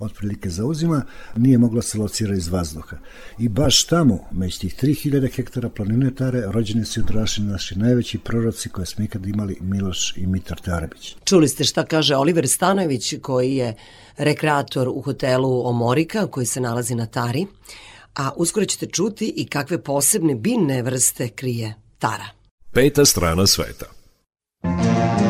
otprilike 0.00 0.50
zauzima, 0.50 1.02
nije 1.36 1.58
mogla 1.58 1.82
se 1.82 1.98
locira 1.98 2.34
iz 2.34 2.48
vazduha. 2.48 2.96
I 3.38 3.48
baš 3.48 3.84
tamo, 3.84 4.18
među 4.32 4.58
tih 4.58 4.76
3000 4.82 5.36
hektara 5.36 5.68
planine 5.68 6.14
Tare, 6.14 6.42
rođeni 6.46 6.84
su 6.84 7.00
odrašeni 7.00 7.48
naši 7.48 7.78
najveći 7.78 8.18
proroci 8.18 8.68
koje 8.68 8.86
smo 8.86 9.04
ikad 9.04 9.26
imali 9.26 9.56
Miloš 9.60 10.16
i 10.16 10.26
Mitar 10.26 10.60
Tarabić. 10.60 11.16
Čuli 11.24 11.48
ste 11.48 11.64
šta 11.64 11.84
kaže 11.84 12.16
Oliver 12.16 12.48
Stanojević 12.48 13.14
koji 13.22 13.56
je 13.56 13.74
rekreator 14.16 14.88
u 14.88 15.00
hotelu 15.00 15.68
Omorika 15.68 16.26
koji 16.26 16.46
se 16.46 16.60
nalazi 16.60 16.94
na 16.94 17.06
Tari, 17.06 17.46
a 18.14 18.30
uskoro 18.36 18.66
ćete 18.66 18.86
čuti 18.86 19.32
i 19.36 19.46
kakve 19.46 19.82
posebne 19.82 20.34
biljne 20.34 20.82
vrste 20.82 21.28
krije 21.28 21.74
Tara. 21.98 22.26
Peta 22.72 23.04
strana 23.04 23.46
sveta. 23.46 23.86
When 24.62 25.29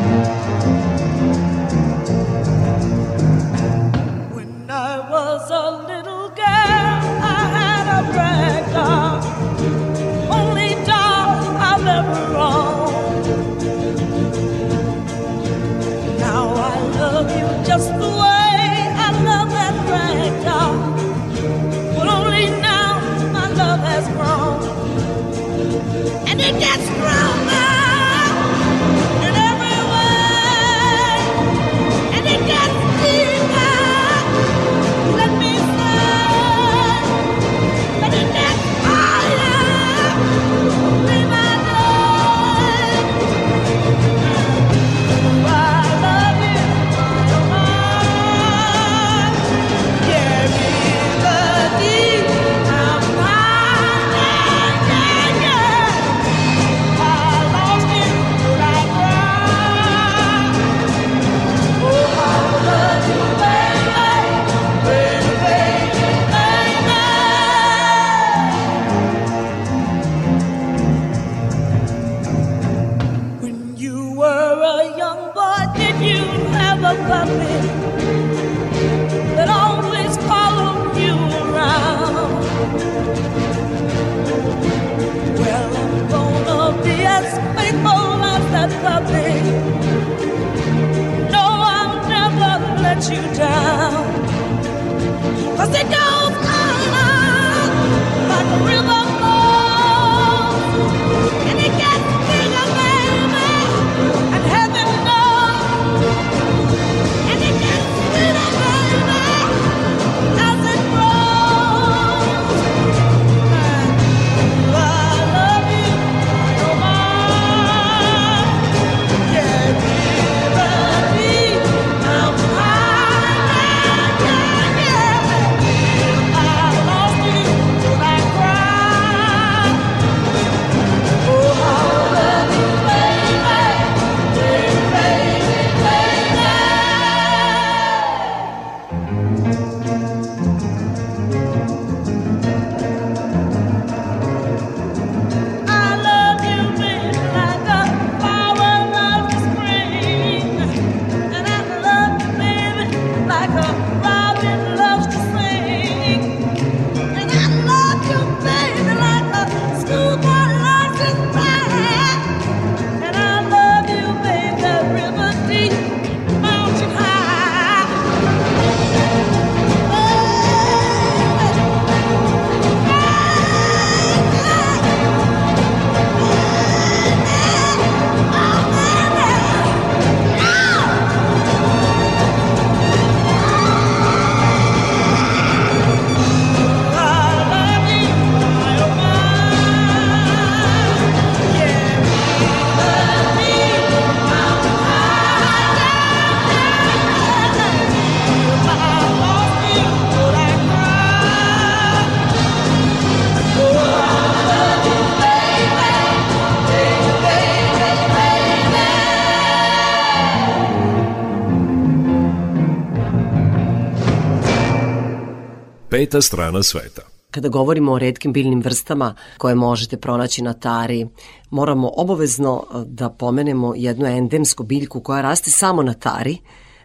Peta 216.11 216.21
strana 216.21 216.63
sveta. 216.63 217.01
Kada 217.31 217.49
govorimo 217.49 217.91
o 217.91 217.99
redkim 217.99 218.33
biljnim 218.33 218.61
vrstama 218.61 219.15
koje 219.37 219.55
možete 219.55 219.97
pronaći 219.97 220.41
na 220.41 220.53
tari, 220.53 221.07
moramo 221.49 221.91
obavezno 221.97 222.63
e, 222.63 222.77
da 222.85 223.09
pomenemo 223.09 223.73
jednu 223.75 224.05
endemsku 224.05 224.63
biljku 224.63 225.01
koja 225.01 225.21
raste 225.21 225.51
samo 225.51 225.83
na 225.83 225.93
tari, 225.93 226.37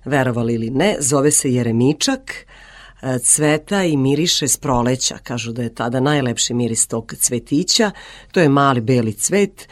verovali 0.05 0.55
ili 0.55 0.71
ne, 0.71 0.97
zove 1.01 1.31
se 1.31 1.53
jeremičak, 1.53 2.47
e, 3.03 3.19
cveta 3.19 3.85
i 3.85 3.97
miriše 3.97 4.49
s 4.49 4.57
proleća, 4.57 5.19
kažu 5.23 5.53
da 5.53 5.63
je 5.63 5.75
tada 5.75 6.01
najlepši 6.01 6.55
miris 6.55 6.87
tog 6.87 7.15
cvetića, 7.19 7.91
to 8.33 8.41
je 8.41 8.49
mali 8.49 8.81
beli 8.81 9.13
cvet 9.13 9.69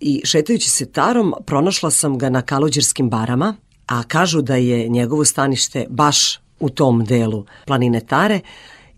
i 0.00 0.20
šetajući 0.24 0.70
se 0.70 0.92
tarom 0.92 1.34
pronašla 1.46 1.90
sam 1.90 2.18
ga 2.18 2.30
na 2.30 2.42
kalođerskim 2.42 3.10
barama, 3.10 3.56
a 3.86 4.02
kažu 4.02 4.42
da 4.42 4.56
je 4.56 4.88
njegovo 4.88 5.24
stanište 5.24 5.86
baš 5.90 6.38
u 6.60 6.70
tom 6.70 7.04
delu 7.04 7.44
planine 7.66 8.00
Tare 8.00 8.40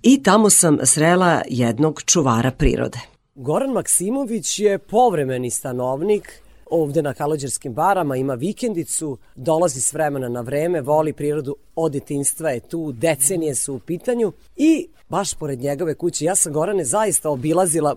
i 0.03 0.23
tamo 0.23 0.51
sam 0.51 0.79
srela 0.83 1.43
jednog 1.49 2.03
čuvara 2.03 2.51
prirode. 2.51 2.99
Goran 3.35 3.71
Maksimović 3.71 4.59
je 4.59 4.79
povremeni 4.79 5.51
stanovnik 5.51 6.43
ovde 6.71 7.03
na 7.03 7.15
Kalođerskim 7.15 7.75
barama, 7.75 8.17
ima 8.17 8.35
vikendicu, 8.35 9.19
dolazi 9.37 9.81
s 9.81 9.93
vremena 9.93 10.29
na 10.29 10.41
vreme, 10.41 10.81
voli 10.81 11.13
prirodu, 11.13 11.57
od 11.77 11.93
detinstva 11.93 12.51
je 12.51 12.61
tu, 12.61 12.93
decenije 12.93 13.55
su 13.55 13.75
u 13.75 13.79
pitanju 13.79 14.33
i 14.57 14.89
baš 15.09 15.35
pored 15.35 15.61
njegove 15.61 15.95
kuće, 15.95 16.25
ja 16.25 16.35
sam 16.35 16.53
Gorane 16.53 16.85
zaista 16.85 17.31
obilazila 17.31 17.97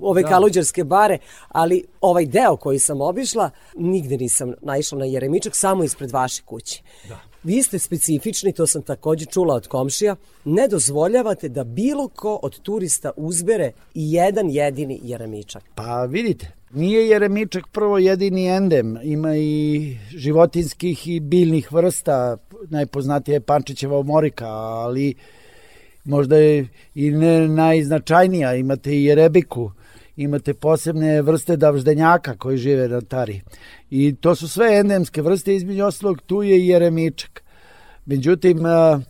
ove 0.00 0.22
Da. 0.22 0.28
Kalođerske 0.28 0.84
bare, 0.84 1.18
ali 1.48 1.84
ovaj 2.00 2.26
deo 2.26 2.56
koji 2.56 2.78
sam 2.78 3.00
obišla, 3.00 3.50
nigde 3.76 4.16
nisam 4.16 4.52
naišla 4.62 4.98
na 4.98 5.04
Jeremičak, 5.04 5.56
samo 5.56 5.84
ispred 5.84 6.10
vaše 6.10 6.42
kuće. 6.42 6.82
Da. 7.08 7.27
Vi 7.44 7.62
ste 7.62 7.78
specifični, 7.78 8.52
to 8.52 8.66
sam 8.66 8.82
takođe 8.82 9.26
čula 9.26 9.54
od 9.54 9.68
komšija, 9.68 10.16
ne 10.44 10.68
dozvoljavate 10.68 11.48
da 11.48 11.64
bilo 11.64 12.08
ko 12.08 12.40
od 12.42 12.60
turista 12.60 13.10
uzbere 13.16 13.72
i 13.94 14.12
jedan 14.12 14.50
jedini 14.50 15.00
jeremičak. 15.02 15.64
Pa 15.74 16.04
vidite, 16.04 16.52
nije 16.74 17.08
jeremičak 17.08 17.64
prvo 17.72 17.98
jedini 17.98 18.46
endem, 18.46 18.98
ima 19.02 19.36
i 19.36 19.96
životinskih 20.10 21.08
i 21.08 21.20
biljnih 21.20 21.72
vrsta, 21.72 22.36
najpoznatija 22.68 23.34
je 23.34 23.40
Pančićeva 23.40 23.98
omorika, 23.98 24.46
ali 24.48 25.14
možda 26.04 26.36
je 26.36 26.68
i 26.94 27.10
ne 27.10 27.48
najznačajnija, 27.48 28.54
imate 28.54 28.92
i 28.92 29.04
jerebiku, 29.04 29.70
imate 30.18 30.54
posebne 30.54 31.22
vrste 31.22 31.56
davždenjaka 31.56 32.36
koji 32.36 32.58
žive 32.58 32.88
na 32.88 33.00
tari. 33.00 33.40
I 33.90 34.14
to 34.20 34.34
su 34.34 34.48
sve 34.48 34.78
endemske 34.78 35.22
vrste, 35.22 35.54
između 35.54 35.84
ostalog 35.84 36.20
tu 36.26 36.42
je 36.42 36.58
i 36.58 36.66
jeremičak. 36.66 37.42
Međutim, 38.06 38.66
a, 38.66 39.00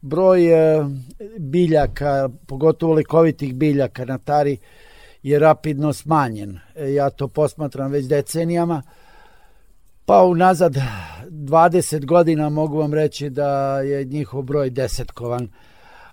broj 0.00 0.54
a, 0.54 0.90
biljaka, 1.38 2.28
pogotovo 2.46 2.92
lekovitih 2.92 3.54
biljaka 3.54 4.04
na 4.04 4.18
tari, 4.18 4.56
je 5.22 5.38
rapidno 5.38 5.92
smanjen. 5.92 6.58
E, 6.74 6.92
Ja 6.92 7.10
to 7.10 7.28
posmatram 7.28 7.90
već 7.90 8.06
decenijama. 8.06 8.82
Pa 10.06 10.22
unazad 10.22 10.76
20 11.30 12.04
godina 12.04 12.48
mogu 12.48 12.78
vam 12.78 12.94
reći 12.94 13.30
da 13.30 13.80
je 13.80 14.04
njihov 14.04 14.42
broj 14.42 14.70
desetkovan, 14.70 15.48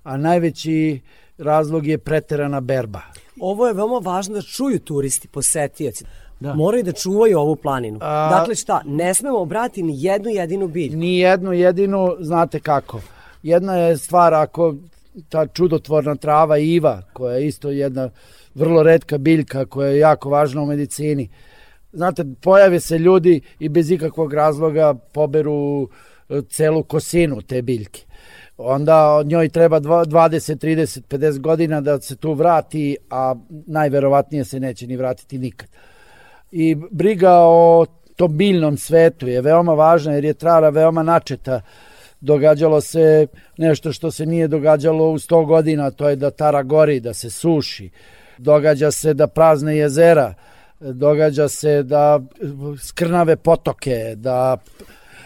a 0.03 0.17
najveći 0.17 1.01
razlog 1.37 1.87
je 1.87 1.97
preterana 1.97 2.61
berba. 2.61 3.01
Ovo 3.39 3.67
je 3.67 3.73
veoma 3.73 3.99
važno 4.03 4.35
da 4.35 4.41
čuju 4.41 4.79
turisti, 4.79 5.27
posetioci. 5.27 6.05
Da. 6.39 6.53
Moraju 6.53 6.83
da 6.83 6.91
čuvaju 6.91 7.39
ovu 7.39 7.55
planinu. 7.55 7.99
A- 8.01 8.29
dakle 8.29 8.55
šta, 8.55 8.81
ne 8.85 9.13
smemo 9.13 9.37
obrati 9.37 9.83
ni 9.83 9.93
jednu 10.03 10.29
jedinu 10.29 10.67
biljku. 10.67 10.97
Ni 10.97 11.17
jednu 11.17 11.53
jedinu, 11.53 12.15
znate 12.19 12.59
kako. 12.59 13.01
Jedna 13.43 13.75
je 13.75 13.97
stvar 13.97 14.33
ako 14.33 14.75
ta 15.29 15.47
čudotvorna 15.47 16.15
trava 16.15 16.57
iva, 16.57 17.01
koja 17.13 17.35
je 17.35 17.47
isto 17.47 17.69
jedna 17.69 18.09
vrlo 18.55 18.83
redka 18.83 19.17
biljka 19.17 19.65
koja 19.65 19.89
je 19.89 19.99
jako 19.99 20.29
važna 20.29 20.61
u 20.61 20.65
medicini. 20.65 21.29
Znate, 21.93 22.25
pojave 22.41 22.79
se 22.79 22.97
ljudi 22.97 23.41
i 23.59 23.69
bez 23.69 23.91
ikakvog 23.91 24.33
razloga 24.33 24.93
poberu 24.93 25.89
e, 26.29 26.41
celu 26.49 26.83
kosinu 26.83 27.41
te 27.41 27.61
biljke. 27.61 28.01
Onda 28.61 29.13
od 29.13 29.27
njoj 29.27 29.49
treba 29.49 29.79
dva- 29.79 30.05
20, 30.05 30.55
30, 30.55 31.01
50 31.09 31.39
godina 31.39 31.81
da 31.81 32.01
se 32.01 32.15
tu 32.15 32.33
vrati, 32.33 32.97
a 33.09 33.35
najverovatnije 33.49 34.45
se 34.45 34.59
neće 34.59 34.87
ni 34.87 34.97
vratiti 34.97 35.37
nikad. 35.37 35.69
I 36.51 36.75
briga 36.91 37.33
o 37.33 37.85
tom 38.15 38.37
biljnom 38.37 38.77
svetu 38.77 39.27
je 39.27 39.41
veoma 39.41 39.73
važna 39.73 40.13
jer 40.13 40.25
je 40.25 40.33
trara 40.33 40.69
veoma 40.69 41.03
načeta. 41.03 41.61
Događalo 42.21 42.81
se 42.81 43.27
nešto 43.57 43.91
što 43.91 44.11
se 44.11 44.25
nije 44.25 44.47
događalo 44.47 45.11
u 45.11 45.17
100 45.17 45.45
godina, 45.45 45.91
to 45.91 46.09
je 46.09 46.15
da 46.15 46.31
tara 46.31 46.63
gori, 46.63 46.99
da 46.99 47.13
se 47.13 47.29
suši. 47.29 47.89
Događa 48.37 48.91
se 48.91 49.13
da 49.13 49.27
prazne 49.27 49.77
jezera, 49.77 50.33
događa 50.79 51.47
se 51.47 51.83
da 51.83 52.19
skrnave 52.83 53.35
potoke, 53.35 54.13
da 54.15 54.57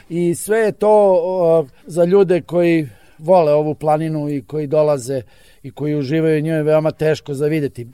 I 0.10 0.36
sve 0.36 0.58
je 0.58 0.72
to 0.72 1.68
za 1.86 2.04
ljude 2.06 2.42
koji 2.42 2.88
vole 3.18 3.54
ovu 3.54 3.76
planinu 3.76 4.30
i 4.30 4.42
koji 4.42 4.68
dolaze 4.68 5.22
i 5.64 5.72
koji 5.72 5.96
uživaju 5.96 6.42
njoj 6.42 6.64
veoma 6.64 6.92
teško 6.92 7.34
za 7.34 7.48
videti. 7.48 7.82
E, 7.82 7.88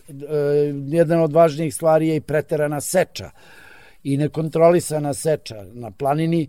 jedan 0.87 1.21
od 1.21 1.33
važnijih 1.33 1.75
stvari 1.75 2.07
je 2.07 2.15
i 2.15 2.21
preterana 2.21 2.81
seča 2.81 3.29
i 4.03 4.17
nekontrolisana 4.17 5.13
seča 5.13 5.65
na 5.73 5.91
planini 5.91 6.47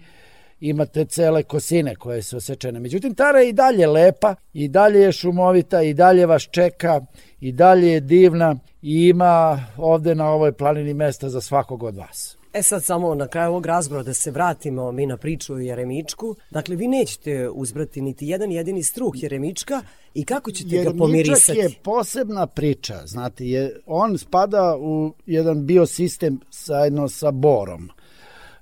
imate 0.60 1.04
cele 1.04 1.42
kosine 1.42 1.96
koje 1.96 2.22
su 2.22 2.36
osečene. 2.36 2.80
Međutim, 2.80 3.14
Tara 3.14 3.38
je 3.38 3.48
i 3.48 3.52
dalje 3.52 3.86
lepa, 3.86 4.34
i 4.52 4.68
dalje 4.68 5.00
je 5.00 5.12
šumovita, 5.12 5.82
i 5.82 5.94
dalje 5.94 6.26
vas 6.26 6.42
čeka, 6.50 7.00
i 7.40 7.52
dalje 7.52 7.92
je 7.92 8.00
divna 8.00 8.56
i 8.82 9.08
ima 9.08 9.64
ovde 9.76 10.14
na 10.14 10.30
ovoj 10.30 10.52
planini 10.52 10.94
mesta 10.94 11.28
za 11.28 11.40
svakog 11.40 11.82
od 11.82 11.96
vas. 11.96 12.39
E 12.52 12.62
sad 12.62 12.84
samo 12.84 13.14
na 13.14 13.26
kraju 13.28 13.50
ovog 13.50 13.66
razgovora 13.66 14.02
da 14.02 14.14
se 14.14 14.30
vratimo 14.30 14.92
mi 14.92 15.06
na 15.06 15.16
priču 15.16 15.54
o 15.54 15.58
Jeremičku. 15.58 16.36
Dakle, 16.50 16.76
vi 16.76 16.88
nećete 16.88 17.48
uzbrati 17.48 18.00
niti 18.00 18.26
jedan 18.26 18.52
jedini 18.52 18.82
struh 18.82 19.22
Jeremička 19.22 19.82
i 20.14 20.24
kako 20.24 20.50
ćete 20.50 20.70
ga 20.70 20.76
Jeremičak 20.76 20.98
pomirisati? 20.98 21.58
je 21.58 21.70
posebna 21.82 22.46
priča, 22.46 23.06
znate, 23.06 23.46
je, 23.46 23.80
on 23.86 24.18
spada 24.18 24.76
u 24.80 25.14
jedan 25.26 25.66
biosistem 25.66 26.40
zajedno 26.50 27.08
sa 27.08 27.30
borom, 27.30 27.90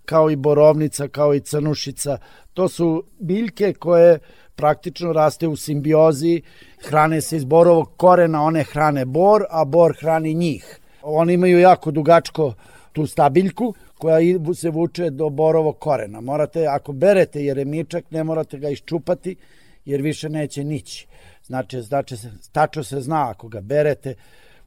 kao 0.04 0.30
i 0.30 0.36
borovnica, 0.36 1.08
kao 1.08 1.34
i 1.34 1.40
crnušica. 1.40 2.18
To 2.54 2.68
su 2.68 3.04
biljke 3.18 3.72
koje 3.72 4.18
praktično 4.54 5.12
raste 5.12 5.48
u 5.48 5.56
simbiozi, 5.56 6.42
hrane 6.84 7.20
se 7.20 7.36
iz 7.36 7.44
borovog 7.44 7.96
korena, 7.96 8.42
one 8.42 8.64
hrane 8.64 9.04
bor, 9.04 9.44
a 9.50 9.64
bor 9.64 9.96
hrani 10.00 10.34
njih. 10.34 10.80
Oni 11.02 11.34
imaju 11.34 11.58
jako 11.58 11.90
dugačko 11.90 12.54
tu 12.98 13.06
stabiljku 13.06 13.74
koja 13.98 14.18
se 14.54 14.70
vuče 14.70 15.10
do 15.10 15.28
borovog 15.30 15.78
korena. 15.78 16.20
Morate, 16.20 16.66
ako 16.66 16.92
berete 16.92 17.44
jeremičak, 17.44 18.10
ne 18.10 18.24
morate 18.24 18.58
ga 18.58 18.68
iščupati 18.68 19.36
jer 19.84 20.02
više 20.02 20.28
neće 20.28 20.64
nići. 20.64 21.06
Znači, 21.46 21.82
znači 21.82 22.16
tačno 22.52 22.84
se 22.84 23.00
zna 23.00 23.30
ako 23.30 23.48
ga 23.48 23.60
berete, 23.60 24.14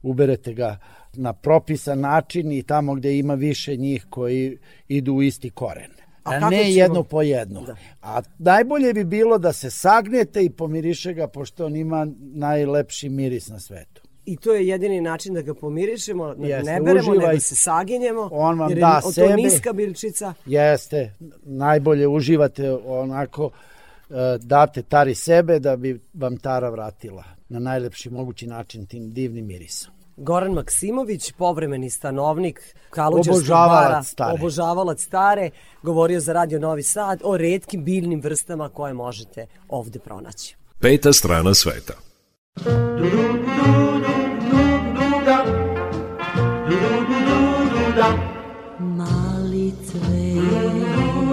uberete 0.02 0.54
ga 0.54 0.78
na 1.12 1.32
propisan 1.32 2.00
način 2.00 2.52
i 2.52 2.62
tamo 2.62 2.94
gde 2.94 3.18
ima 3.18 3.34
više 3.34 3.76
njih 3.76 4.06
koji 4.10 4.58
idu 4.88 5.14
u 5.14 5.22
isti 5.22 5.50
koren. 5.50 5.90
A 6.24 6.30
A 6.30 6.50
ne 6.50 6.58
ćemo- 6.58 6.70
jedno 6.70 7.02
po 7.02 7.22
jedno. 7.22 7.66
A 8.02 8.22
najbolje 8.38 8.94
bi 8.94 9.04
bilo 9.04 9.38
da 9.38 9.52
se 9.52 9.70
sagnete 9.70 10.44
i 10.44 10.50
pomiriše 10.50 11.12
ga, 11.12 11.26
pošto 11.26 11.66
on 11.66 11.76
ima 11.76 12.06
najlepši 12.18 13.08
miris 13.08 13.48
na 13.48 13.60
svetu. 13.60 14.01
I 14.26 14.36
to 14.36 14.54
je 14.54 14.68
jedini 14.68 15.00
način 15.00 15.34
da 15.34 15.42
ga 15.42 15.54
pomirišemo, 15.54 16.34
da 16.34 16.34
ga 16.34 16.46
Jeste, 16.46 16.72
ne 16.72 16.80
beremo, 16.80 17.10
uživaj. 17.10 17.28
nego 17.28 17.40
se 17.40 17.54
saginjemo. 17.54 18.28
On 18.32 18.58
vam 18.58 18.70
jer 18.70 18.78
je 18.78 18.80
da 18.80 19.00
to 19.00 19.12
sebe. 19.12 19.36
niska 19.36 19.72
biljčica. 19.72 20.34
Jeste, 20.46 21.14
najbolje 21.44 22.08
uživate 22.08 22.72
onako, 22.86 23.50
e, 24.10 24.14
date 24.40 24.82
tari 24.82 25.14
sebe 25.14 25.58
da 25.58 25.76
bi 25.76 26.00
vam 26.14 26.36
tara 26.36 26.70
vratila 26.70 27.24
na 27.48 27.58
najlepši 27.58 28.10
mogući 28.10 28.46
način 28.46 28.86
tim 28.86 29.12
divnim 29.12 29.46
mirisom. 29.46 29.92
Goran 30.16 30.52
Maksimović, 30.52 31.32
povremeni 31.32 31.90
stanovnik 31.90 32.74
Obožavalac 32.96 33.88
bara, 33.88 34.02
stare. 34.02 34.32
obožavalac 34.34 35.00
stare, 35.02 35.50
govorio 35.82 36.20
za 36.20 36.32
Radio 36.32 36.58
Novi 36.58 36.82
Sad 36.82 37.20
o 37.24 37.36
redkim 37.36 37.84
biljnim 37.84 38.20
vrstama 38.20 38.68
koje 38.68 38.92
možete 38.92 39.46
ovde 39.68 39.98
pronaći. 39.98 40.56
Peta 40.80 41.12
strana 41.12 41.54
sveta. 41.54 42.11
Mali 48.78 49.72
cvet, 49.86 51.32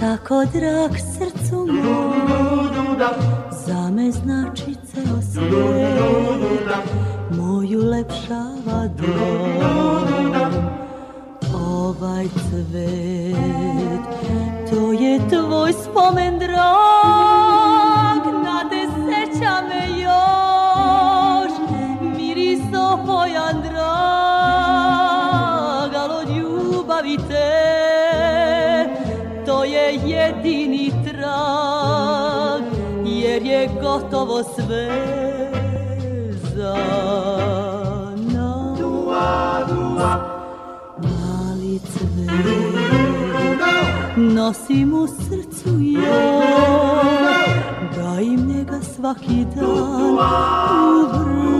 tako 0.00 0.44
drag 0.52 0.90
srcu 0.98 1.66
mom, 1.66 2.98
za 3.66 3.90
me 3.90 4.10
znači 4.10 4.74
ceo 4.86 5.20
moju 7.30 7.80
lepšava 7.80 8.88
dom. 8.96 9.62
Ovaj 11.54 12.26
cvet, 12.28 14.04
to 14.70 14.92
je 14.92 15.28
tvoj 15.28 15.72
spomen 15.72 16.38
drag, 16.38 16.97
jedini 30.48 30.92
trag, 31.04 32.62
jer 33.04 33.42
je 33.42 33.68
gotovo 33.82 34.42
sve 34.42 34.88
za 36.54 36.76
nas. 38.16 38.78
Mali 40.98 41.80
cvet, 41.92 43.60
nosim 44.16 44.94
u 44.94 45.06
srcu 45.06 45.78
ja, 45.80 46.40
gajim 47.96 48.46
njega 48.46 48.80
svaki 48.96 49.46
dan 49.54 49.66
u 50.84 51.06
vrtu 51.12 51.58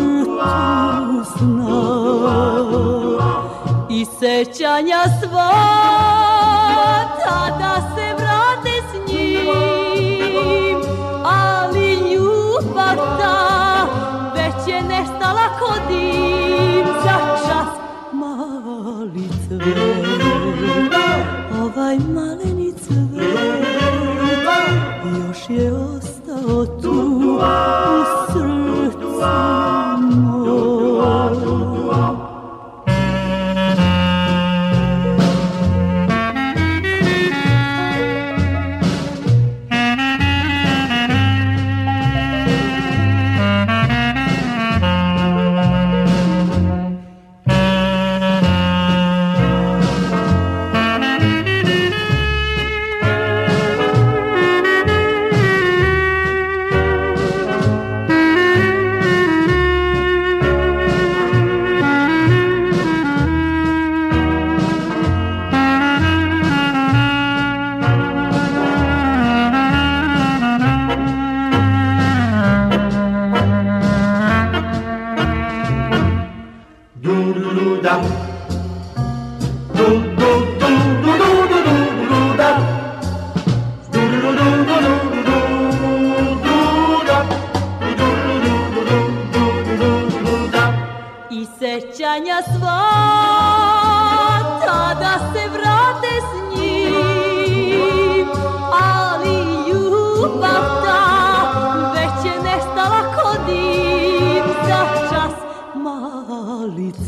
sna. 1.39 1.99
I 3.91 4.05
sećanja 4.05 5.03
sva, 5.21 5.51
tada 7.25 7.95
se 7.95 8.18
ovaj 21.63 21.99
maleni 22.15 22.73
cvet, 22.73 23.19
još 25.05 25.51
je 25.51 25.73
ostao 25.73 26.67
tu 26.83 26.93
u 27.25 27.41
srcu 28.33 29.21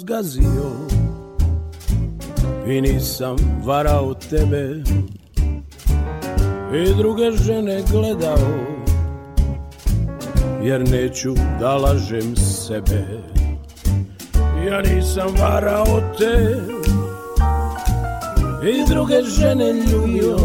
zgazio 0.00 0.70
I 2.66 2.80
nisam 2.80 3.36
varao 3.64 4.14
tebe. 4.14 4.82
I 6.74 6.94
druge 6.96 7.30
žene 7.30 7.82
gledao 7.92 8.48
Jer 10.62 10.88
neću 10.90 11.34
da 11.60 11.76
lažem 11.76 12.36
sebe. 12.36 13.06
Ja 14.66 14.82
nisam 14.82 15.28
varao 15.40 16.00
te. 16.18 16.56
I 18.68 18.84
druge 18.88 19.22
žene 19.22 19.72
ljubio 19.72 20.36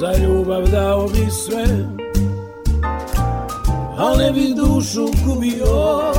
Za 0.00 0.12
ljubav 0.24 0.68
dao 0.70 1.08
bi 1.08 1.30
sve 1.30 1.64
Al 3.98 4.16
ne 4.18 4.32
bi 4.32 4.54
dušu 4.54 5.06
gubio 5.24 6.12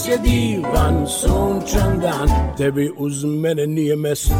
Danas 0.00 0.08
je 0.08 0.30
divan 0.30 1.06
sunčan 1.06 2.00
dan 2.00 2.28
Tebi 2.56 2.90
uz 2.98 3.24
mene 3.24 3.66
nije 3.66 3.96
mesto. 3.96 4.34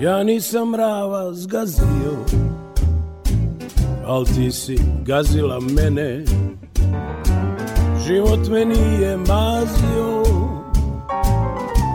Ja 0.00 0.22
nisam 0.22 0.70
mrava 0.70 1.32
zgazio 1.32 2.24
Al 4.06 4.24
ti 4.24 4.52
si 4.52 4.78
gazila 5.04 5.60
mene 5.60 6.24
Život 8.08 8.48
me 8.48 8.64
nije 8.64 9.16
mazio 9.16 10.22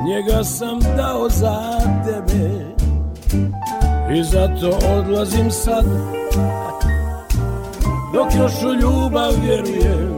Njega 0.07 0.43
sam 0.43 0.79
dao 0.97 1.29
za 1.29 1.79
tebe. 2.05 2.49
I 4.15 4.23
zato 4.23 4.79
odlazim 4.97 5.51
sad 5.51 5.85
Dok 8.13 8.27
još 8.37 8.63
u 8.63 8.73
ljubav 8.73 9.31
vjerujem. 9.43 10.13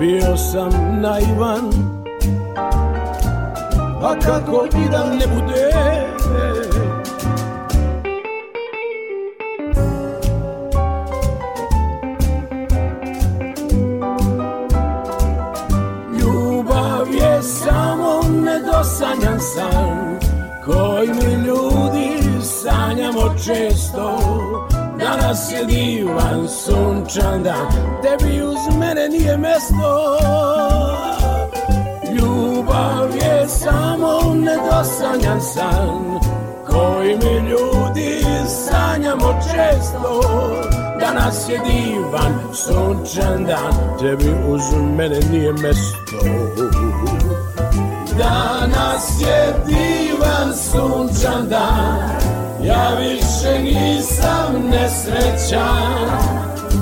Bio 0.00 0.36
sam 0.36 1.00
naivan 1.00 1.72
A 4.02 4.14
kako 4.20 4.66
i 4.66 4.90
da 4.90 5.04
ne 5.04 5.26
bude 5.34 6.13
Danas 25.34 25.52
je 25.52 25.64
divan 25.64 26.48
sunčan 26.48 27.42
dan 27.42 27.66
Tebi 28.02 28.42
uz 28.42 28.76
mene 28.78 29.08
nije 29.08 29.36
mesto. 29.36 30.18
Ljubav 32.16 33.16
je 33.16 33.48
samo 33.48 34.34
nedosanjan 34.34 35.40
san 35.40 36.20
Koji 36.70 37.16
mi 37.16 37.50
ljudi 37.50 38.24
sanjamo 38.48 39.40
često. 39.42 40.20
Danas 41.00 41.48
je 41.48 41.58
divan 41.58 42.34
sunčan 42.52 43.44
dan 43.44 43.98
Tebi 44.00 44.34
uz 44.48 44.62
mene 44.96 45.20
nije 45.30 45.52
mesto 45.52 46.14
Danas 48.94 49.20
je 49.20 49.54
divan 49.66 50.54
sunčan 50.54 51.48
dan. 51.48 51.98
Ja 52.64 52.88
više 52.98 53.62
nisam 53.62 54.70
nesrećan 54.70 56.08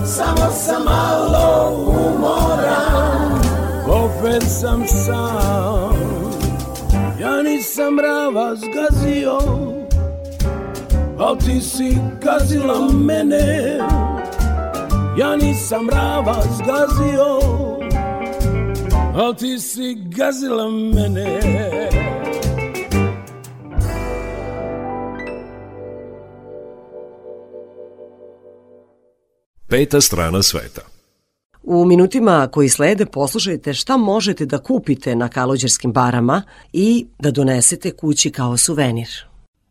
Samo 0.07 0.51
sam 0.53 0.85
malo 0.85 1.75
umoran. 1.87 3.41
Opet 3.89 4.43
sam 4.61 4.89
sam 4.89 5.95
Ja 7.21 7.43
nisam 7.43 7.95
mrava 7.95 8.55
zgazio 8.57 9.39
Al 11.19 11.37
ti 11.37 11.61
si 11.61 11.97
gazila 12.21 12.89
mene. 12.93 13.79
Ja 15.19 15.37
nisam 15.37 15.85
mrava 15.85 16.43
zgazio 16.57 17.72
Al 19.15 19.35
ti 19.35 19.59
si 19.59 19.95
gazila 19.95 20.71
mene 20.71 21.41
Peta 29.69 30.01
strana 30.01 30.43
sveta. 30.43 30.81
U 31.63 31.85
minutima 31.85 32.49
koji 32.53 32.69
slede 32.69 33.07
poslušajte 33.07 33.75
šta 33.75 33.97
možete 33.97 34.47
da 34.47 34.59
kupite 34.59 35.17
na 35.17 35.29
kalođerskim 35.29 35.93
barama 35.93 36.43
i 36.73 37.07
da 37.19 37.31
donesete 37.31 37.91
kući 37.91 38.31
kao 38.31 38.57
suvenir. 38.57 39.09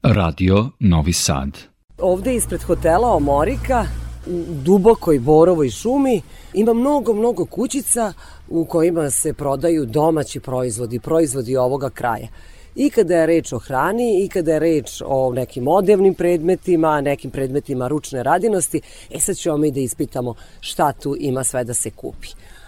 Radio 0.03 0.69
Novi 0.79 1.13
Sad. 1.13 1.57
Ovde 1.97 2.35
ispred 2.35 2.61
hotela 2.63 3.15
Omorika 3.15 3.85
u 4.27 4.43
dubokoj 4.47 5.19
borovoj 5.19 5.69
šumi 5.69 6.21
ima 6.53 6.73
mnogo, 6.73 7.13
mnogo 7.13 7.45
kućica 7.45 8.13
u 8.49 8.65
kojima 8.65 9.09
se 9.09 9.33
prodaju 9.33 9.85
domaći 9.85 10.39
proizvodi, 10.39 10.99
proizvodi 10.99 11.57
ovoga 11.57 11.89
kraja. 11.89 12.27
I 12.75 12.89
kada 12.89 13.15
je 13.15 13.25
reč 13.25 13.53
o 13.53 13.59
hrani, 13.59 14.23
i 14.23 14.29
kada 14.29 14.53
je 14.53 14.59
reč 14.59 15.01
o 15.05 15.33
nekim 15.33 15.67
odevnim 15.67 16.13
predmetima, 16.13 17.01
nekim 17.01 17.31
predmetima 17.31 17.87
ručne 17.87 18.23
radinosti, 18.23 18.81
e 19.11 19.19
sad 19.19 19.35
ćemo 19.35 19.57
mi 19.57 19.71
da 19.71 19.79
ispitamo 19.79 20.33
šta 20.59 20.91
tu 20.93 21.15
ima 21.19 21.43
sve 21.43 21.63
da 21.63 21.73
se 21.73 21.89
kupi. 21.91 22.27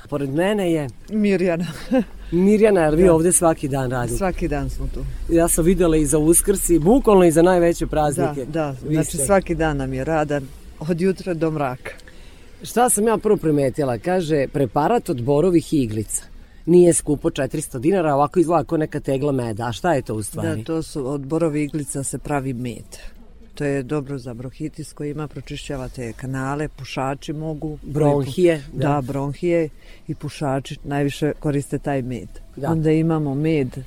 Pored 0.10 0.30
mene 0.30 0.72
je 0.72 0.90
Mirjana. 1.10 1.66
Mirjana, 2.32 2.82
jer 2.82 2.96
vi 2.96 3.04
Da. 3.04 3.14
ovde 3.14 3.32
svaki 3.32 3.68
dan 3.68 3.92
radite. 3.92 4.18
Svaki 4.18 4.48
dan 4.48 4.70
smo 4.70 4.88
tu. 4.94 5.00
Ja 5.30 5.48
sam 5.48 5.66
videla 5.66 5.98
i 5.98 6.06
za 6.06 6.18
Uskrs 6.18 6.70
i 6.70 6.80
bukvalno 6.80 7.26
i 7.26 7.32
za 7.32 7.42
najveće 7.42 7.88
praznike. 7.88 8.46
Da, 8.46 8.52
da. 8.52 8.76
Vi 8.88 8.94
Znači 8.96 9.18
ste. 9.18 9.26
svaki 9.26 9.56
dan 9.56 9.78
nam 9.78 9.94
je 9.94 10.04
radan 10.04 10.48
od 10.80 11.02
jutra 11.02 11.34
do 11.34 11.52
mraka. 11.52 11.92
Šta 12.64 12.90
sam 12.90 13.08
ja 13.08 13.18
prvo 13.18 13.38
primetila? 13.38 13.98
Kaže, 13.98 14.48
preparat 14.48 15.10
od 15.10 15.22
borovih 15.24 15.74
iglica. 15.74 16.24
Nije 16.66 16.94
skupo 16.94 17.30
400 17.30 17.80
dinara, 17.80 18.16
ovako 18.16 18.40
izgleda 18.40 18.64
kao 18.64 18.78
neka 18.78 19.00
tegla 19.00 19.32
meda. 19.32 19.68
A 19.68 19.72
šta 19.72 19.94
je 19.94 20.02
to 20.02 20.16
u 20.16 20.24
stvari? 20.24 20.58
Da, 20.58 20.64
to 20.64 20.84
su 20.84 21.08
od 21.08 21.22
borovi 21.22 21.64
iglica 21.64 22.04
se 22.04 22.18
pravi 22.18 22.54
med. 22.54 22.98
To 23.56 23.64
je 23.64 23.84
dobro 23.84 24.18
za 24.18 24.34
bronhitis 24.34 24.94
koji 24.94 25.12
ima, 25.12 25.28
pročišćavate 25.28 26.14
kanale, 26.14 26.68
pušači 26.68 27.34
mogu. 27.34 27.78
Bronhije, 27.84 28.64
Da, 28.74 28.88
da. 28.88 29.02
bronhije 29.02 29.70
i 30.08 30.16
pušači 30.16 30.78
najviše 30.84 31.32
koriste 31.40 31.78
taj 31.80 32.02
med. 32.02 32.28
Da. 32.56 32.72
Onda 32.72 32.92
imamo 32.92 33.36
med 33.36 33.84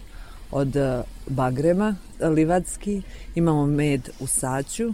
od 0.51 0.77
eh, 0.77 1.03
bagrema, 1.27 1.97
livatski, 2.21 3.03
imamo 3.35 3.67
med 3.67 4.09
u 4.21 4.27
saću, 4.27 4.93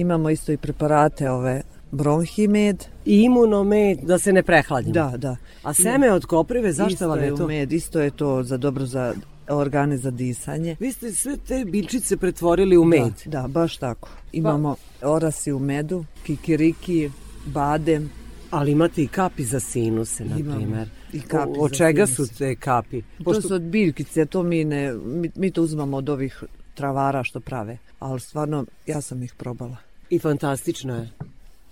imamo 0.00 0.30
isto 0.30 0.52
i 0.52 0.56
preparate 0.56 1.30
ove 1.30 1.62
bronhi 1.90 2.48
med. 2.48 2.84
I 3.04 3.20
imunomed, 3.20 3.98
da 3.98 4.18
se 4.18 4.32
ne 4.32 4.42
prehladimo. 4.42 4.92
Da, 4.92 5.12
da. 5.16 5.36
A 5.62 5.74
seme 5.74 6.12
od 6.12 6.24
koprive, 6.26 6.72
zašto 6.72 7.08
vam 7.08 7.18
je 7.18 7.36
to? 7.36 7.46
Med, 7.46 7.72
isto 7.72 8.00
je 8.00 8.10
to 8.10 8.42
za 8.42 8.56
dobro 8.56 8.86
za 8.86 9.14
organe 9.48 9.96
za 9.96 10.10
disanje. 10.10 10.76
Vi 10.80 10.92
ste 10.92 11.12
sve 11.12 11.36
te 11.38 11.64
biljčice 11.64 12.16
pretvorili 12.16 12.76
u 12.76 12.84
med. 12.84 13.12
Da, 13.24 13.42
da 13.42 13.48
baš 13.48 13.76
tako. 13.76 14.08
Imamo 14.32 14.76
orasi 15.02 15.52
u 15.52 15.58
medu, 15.58 16.04
kikiriki, 16.24 17.10
badem. 17.46 18.10
Ali 18.50 18.72
imate 18.72 19.02
i 19.02 19.08
kapi 19.08 19.44
za 19.44 19.60
sinuse, 19.60 20.24
na 20.24 20.36
Imamo 20.38 20.56
primer. 20.56 20.88
i 21.12 21.20
kapi 21.20 21.58
O- 21.58 21.64
Od 21.64 21.72
čega 21.72 22.06
sinuse. 22.06 22.26
su 22.26 22.38
te 22.38 22.54
kapi? 22.56 23.02
To 23.24 23.40
su 23.42 23.54
od 23.54 23.62
biljkice, 23.62 24.26
to 24.26 24.42
mi 24.42 24.64
ne, 24.64 24.92
mi, 24.94 25.30
mi 25.34 25.50
to 25.50 25.62
uzmamo 25.62 25.96
od 25.96 26.08
ovih 26.08 26.42
travara 26.74 27.24
što 27.24 27.40
prave. 27.40 27.78
Ali 27.98 28.20
stvarno, 28.20 28.64
ja 28.86 29.00
sam 29.00 29.22
ih 29.22 29.34
probala. 29.34 29.76
I 30.10 30.18
fantastično 30.18 30.96
je. 30.96 31.08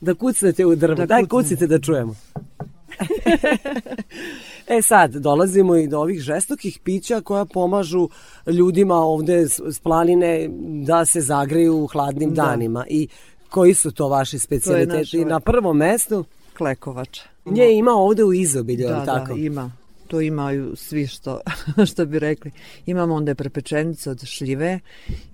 Da 0.00 0.14
kucnete 0.14 0.66
u 0.66 0.74
drvo. 0.76 0.94
Da 0.96 1.06
Daj 1.06 1.26
kucnite 1.26 1.66
da 1.66 1.78
čujemo. 1.78 2.14
e 4.68 4.82
sad, 4.82 5.12
dolazimo 5.12 5.76
i 5.76 5.88
do 5.88 5.98
ovih 5.98 6.20
žestokih 6.20 6.78
pića 6.78 7.20
koja 7.20 7.44
pomažu 7.44 8.08
ljudima 8.48 8.94
ovde 8.96 9.46
s 9.48 9.80
planine 9.80 10.48
da 10.82 11.04
se 11.04 11.20
zagreju 11.20 11.76
u 11.76 11.86
hladnim 11.86 12.30
Da. 12.30 12.42
danima. 12.42 12.84
I 12.88 13.08
Koji 13.50 13.74
su 13.74 13.90
to 13.90 14.08
vaši 14.08 14.38
specialiteti? 14.38 15.18
naš 15.18 15.28
Na 15.28 15.40
prvom 15.40 15.76
mestu 15.76 16.24
Klekovača. 16.56 17.22
nje 17.46 17.70
ima 17.70 17.90
ovde 17.92 18.24
u 18.24 18.32
izobilju, 18.32 18.88
Da, 18.88 18.98
li 18.98 19.06
tako? 19.06 19.34
da, 19.34 19.40
ima. 19.40 19.70
To 20.08 20.20
imaju 20.20 20.76
svi 20.76 21.06
što, 21.06 21.40
što 21.92 22.06
bi 22.06 22.18
rekli. 22.18 22.50
Imamo 22.86 23.14
onda 23.14 23.34
prepečenice 23.34 24.10
od 24.10 24.24
šljive, 24.24 24.80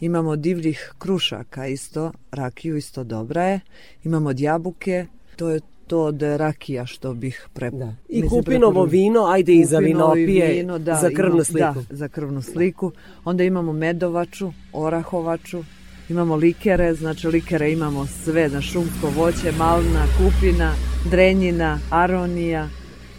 imamo 0.01 0.37
divljih 0.37 0.93
krušaka 0.99 1.67
isto, 1.67 2.13
rakiju 2.31 2.77
isto 2.77 3.05
dobra 3.05 3.45
je, 3.45 3.61
imamo 4.05 4.29
od 4.29 4.41
jabuke, 4.41 5.07
to 5.37 5.51
je 5.51 5.61
to 5.87 6.01
od 6.03 6.23
rakija 6.23 6.87
što 6.87 7.15
bih 7.15 7.49
pre... 7.53 7.71
I 8.09 8.23
mislim, 8.23 8.29
kupinovo 8.29 8.85
vino, 8.85 9.27
ajde 9.27 9.55
i 9.55 9.65
za 9.65 9.81
i 9.81 9.85
vinopije, 9.85 10.49
vino, 10.49 10.79
da, 10.79 10.95
za 10.95 11.11
krvnu 11.11 11.35
imam- 11.35 11.45
sliku. 11.45 11.89
Da, 11.89 11.97
za 11.97 12.09
krvnu 12.09 12.43
sliku. 12.43 12.93
Onda 13.25 13.45
imamo 13.45 13.73
medovaču, 13.73 14.53
orahovaču, 14.73 15.65
imamo 16.09 16.37
likere, 16.37 16.95
znači 16.95 17.29
likere 17.29 17.73
imamo 17.73 18.07
sve, 18.07 18.49
na 18.49 18.61
šumsko 18.61 19.11
voće, 19.17 19.53
malna, 19.59 20.07
kupina, 20.19 20.75
drenjina, 21.11 21.79
aronija, 21.91 22.69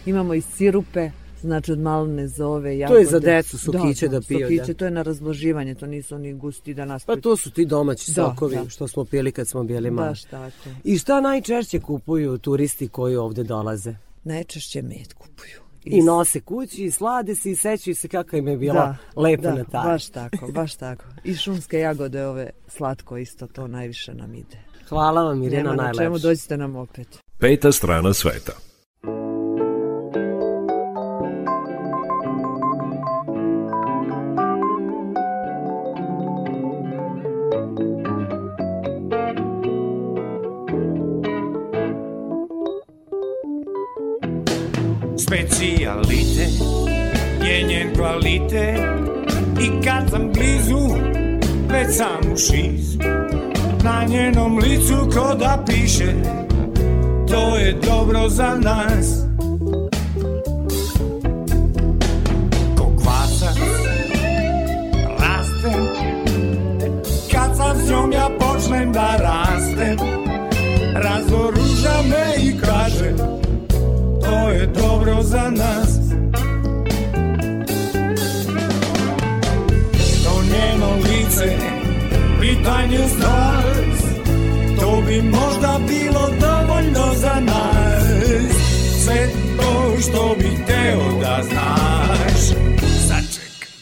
imamo 0.06 0.34
i 0.34 0.40
sirupe, 0.40 1.10
znači 1.40 1.72
od 1.72 1.78
malne 1.78 2.28
zove, 2.28 2.70
To 2.70 2.72
jagode. 2.72 3.00
je 3.00 3.06
za 3.06 3.18
decu, 3.20 3.58
sokiće 3.58 4.08
da 4.08 4.20
piju, 4.20 4.40
Sokiće, 4.40 4.64
da. 4.64 4.74
to 4.74 4.84
je 4.84 4.90
na 4.90 5.02
razloživanje, 5.02 5.74
to 5.74 5.86
nisu 5.86 6.14
oni 6.14 6.34
gusti 6.34 6.74
da 6.74 6.84
nas... 6.84 7.04
Pa 7.04 7.16
to 7.16 7.36
su 7.36 7.50
ti 7.50 7.64
domaći 7.66 8.12
Da, 8.12 8.24
sokovi 8.24 8.56
da. 8.56 8.68
što 8.68 8.88
smo 8.88 9.04
pili 9.04 9.32
kad 9.32 9.48
smo 9.48 9.64
bili 9.64 9.90
mali. 9.90 10.08
Baš 10.08 10.22
tako. 10.22 10.68
I 10.84 10.98
šta 10.98 11.20
najčešće 11.20 11.80
kupuju 11.80 12.38
turisti 12.38 12.88
koji 12.88 13.16
ovde 13.16 13.42
dolaze? 13.44 13.94
Najčešće 14.24 14.82
med 14.82 15.14
kupuju. 15.14 15.60
I 15.84 16.02
nose 16.02 16.40
kući, 16.40 16.84
i 16.84 16.90
slade 16.90 17.34
se 17.34 17.50
i 17.50 17.56
sećaju 17.56 17.94
se 17.96 18.08
kako 18.08 18.36
im 18.36 18.48
je 18.48 18.56
bila 18.56 18.96
lepa 19.16 19.42
da, 19.42 19.54
na 19.54 19.64
tari. 19.64 19.88
baš 19.88 20.06
tako, 20.08 20.46
baš 20.48 20.74
tako. 20.74 21.04
I 21.24 21.34
šumske 21.34 21.78
jagode 21.78 22.26
ove 22.26 22.50
slatko 22.68 23.16
isto 23.18 23.46
to 23.46 23.66
najviše 23.66 24.14
nam 24.14 24.34
ide. 24.34 24.56
Hvala 24.88 25.22
vam 25.22 25.42
Irina 25.42 25.56
Nema 25.58 25.70
na 25.70 25.76
najlepše. 25.76 26.04
čemu, 26.04 26.18
dođite 26.18 26.56
nam 26.56 26.76
opet. 26.76 27.08
Peta 27.38 27.72
strana 27.72 28.14
sveta. 28.14 28.52
Specijalite 45.36 46.46
je 47.42 47.62
njen 47.62 47.94
kvalitet. 47.96 48.80
I 49.60 49.84
kad 49.84 50.10
sam 50.10 50.30
blizu, 50.32 50.94
već 51.68 51.96
sam 51.96 52.32
u 52.32 52.36
šizu 52.36 52.98
Na 53.84 54.04
njenom 54.08 54.58
licu 54.58 55.10
ko 55.14 55.34
da 55.34 55.64
piše 55.66 56.12
To 57.28 57.56
je 57.56 57.72
dobro 57.72 58.28
za 58.28 58.54
nas. 58.54 59.22
Ko 62.78 62.96
kvasac 63.02 63.58
rastem 65.18 65.86
Kad 67.32 67.56
sam 67.56 67.76
s 67.76 67.90
njom 67.90 68.12
ja 68.12 68.28
počnem 68.38 68.92
da 68.92 69.16
rastem 69.16 69.96
Razoruža 70.94 72.02
me 72.10 72.44
i 72.44 72.58
kaže 72.58 73.36
To 74.26 74.48
je 74.48 74.66
dobro 74.66 75.22
za 75.22 75.50
nas. 75.50 75.98
To 80.24 80.42
njeno 80.42 80.96
lice 80.96 81.56
Pitanje 82.40 82.98
stras 83.08 84.00
To 84.80 85.02
bi 85.06 85.22
možda 85.22 85.80
bilo 85.88 86.30
dovoljno 86.40 87.14
za 87.14 87.40
nas. 87.40 88.04
Sve 89.04 89.28
to 89.56 90.00
što 90.00 90.34
bi 90.38 90.64
teo 90.66 91.20
da 91.20 91.42
znaš. 91.42 91.86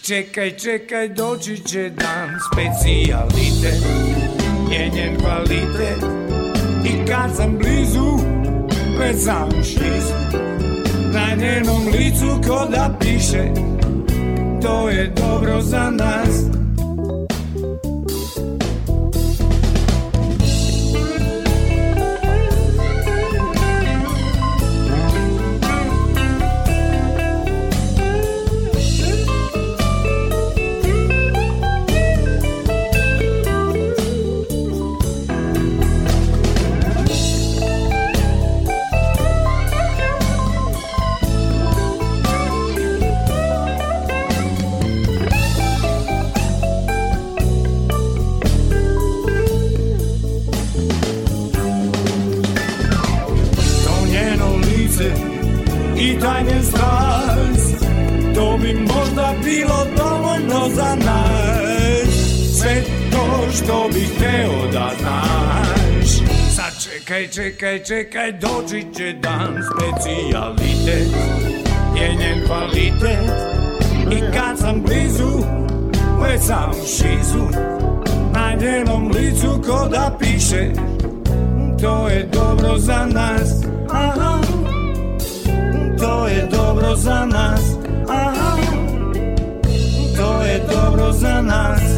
Čekaj, 0.06 0.50
čekaj, 0.50 1.08
doći 1.08 1.58
će 1.58 1.90
dan 1.90 2.30
Specijalitet 2.52 3.84
je 4.70 4.90
njen 4.94 5.16
kvalitet 5.20 6.04
I 6.84 7.06
kad 7.06 7.36
sam 7.36 7.58
blizu, 7.58 8.33
već 9.04 9.24
sam 9.24 9.48
u 9.60 9.64
šizu 9.64 10.14
Na 11.14 11.34
njenom 11.36 11.86
licu 11.86 12.48
ko 12.48 12.66
da 12.70 12.98
piše 13.00 13.48
To 14.62 14.88
je 14.88 15.12
dobro 15.16 15.60
za 15.60 15.90
nas 15.90 16.63
čekaj, 67.34 67.84
čekaj, 67.84 68.32
doći 68.32 68.86
će 68.96 69.12
dan 69.12 69.62
Specijalitet 69.62 71.08
je 71.96 72.08
njen 72.08 72.46
kvalitet. 72.46 73.30
I 74.10 74.20
kad 74.20 74.58
sam 74.58 74.82
blizu, 74.82 75.30
već 76.22 76.42
sam 76.42 76.72
šizu. 76.86 77.44
Na 78.32 78.54
njenom 78.60 79.10
licu 79.10 79.62
ko 79.66 79.88
da 79.88 80.16
piše 80.18 80.70
to 81.82 82.08
je 82.08 82.28
dobro 82.32 82.78
za 82.78 83.06
nas. 83.06 83.64
Aha. 83.90 84.40
To 85.98 86.28
je 86.28 86.48
dobro 86.52 86.96
za 86.96 87.24
nas. 87.24 87.60
Aha. 88.08 88.56
To 90.16 90.42
je 90.42 90.60
dobro 90.72 91.12
za 91.12 91.42
nas 91.42 91.93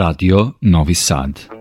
Radio 0.00 0.56
Novi 0.60 0.94
Sad. 0.94 1.59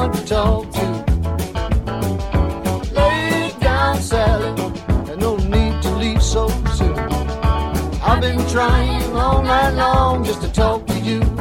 Someone 0.00 0.16
to 0.16 0.26
talk 0.26 0.70
to? 0.72 0.86
Lay 2.94 3.52
down, 3.60 4.00
Sally. 4.00 4.72
There's 5.04 5.18
no 5.18 5.36
need 5.36 5.82
to 5.82 5.90
leave 5.96 6.22
so 6.22 6.48
soon. 6.74 6.98
I've 8.02 8.20
been 8.20 8.46
trying 8.48 9.16
all 9.16 9.42
night 9.42 9.74
long 9.74 10.24
just 10.24 10.40
to 10.42 10.52
talk 10.52 10.86
to 10.86 10.98
you. 11.00 11.39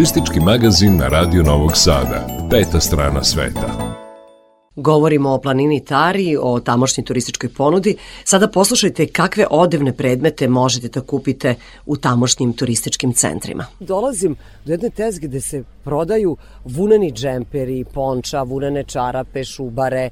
Turistički 0.00 0.40
magazin 0.40 0.96
na 0.96 1.08
Radio 1.08 1.42
Novog 1.42 1.70
Sada. 1.74 2.26
Peta 2.50 2.80
strana 2.80 3.24
sveta. 3.24 3.96
Govorimo 4.76 5.30
o 5.30 5.40
planini 5.40 5.84
Tari, 5.84 6.36
o 6.40 6.60
tamošnjoj 6.60 7.04
turističkoj 7.04 7.50
ponudi. 7.56 7.96
Sada 8.24 8.48
poslušajte 8.48 9.06
kakve 9.06 9.46
odevne 9.50 9.92
predmete 9.96 10.48
možete 10.48 10.88
da 10.88 11.06
kupite 11.06 11.54
u 11.86 11.96
tamošnjim 11.96 12.52
turističkim 12.52 13.12
centrima. 13.12 13.66
Dolazim 13.80 14.36
do 14.64 14.72
jedne 14.72 14.90
tezge 14.90 15.26
gde 15.26 15.40
se 15.40 15.62
prodaju 15.84 16.36
vuneni 16.64 17.12
džemperi, 17.12 17.84
ponča, 17.94 18.42
vunene 18.42 18.84
čarape, 18.84 19.44
šubare. 19.44 20.10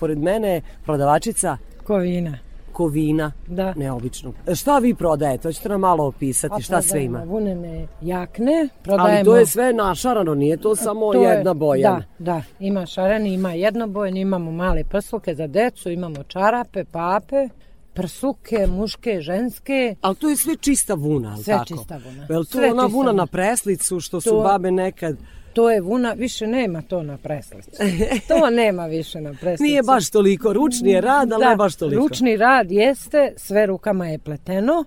Pored 0.00 0.18
mene 0.18 0.48
je 0.48 0.62
prodavačica 0.84 1.56
Kovina. 1.84 2.47
Kovina. 2.78 3.32
Da. 3.48 3.74
Neobično. 3.74 4.32
Šta 4.54 4.78
vi 4.78 4.94
prodajete? 4.94 5.48
Hoćete 5.48 5.68
nam 5.68 5.80
malo 5.80 6.06
opisati 6.06 6.62
šta 6.62 6.82
sve 6.82 7.04
ima? 7.04 7.18
Vunene 7.20 7.86
jakne, 8.02 8.68
prodajemo... 8.82 9.16
Ali 9.16 9.24
to 9.24 9.36
je 9.36 9.46
sve 9.46 9.72
našarano, 9.72 10.34
nije 10.34 10.56
to 10.56 10.76
samo 10.76 11.12
To 11.12 11.22
je- 11.22 11.28
jedna 11.28 11.54
boja. 11.54 11.90
Da, 11.90 12.02
da. 12.20 12.42
Ima 12.60 12.86
šareni, 12.86 13.34
ima 13.34 13.52
jednobojen, 13.52 14.16
imamo 14.16 14.50
male 14.52 14.84
prsluke 14.84 15.34
za 15.34 15.46
decu, 15.48 15.90
imamo 15.90 16.22
čarape, 16.24 16.84
pape, 16.86 17.48
prsuke, 17.94 18.66
muške, 18.68 19.20
ženske. 19.20 19.94
Ali 20.00 20.16
to 20.16 20.28
je 20.28 20.36
sve 20.36 20.56
čista 20.56 20.94
vuna, 20.96 21.30
ali 21.30 21.42
Sve 21.44 21.54
tako? 21.54 21.66
čista 21.66 21.96
vuna. 21.98 22.26
Je 22.28 22.38
li 22.38 22.44
to 22.46 22.50
Sve 22.50 22.60
ona 22.62 22.82
čista 22.82 22.86
vuna 22.88 23.10
vuna. 23.10 23.12
na 23.14 23.26
preslicu 23.26 24.00
što 24.00 24.20
su 24.20 24.30
To- 24.30 24.40
babe 24.40 24.70
nekad... 24.72 25.16
To 25.58 25.70
je 25.70 25.80
vuna, 25.80 26.12
više 26.12 26.46
nema 26.46 26.82
to 26.82 27.02
na 27.02 27.16
preslici. 27.16 27.70
to 28.28 28.50
nema 28.50 28.86
više 28.86 29.20
na 29.20 29.30
preslici. 29.30 29.62
Nije 29.62 29.82
baš 29.82 30.10
toliko, 30.10 30.52
ručni 30.52 30.90
je 30.90 31.00
rad, 31.00 31.32
ali 31.32 31.44
da, 31.44 31.50
ne 31.50 31.56
baš 31.56 31.76
toliko. 31.76 32.02
ručni 32.02 32.36
rad 32.36 32.70
jeste, 32.70 33.32
sve 33.36 33.66
rukama 33.66 34.08
je 34.08 34.18
pleteno, 34.18 34.84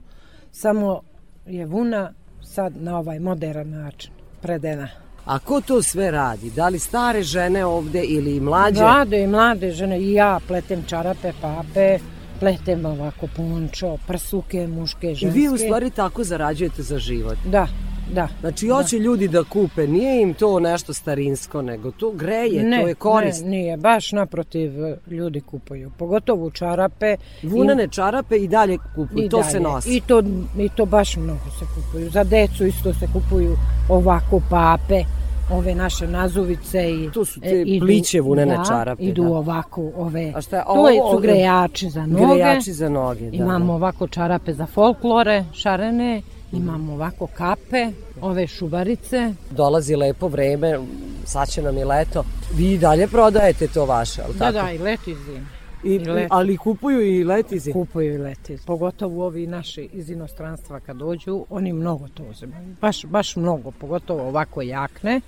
samo 0.51 1.01
je 1.45 1.65
vuna 1.65 2.13
sad 2.41 2.73
na 2.75 2.99
ovaj 2.99 3.19
modern 3.19 3.69
način 3.69 4.11
predena. 4.41 4.87
A 5.25 5.39
ko 5.39 5.61
to 5.61 5.81
sve 5.81 6.11
radi? 6.11 6.51
Da 6.55 6.69
li 6.69 6.79
stare 6.79 7.23
žene 7.23 7.65
ovde 7.65 8.03
ili 8.03 8.35
i 8.35 8.39
mlađe? 8.39 8.81
Mlade 8.81 9.23
i 9.23 9.27
mlade 9.27 9.71
žene, 9.71 9.99
i 9.99 10.13
ja 10.13 10.39
pletem 10.47 10.83
čarape, 10.87 11.31
pape, 11.41 11.99
pletem 12.39 12.85
ovako 12.85 13.27
pončo, 13.35 13.97
prsuke, 14.07 14.67
muške, 14.67 15.11
I 15.11 15.15
ženske. 15.15 15.39
vi 15.39 15.49
u 15.49 15.57
stvari 15.57 15.89
tako 15.89 16.23
zarađujete 16.23 16.81
za 16.83 16.99
život. 16.99 17.37
Da, 17.45 17.67
da. 18.11 18.27
Znači, 18.39 18.67
hoće 18.67 18.97
ljudi 18.97 19.27
da 19.27 19.43
kupe, 19.43 19.87
nije 19.87 20.21
im 20.21 20.33
to 20.33 20.59
nešto 20.59 20.93
starinsko, 20.93 21.61
nego 21.61 21.91
to 21.91 22.11
greje, 22.11 22.63
ne, 22.63 22.81
to 22.81 22.87
je 22.87 22.95
korist. 22.95 23.43
Ne, 23.43 23.49
nije, 23.49 23.77
baš 23.77 24.11
naprotiv 24.11 24.71
ljudi 25.07 25.41
kupuju, 25.41 25.91
pogotovo 25.97 26.51
čarape. 26.51 27.15
Vunene 27.43 27.87
čarape 27.87 28.35
i 28.35 28.47
dalje 28.47 28.77
kupuju, 28.95 29.25
I 29.25 29.29
to 29.29 29.37
dalje. 29.37 29.51
se 29.51 29.59
nosi. 29.59 29.89
I 29.89 30.01
to, 30.01 30.23
I 30.59 30.69
to 30.69 30.85
baš 30.85 31.17
mnogo 31.17 31.39
se 31.59 31.65
kupuju. 31.75 32.09
Za 32.09 32.23
decu 32.23 32.65
isto 32.65 32.93
se 32.93 33.07
kupuju 33.13 33.55
ovako 33.89 34.41
pape, 34.49 35.03
ove 35.51 35.75
naše 35.75 36.07
nazuvice 36.07 36.91
i 36.91 37.09
to 37.13 37.25
su 37.25 37.39
te 37.41 37.49
e, 37.49 37.63
idu- 37.63 37.85
pliće 37.85 38.21
vunene 38.21 38.57
da, 38.57 38.63
čarape, 38.65 39.03
Idu 39.03 39.23
da. 39.23 39.29
ovako 39.29 39.91
ove. 39.95 40.33
A 40.35 40.41
šta 40.41 40.57
je 40.57 40.63
to 40.63 40.71
ovo 40.71 40.89
je, 40.89 41.01
su 41.13 41.19
grejači 41.19 41.89
za 41.89 42.05
noge. 42.05 42.33
Grejači 42.33 42.73
za 42.73 42.89
noge, 42.89 43.29
da, 43.29 43.35
Imamo 43.37 43.65
da. 43.65 43.73
ovako 43.73 44.07
čarape 44.07 44.53
za 44.53 44.65
folklore, 44.65 45.45
šarene, 45.53 46.21
imamo 46.51 46.93
ovako 46.93 47.27
kape, 47.27 47.91
ove 48.21 48.47
šubarice. 48.47 49.33
Dolazi 49.51 49.95
lepo 49.95 50.27
vreme, 50.27 50.79
sad 51.25 51.49
će 51.49 51.61
nam 51.61 51.77
i 51.77 51.83
leto. 51.83 52.23
Vi 52.55 52.71
i 52.71 52.77
dalje 52.77 53.07
prodajete 53.07 53.67
to 53.67 53.85
vaše, 53.85 54.21
ali 54.25 54.33
Da, 54.33 54.39
tako? 54.39 54.65
da, 54.65 54.71
i 54.71 54.77
leti 54.77 55.15
zim. 55.15 55.47
I, 55.83 55.99
leti. 55.99 56.27
ali 56.31 56.57
kupuju 56.57 57.01
i 57.01 57.23
letizi? 57.23 57.71
Kupuju 57.71 58.13
i 58.13 58.17
letizi. 58.17 58.65
Pogotovo 58.65 59.25
ovi 59.25 59.47
naši 59.47 59.89
iz 59.93 60.09
inostranstva 60.09 60.79
kad 60.79 60.97
dođu, 60.97 61.45
oni 61.49 61.73
mnogo 61.73 62.07
to 62.13 62.23
uzimaju. 62.23 62.75
Baš, 62.81 63.05
baš 63.05 63.35
mnogo, 63.35 63.71
pogotovo 63.71 64.27
ovako 64.27 64.61
jakne, 64.61 65.21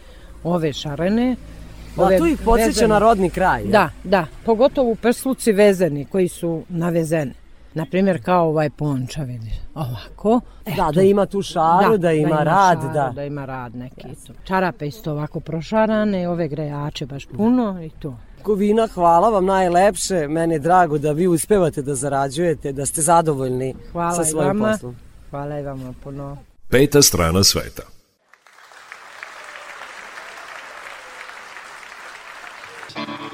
ove 0.43 0.73
šarene. 0.73 1.35
Da, 1.97 2.17
to 2.17 2.27
ih 2.27 2.39
podsjeća 2.45 2.67
vezene. 2.67 2.87
na 2.87 2.99
rodni 2.99 3.29
kraj, 3.29 3.61
je? 3.61 3.67
Da, 3.67 3.89
da. 4.03 4.25
Pogotovo 4.45 4.91
u 4.91 4.95
prsluci 4.95 5.51
vezeni, 5.51 6.05
koji 6.05 6.27
su 6.27 6.63
navezeni. 6.69 7.31
Na 7.73 7.85
primjer 7.85 8.23
kao 8.23 8.47
ovaj 8.47 8.69
ponča, 8.69 9.23
vidiš, 9.23 9.53
ovako. 9.75 10.41
Da, 10.75 10.91
da 10.93 11.01
ima 11.01 11.25
tu 11.25 11.41
šaru, 11.41 11.97
da 11.97 12.11
ima 12.11 12.43
rad, 12.43 12.77
šaru, 12.81 12.93
da. 12.93 13.11
Da 13.15 13.23
ima 13.23 13.45
rad 13.45 13.75
neki. 13.75 14.07
to. 14.27 14.33
Čarape 14.43 14.87
isto 14.87 15.11
ovako 15.11 15.39
prošarane, 15.39 16.29
ove 16.29 16.47
grejače 16.47 17.05
baš 17.05 17.25
puno 17.25 17.83
i 17.83 17.89
to. 17.89 18.17
Kovina, 18.43 18.87
hvala 18.87 19.29
vam 19.29 19.45
najlepše. 19.45 20.27
Meni 20.27 20.55
je 20.55 20.59
drago 20.59 20.97
da 20.97 21.11
vi 21.11 21.27
uspevate 21.27 21.81
da 21.81 21.95
zarađujete, 21.95 22.71
da 22.71 22.85
ste 22.85 23.01
zadovoljni 23.01 23.73
Hvala 23.91 24.11
sa 24.11 24.23
svojim 24.23 24.47
vama. 24.47 24.71
poslom. 24.71 24.95
Hvala 25.29 25.59
i 25.59 25.63
vama 25.63 25.93
puno. 26.03 26.37
Peta 26.69 27.01
strana 27.01 27.43
sveta. 27.43 27.83
Pjevajući 32.93 33.32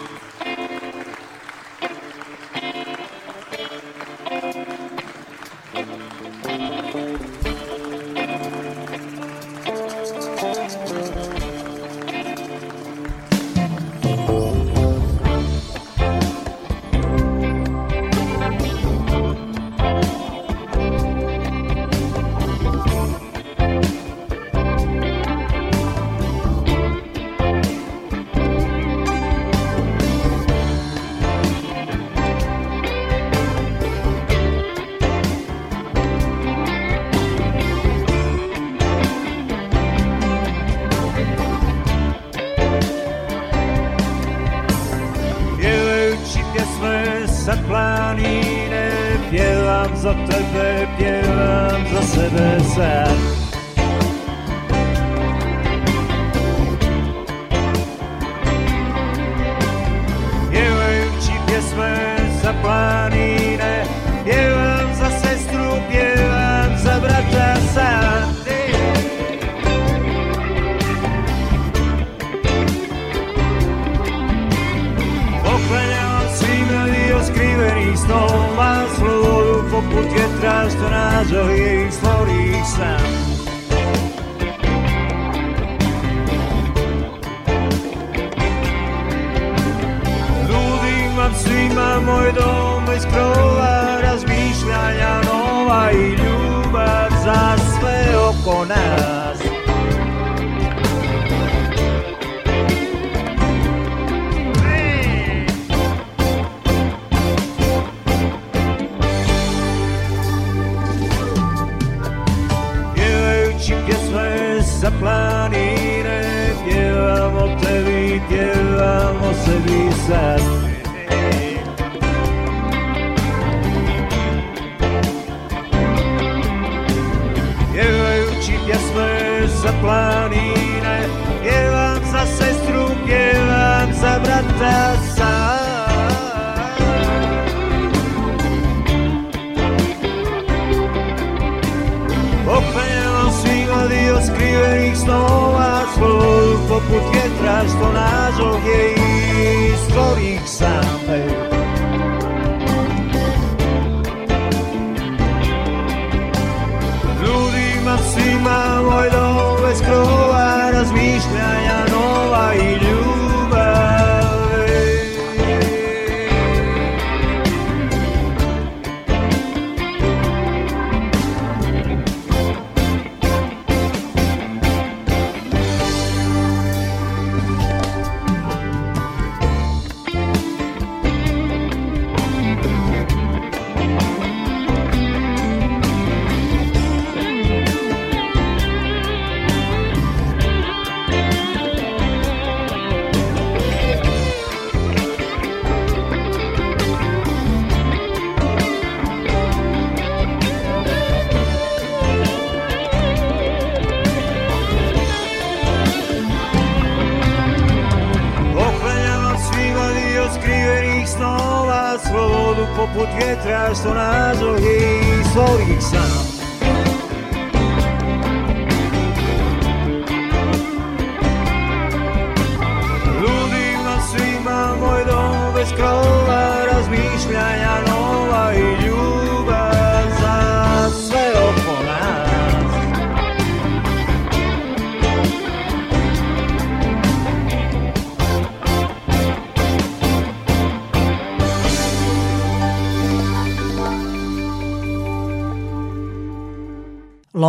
Opäňoval 142.49 143.29
svý 143.29 143.57
vody 143.69 144.01
od 144.09 144.23
skrivených 144.25 144.97
snov 144.97 145.53
a 145.53 145.85
spolu 145.93 146.57
poput 146.65 147.03
větra 147.13 147.61
z 147.69 147.73
nážov 147.77 148.57
její, 148.65 149.77
z 149.77 149.83
ktorých 149.93 150.43
sám 150.49 150.97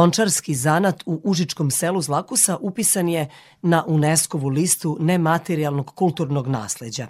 Lončarski 0.00 0.54
zanat 0.54 1.02
u 1.06 1.20
Užičkom 1.24 1.70
selu 1.70 2.00
Zlakusa 2.00 2.56
upisan 2.60 3.08
je 3.08 3.28
na 3.62 3.84
UNESCO-vu 3.86 4.48
listu 4.48 4.96
nematerijalnog 5.00 5.94
kulturnog 5.94 6.46
nasleđa. 6.46 7.06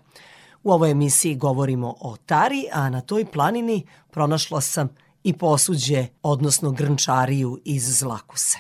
U 0.63 0.73
ovoj 0.73 0.91
emisiji 0.91 1.35
govorimo 1.35 1.95
o 2.01 2.17
Tari, 2.27 2.65
a 2.73 2.91
na 2.91 3.01
toj 3.01 3.25
planini 3.25 3.87
pronašla 4.11 4.61
sam 4.61 4.89
i 5.23 5.33
posuđe, 5.33 6.07
odnosno 6.23 6.71
grnčariju 6.71 7.61
iz 7.65 7.99
Zlakuse. 7.99 8.59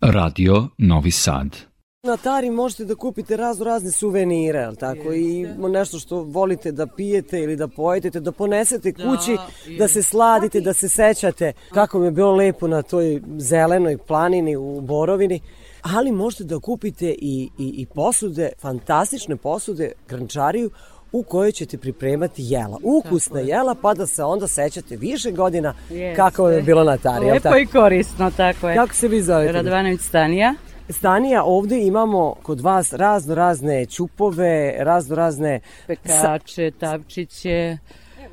Radio 0.00 0.68
Novi 0.78 1.10
Sad. 1.10 1.71
Na 2.06 2.16
Tari 2.16 2.50
možete 2.50 2.84
da 2.84 2.94
kupite 2.94 3.36
razno 3.36 3.64
razne 3.64 3.90
suvenire, 3.90 4.58
ali 4.58 4.76
tako, 4.76 5.12
i 5.12 5.46
nešto 5.58 5.98
što 5.98 6.22
volite 6.22 6.72
da 6.72 6.86
pijete 6.86 7.40
ili 7.40 7.56
da 7.56 7.68
pojedete, 7.68 8.20
da 8.20 8.32
ponesete 8.32 8.92
kući, 8.92 9.36
da 9.78 9.88
se 9.88 10.02
sladite, 10.02 10.60
da 10.60 10.72
se 10.72 10.88
sećate 10.88 11.52
kako 11.74 11.98
mi 11.98 12.06
je 12.06 12.10
bilo 12.10 12.32
lepo 12.32 12.66
na 12.66 12.82
toj 12.82 13.20
zelenoj 13.38 13.98
planini 13.98 14.56
u 14.56 14.80
Borovini. 14.80 15.40
Ali 15.82 16.12
možete 16.12 16.44
da 16.44 16.58
kupite 16.58 17.06
i, 17.18 17.50
i, 17.58 17.74
i 17.76 17.86
posude, 17.86 18.50
fantastične 18.58 19.36
posude, 19.36 19.92
grančariju, 20.08 20.70
u 21.12 21.22
kojoj 21.22 21.52
ćete 21.52 21.78
pripremati 21.78 22.42
jela. 22.44 22.78
Ukusna 22.82 23.40
jela, 23.40 23.74
pa 23.74 23.94
da 23.94 24.06
se 24.06 24.24
onda 24.24 24.48
sećate 24.48 24.96
više 24.96 25.30
godina 25.30 25.74
Jeste. 25.90 26.16
kako 26.16 26.48
je 26.50 26.62
bilo 26.62 26.84
na 26.84 26.96
Tari. 26.96 27.26
Lepo 27.26 27.40
tako? 27.40 27.58
i 27.58 27.66
korisno, 27.66 28.30
tako 28.36 28.68
je. 28.68 28.76
Kako 28.76 28.94
se 28.94 29.08
vi 29.08 29.22
zovete? 29.22 29.52
Radovanović 29.52 30.00
Stanija. 30.00 30.54
Stanija, 30.92 31.44
ovde 31.44 31.86
imamo 31.86 32.34
kod 32.42 32.60
vas 32.60 32.92
razno 32.92 33.34
razne 33.34 33.86
ćupove, 33.86 34.74
razno 34.78 35.16
razne... 35.16 35.60
Pekače, 35.86 36.70
tavčiće, 36.70 37.78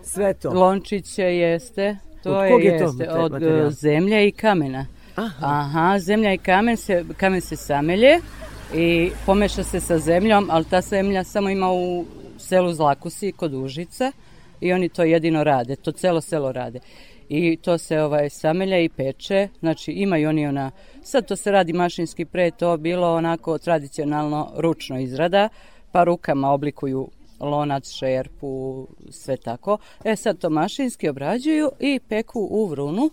sve 0.03 0.34
to. 0.34 0.49
lončiće, 0.49 1.23
jeste. 1.23 1.98
To 2.23 2.38
Od 2.38 2.45
je, 2.45 2.52
kog 2.52 2.64
je 2.64 2.77
to 2.77 2.84
jeste, 2.84 3.03
te- 3.03 3.11
od 3.11 3.31
materijal? 3.31 3.68
e, 3.68 3.72
zemlje 3.72 4.27
i 4.27 4.31
kamena. 4.31 4.86
Aha. 5.41 5.99
zemlja 5.99 6.34
i 6.34 6.38
kamen 6.38 6.77
se, 6.77 7.06
kamen 7.18 7.41
se 7.41 7.56
samelje 7.56 8.19
i 8.76 9.11
pomeša 9.26 9.64
se 9.64 9.80
sa 9.80 9.98
zemljom, 9.99 10.48
ali 10.52 10.65
ta 10.65 10.81
zemlja 10.81 11.23
samo 11.23 11.49
ima 11.49 11.72
u 11.72 12.06
selu 12.38 12.73
Zlakusi 12.73 13.31
kod 13.31 13.53
Užica 13.53 14.11
i 14.61 14.73
oni 14.73 14.90
to 14.90 15.03
jedino 15.03 15.44
rade, 15.44 15.76
to 15.76 15.91
celo 15.91 16.22
selo 16.22 16.52
rade. 16.52 16.80
I 17.30 17.57
to 17.57 17.77
se 17.77 18.01
ovaj 18.01 18.30
samelja 18.30 18.80
i 18.80 18.89
peče, 18.89 19.47
znači 19.60 19.91
imaju 19.91 20.30
oni 20.30 20.47
ona, 20.47 20.72
sad 21.03 21.27
to 21.27 21.35
se 21.35 21.51
radi 21.51 21.73
mašinski, 21.73 22.26
pre 22.26 22.51
to 22.51 22.77
bilo 22.77 23.15
onako 23.15 23.57
tradicionalno 23.57 24.51
ručno 24.56 24.99
izrada, 24.99 25.49
pa 25.91 26.03
rukama 26.03 26.51
oblikuju 26.51 27.10
lonac, 27.39 27.89
šerpu, 27.89 28.88
sve 29.10 29.38
tako. 29.38 29.77
E 30.03 30.15
sad 30.15 30.38
to 30.38 30.49
mašinski 30.49 31.10
obrađuju 31.10 31.72
i 31.80 31.99
peku 32.10 32.47
u 32.51 32.65
vrunu 32.65 33.10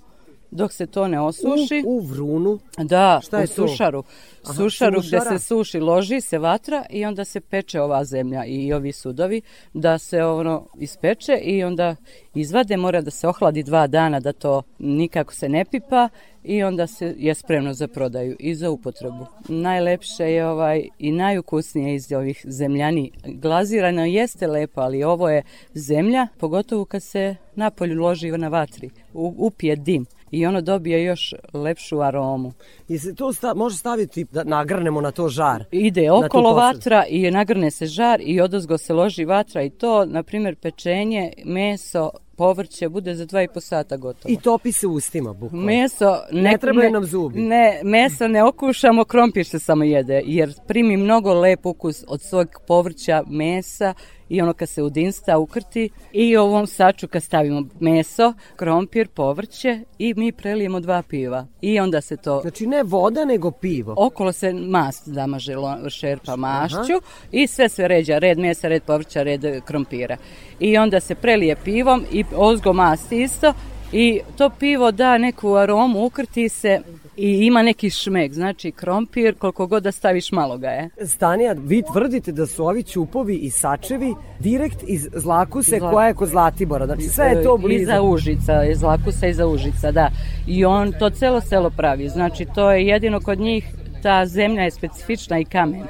dok 0.51 0.73
se 0.73 0.87
to 0.87 1.09
ne 1.09 1.21
osuši. 1.21 1.83
U, 1.87 1.91
u 1.91 2.01
vrunu? 2.01 2.59
Da, 2.79 3.21
Šta 3.23 3.39
je 3.39 3.45
u 3.45 3.47
sušaru. 3.47 4.03
Aha, 4.45 4.55
sušaru 4.55 5.03
sušara. 5.03 5.25
gde 5.25 5.39
se 5.39 5.45
suši, 5.45 5.81
loži 5.81 6.21
se 6.21 6.39
vatra 6.39 6.85
i 6.91 7.05
onda 7.05 7.25
se 7.25 7.41
peče 7.41 7.81
ova 7.81 8.05
zemlja 8.05 8.45
i 8.45 8.73
ovi 8.73 8.93
sudovi 8.93 9.41
da 9.75 9.99
se 9.99 10.25
ono 10.25 10.67
ispeče 10.79 11.39
i 11.43 11.65
onda 11.65 11.97
izvade, 12.37 12.77
mora 12.77 13.01
da 13.01 13.11
se 13.11 13.29
ohladi 13.29 13.63
dva 13.63 13.87
dana 13.87 14.21
da 14.21 14.33
to 14.33 14.63
nikako 14.79 15.35
se 15.35 15.49
ne 15.49 15.65
pipa 15.65 16.09
i 16.45 16.63
onda 16.63 16.87
se 16.87 17.15
je 17.19 17.35
spremno 17.35 17.75
za 17.75 17.89
prodaju 17.89 18.37
i 18.39 18.55
za 18.55 18.71
upotrebu. 18.71 19.27
Najlepše 19.49 20.25
je 20.25 20.47
ovaj 20.47 20.89
i 20.99 21.13
najukusnije 21.13 21.95
iz 21.95 22.13
ovih 22.13 22.43
zemljani. 22.49 23.11
Glazirano 23.25 24.05
jeste 24.05 24.47
lepo, 24.47 24.81
ali 24.81 25.05
ovo 25.05 25.29
je 25.29 25.43
zemlja, 25.75 26.27
pogotovo 26.39 26.85
kad 26.85 27.03
se 27.03 27.37
napolju 27.55 28.03
loži 28.03 28.31
na 28.31 28.49
vatri, 28.49 28.91
upije 29.15 29.77
dim 29.77 30.07
i 30.31 30.47
ono 30.47 30.61
dobije 30.61 31.05
još 31.05 31.35
lepšu 31.53 32.01
aromu. 32.01 32.53
I 32.89 32.99
se 32.99 33.15
to 33.15 33.33
sta, 33.33 33.55
može 33.55 33.77
staviti 33.77 34.25
da 34.33 34.45
nagrnemo 34.45 35.01
na 35.01 35.11
to 35.11 35.29
žar? 35.29 35.65
Ide 35.71 36.07
Na 36.07 36.15
okolo 36.15 36.55
posudu? 36.55 36.55
vatra 36.55 37.05
i 37.09 37.31
nagrne 37.31 37.71
se 37.71 37.87
žar 37.87 38.21
i 38.25 38.41
odozgo 38.41 38.79
se 38.79 38.93
loži 38.95 39.25
vatra 39.25 39.63
i 39.63 39.71
to, 39.71 40.05
na 40.05 40.23
primjer, 40.23 40.57
pečenje, 40.57 41.33
meso, 41.45 42.11
povrće 42.37 42.89
bude 42.89 43.15
za 43.15 43.25
dva 43.25 43.43
i 43.43 43.49
po 43.49 43.61
sata 43.61 43.97
gotovo. 43.97 44.33
I 44.33 44.37
topi 44.37 44.73
se 44.73 44.87
ustima, 44.87 45.33
bukvalno. 45.33 45.67
Meso 45.67 46.19
Ne 46.33 46.59
trebaju 46.59 46.91
nam 46.91 47.05
zubi. 47.05 47.41
Ne, 47.41 47.81
meso 47.85 48.29
ne 48.29 48.45
okušamo, 48.45 49.05
krompir 49.05 49.47
se 49.47 49.59
samo 49.59 49.85
jede, 49.85 50.23
jer 50.25 50.53
primi 50.67 50.97
mnogo 50.97 51.35
lep 51.35 51.67
ukus 51.67 52.05
od 52.09 52.23
svog 52.23 52.49
povrća, 52.67 53.23
mesa 53.27 53.95
i 54.29 54.43
ono 54.43 54.53
kad 54.53 54.69
se 54.69 54.83
udinsta 54.83 55.39
ukrti 55.39 55.91
i 56.13 56.37
u 56.37 56.41
ovom 56.41 56.67
saču 56.67 57.09
kad 57.09 57.23
stavimo 57.23 57.63
meso, 57.81 58.35
krompir, 58.57 59.09
povrće 59.09 59.81
i 59.99 60.15
mi 60.15 60.33
prelijemo 60.33 60.81
dva 60.81 61.03
piva 61.03 61.47
i 61.61 61.81
onda 61.81 62.01
se 62.01 62.17
to... 62.17 62.41
Znači 62.41 62.67
ne 62.67 62.83
voda, 62.83 63.25
nego 63.25 63.51
pivo. 63.51 63.95
Okolo 63.97 64.33
se 64.33 64.53
mast 64.53 65.09
zamaže 65.09 65.55
šerpa 65.89 66.37
mašću 66.37 67.01
i 67.33 67.47
sve 67.47 67.69
se 67.69 67.89
ređa, 67.89 68.19
red 68.19 68.39
mesa, 68.39 68.69
red 68.69 68.83
povrća, 68.83 69.23
red 69.23 69.65
krompira. 69.65 70.17
I 70.61 70.79
onda 70.79 71.01
se 71.01 71.15
prelije 71.15 71.57
pivom 71.65 72.05
i 72.13 72.25
ozgo 72.37 72.73
mast 72.73 73.13
isto 73.13 73.53
i 73.93 74.21
to 74.37 74.51
pivo 74.51 74.91
da 74.91 75.19
neku 75.19 75.55
aromu, 75.55 76.05
ukrti 76.05 76.49
se 76.49 76.81
i 77.17 77.47
ima 77.47 77.63
neki 77.63 77.91
šmek, 77.91 78.33
znači 78.33 78.71
krompir 78.73 79.35
koliko 79.35 79.67
god 79.67 79.83
da 79.83 79.93
staviš 79.93 80.33
malo 80.33 80.59
ga 80.59 80.69
je. 80.69 80.91
Stanija, 81.07 81.55
vi 81.55 81.83
tvrdite 81.93 82.33
da 82.33 82.47
su 82.47 82.65
ovi 82.67 82.83
ćupovi 82.83 83.37
i 83.37 83.51
sačevi 83.51 84.15
direkt 84.41 84.77
iz 84.87 85.09
Zlakuse 85.15 85.77
Zla- 85.77 85.91
koja 85.91 86.07
je 86.07 86.15
kod 86.15 86.29
Zlatibora. 86.29 86.87
Znači 86.87 87.03
sve 87.03 87.27
je 87.27 87.43
to 87.43 87.57
blizu. 87.57 87.83
Iza 87.83 88.03
Užica, 88.03 88.65
iz 88.65 88.83
Lakusa 88.83 89.27
iza 89.27 89.47
Užica, 89.47 89.93
da. 89.93 90.11
I 90.47 90.65
on 90.65 90.93
to 90.93 91.11
celo 91.11 91.41
selo 91.41 91.71
pravi. 91.71 92.09
Znači, 92.09 92.47
to 92.55 92.71
je 92.71 92.87
jedino 92.87 93.21
kod 93.21 93.41
njih, 93.41 93.65
ta 94.03 94.27
zemlja 94.27 94.63
je 94.63 94.71
specifična 94.71 95.39
i 95.39 95.45
kamen. 95.45 95.83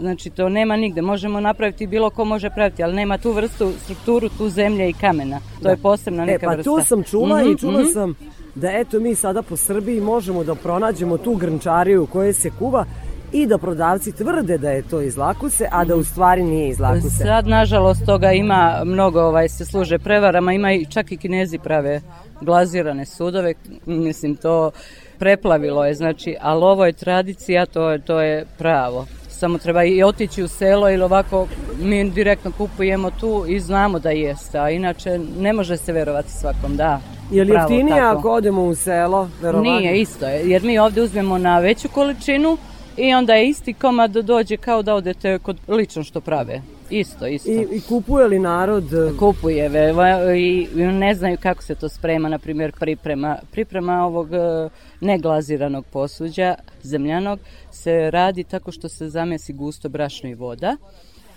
Znači, 0.00 0.30
to 0.30 0.48
nema 0.48 0.76
nigde. 0.76 1.02
Možemo 1.02 1.40
napraviti, 1.40 1.86
bilo 1.86 2.10
ko 2.10 2.24
može 2.24 2.50
praviti, 2.50 2.82
ali 2.82 2.94
nema 2.94 3.18
tu 3.18 3.32
vrstu, 3.32 3.72
strukturu, 3.78 4.28
tu 4.28 4.48
zemlje 4.48 4.88
i 4.88 4.92
kamena. 4.92 5.40
To 5.62 5.68
je 5.70 5.76
posebna 5.76 6.24
neka 6.24 6.46
e, 6.46 6.48
pa 6.48 6.54
vrsta. 6.54 6.62
tu 6.64 6.80
sam 6.84 7.02
čula 7.02 7.40
Mhm, 7.42 7.50
i 7.50 7.58
čula 7.58 7.80
mhm. 7.80 7.88
sam 7.88 8.14
da 8.54 8.70
eto 8.72 9.00
mi 9.00 9.14
sada 9.14 9.42
po 9.42 9.56
Srbiji 9.56 10.00
možemo 10.00 10.44
da 10.44 10.54
pronađemo 10.54 11.18
tu 11.18 11.34
grnčariju 11.34 12.02
u 12.02 12.06
kojoj 12.06 12.32
se 12.32 12.50
kuva 12.58 12.84
i 13.32 13.46
da 13.46 13.58
prodavci 13.58 14.12
tvrde 14.12 14.58
da 14.58 14.70
je 14.70 14.82
to 14.82 15.00
iz 15.00 15.16
Lakuse, 15.16 15.68
a 15.70 15.84
da 15.84 15.96
u 15.96 16.04
stvari 16.04 16.42
nije 16.42 16.68
iz 16.68 16.80
Lakuse. 16.80 17.24
Sad, 17.24 17.46
nažalost, 17.46 18.06
toga 18.06 18.32
ima 18.32 18.80
mnogo, 18.84 19.20
ovaj, 19.20 19.48
se 19.48 19.64
služe 19.64 19.98
prevarama, 19.98 20.52
ima 20.52 20.72
i 20.72 20.86
čak 20.86 21.12
i 21.12 21.16
kinezi 21.16 21.58
prave 21.58 22.00
glazirane 22.40 23.06
sudove, 23.06 23.54
mislim, 23.86 24.36
to 24.36 24.70
preplavilo 25.18 25.84
je, 25.84 25.94
znači, 25.94 26.36
ali 26.40 26.64
ovo 26.64 26.86
je 26.86 26.92
tradicija, 26.92 27.66
to 27.66 27.90
je, 27.90 27.98
to 27.98 28.20
je 28.20 28.46
pravo. 28.58 29.06
Samo 29.28 29.58
treba 29.58 29.84
i 29.84 30.02
otići 30.02 30.42
u 30.42 30.48
selo 30.48 30.90
ili 30.90 31.02
ovako 31.02 31.46
mi 31.80 32.10
direktno 32.10 32.52
kupujemo 32.58 33.10
tu 33.10 33.44
i 33.48 33.60
znamo 33.60 33.98
da 33.98 34.10
jeste, 34.10 34.58
a 34.58 34.70
inače 34.70 35.18
ne 35.38 35.52
može 35.52 35.76
se 35.76 35.92
verovati 35.92 36.32
svakom, 36.32 36.76
da. 36.76 37.00
Je 37.34 37.44
li 37.44 37.52
jeftinije 37.52 38.00
tako. 38.00 38.18
ako 38.18 38.30
odemo 38.30 38.64
u 38.64 38.74
selo? 38.74 39.28
Verovatno. 39.42 39.72
Nije, 39.72 40.00
isto 40.00 40.26
je, 40.26 40.50
jer 40.50 40.62
mi 40.62 40.78
ovde 40.78 41.02
uzmemo 41.02 41.38
na 41.38 41.58
veću 41.58 41.88
količinu 41.88 42.56
i 42.96 43.14
onda 43.14 43.34
je 43.34 43.48
isti 43.48 43.74
komad 43.74 44.10
dođe 44.10 44.56
kao 44.56 44.82
da 44.82 44.94
odete 44.94 45.38
kod 45.38 45.56
lično 45.68 46.04
što 46.04 46.20
prave. 46.20 46.62
Isto, 46.90 47.26
isto. 47.26 47.50
I, 47.50 47.66
I 47.72 47.80
kupuje 47.80 48.26
li 48.26 48.38
narod? 48.38 48.84
Kupuje 49.18 49.68
ve, 49.68 49.92
i 50.38 50.68
i 50.74 50.82
ne 50.82 51.14
znaju 51.14 51.36
kako 51.42 51.62
se 51.62 51.74
to 51.74 51.88
sprema, 51.88 52.28
na 52.28 52.38
primjer 52.38 52.72
priprema, 52.72 53.38
priprema 53.50 54.04
ovog 54.06 54.28
e, 54.34 54.68
neglaziranog 55.00 55.84
posuđa, 55.92 56.54
zemljanog, 56.82 57.38
se 57.70 58.10
radi 58.10 58.44
tako 58.44 58.72
što 58.72 58.88
se 58.88 59.08
zamesi 59.08 59.52
gusto 59.52 59.88
brašno 59.88 60.28
i 60.28 60.34
voda 60.34 60.76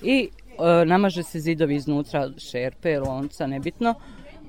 i 0.01 0.29
e, 0.59 0.85
namaže 0.85 1.23
se 1.23 1.39
zidovi 1.39 1.75
iznutra 1.75 2.29
šerpe, 2.37 2.99
lonca, 2.99 3.47
nebitno, 3.47 3.93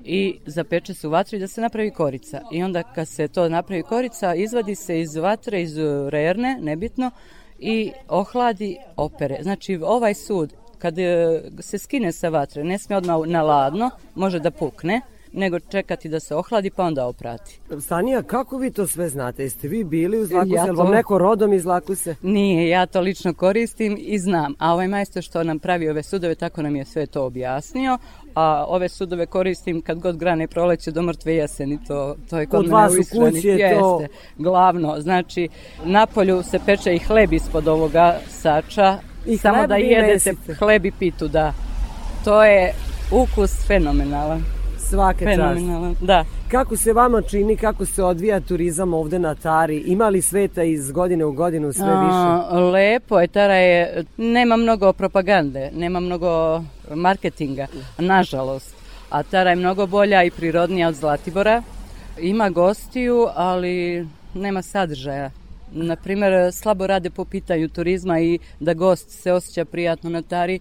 i 0.03 0.39
zapeče 0.45 0.93
se 0.93 1.07
u 1.07 1.11
vatri 1.11 1.39
da 1.39 1.47
se 1.47 1.61
napravi 1.61 1.91
korica. 1.91 2.41
I 2.51 2.63
onda 2.63 2.83
kad 2.83 3.07
se 3.07 3.27
to 3.27 3.49
napravi 3.49 3.83
korica, 3.83 4.35
izvadi 4.35 4.75
se 4.75 4.99
iz 5.01 5.15
vatre, 5.15 5.61
iz 5.61 5.77
e, 5.77 6.09
rerne, 6.09 6.57
nebitno, 6.61 7.11
i 7.59 7.91
ohladi 8.07 8.77
opere. 8.97 9.37
Znači 9.41 9.79
ovaj 9.83 10.13
sud, 10.13 10.53
kad 10.77 10.99
e, 10.99 11.41
se 11.59 11.77
skine 11.77 12.11
sa 12.11 12.29
vatre, 12.29 12.63
ne 12.63 12.77
smije 12.79 12.97
odmah 12.97 13.17
na 13.25 13.41
ladno, 13.41 13.89
može 14.15 14.39
da 14.39 14.51
pukne, 14.51 15.01
nego 15.33 15.59
čekati 15.59 16.09
da 16.09 16.19
se 16.19 16.35
ohladi 16.35 16.69
pa 16.69 16.83
onda 16.83 17.05
oprati. 17.05 17.59
Stanija, 17.81 18.23
kako 18.23 18.57
vi 18.57 18.71
to 18.71 18.87
sve 18.87 19.09
znate? 19.09 19.43
Jeste 19.43 19.67
vi 19.67 19.83
bili 19.83 20.17
uz 20.17 20.31
Lakuse? 20.31 20.55
Ja 20.55 20.65
Ja 20.65 20.71
vam 20.71 20.87
to- 20.87 20.93
neko 20.93 21.17
rodom 21.17 21.53
iz 21.53 21.65
Lakuse? 21.65 22.15
Nije, 22.21 22.69
ja 22.69 22.85
to 22.85 23.01
lično 23.01 23.33
koristim 23.33 23.97
i 24.01 24.19
znam. 24.19 24.55
A 24.59 24.73
ovaj 24.73 24.87
majstor 24.87 25.23
što 25.23 25.43
nam 25.43 25.59
pravi 25.59 25.89
ove 25.89 26.03
sudove, 26.03 26.35
tako 26.35 26.61
nam 26.61 26.75
je 26.75 26.85
sve 26.85 27.05
to 27.05 27.25
objasnio. 27.25 27.97
A 28.35 28.65
ove 28.67 28.89
sudove 28.89 29.25
koristim 29.25 29.81
kad 29.81 29.99
god 29.99 30.17
grane 30.17 30.47
proleće 30.47 30.91
do 30.91 31.01
mrtve 31.01 31.35
jeseni. 31.35 31.79
To, 31.87 32.15
to 32.29 32.39
je 32.39 32.45
kod, 32.45 32.59
Kod 32.59 32.65
mene 32.65 32.77
vas 32.77 32.93
u 32.93 32.97
Iskreni. 32.97 33.31
kući 33.31 33.47
je 33.47 33.79
to- 33.79 33.99
Jeste, 34.01 34.15
glavno. 34.37 35.01
Znači, 35.01 35.49
napolju 35.83 36.43
se 36.43 36.59
peče 36.65 36.95
i 36.95 36.99
hleb 36.99 37.33
ispod 37.33 37.67
ovoga 37.67 38.15
sača. 38.29 38.97
I 39.25 39.37
samo 39.37 39.67
da 39.67 39.75
jedete 39.75 40.31
mesite. 40.31 40.53
hleb 40.53 40.85
i 40.85 40.91
pitu, 40.91 41.27
da. 41.27 41.53
To 42.25 42.43
je 42.43 42.73
ukus 43.11 43.67
fenomenalan. 43.67 44.43
Svake 44.79 45.25
čast. 45.25 45.37
Fenomenalan, 45.37 45.95
da. 46.01 46.25
Kako 46.51 46.77
se 46.77 46.93
vama 46.93 47.21
čini, 47.21 47.57
kako 47.57 47.85
se 47.85 48.03
odvija 48.03 48.39
turizam 48.39 48.93
ovde 48.93 49.19
na 49.19 49.35
Tari? 49.35 49.77
Ima 49.77 50.09
li 50.09 50.21
sveta 50.21 50.63
iz 50.63 50.91
godine 50.91 51.25
u 51.25 51.31
godinu 51.31 51.73
sve 51.73 51.85
više? 51.85 52.27
A, 52.49 52.59
lepo 52.59 53.19
je, 53.19 53.27
Tara 53.27 53.53
je, 53.55 54.03
nema 54.17 54.57
mnogo 54.57 54.93
propagande, 54.93 55.71
nema 55.73 55.99
mnogo 55.99 56.61
marketinga, 56.95 57.67
nažalost. 57.97 58.75
A 59.09 59.23
Tara 59.23 59.49
je 59.49 59.55
mnogo 59.55 59.87
bolja 59.87 60.23
i 60.23 60.31
prirodnija 60.31 60.87
od 60.87 60.95
Zlatibora. 60.95 61.63
Ima 62.19 62.49
gostiju, 62.49 63.27
ali 63.35 64.07
nema 64.33 64.61
sadržaja. 64.61 65.31
na 65.71 65.95
primjer, 65.95 66.53
slabo 66.53 66.87
rade 66.87 67.09
po 67.09 67.25
pitanju 67.25 67.69
turizma 67.69 68.19
i 68.19 68.39
da 68.59 68.73
gost 68.73 69.09
se 69.09 69.31
osjeća 69.31 69.65
prijatno 69.65 70.09
na 70.09 70.21
tari. 70.21 70.59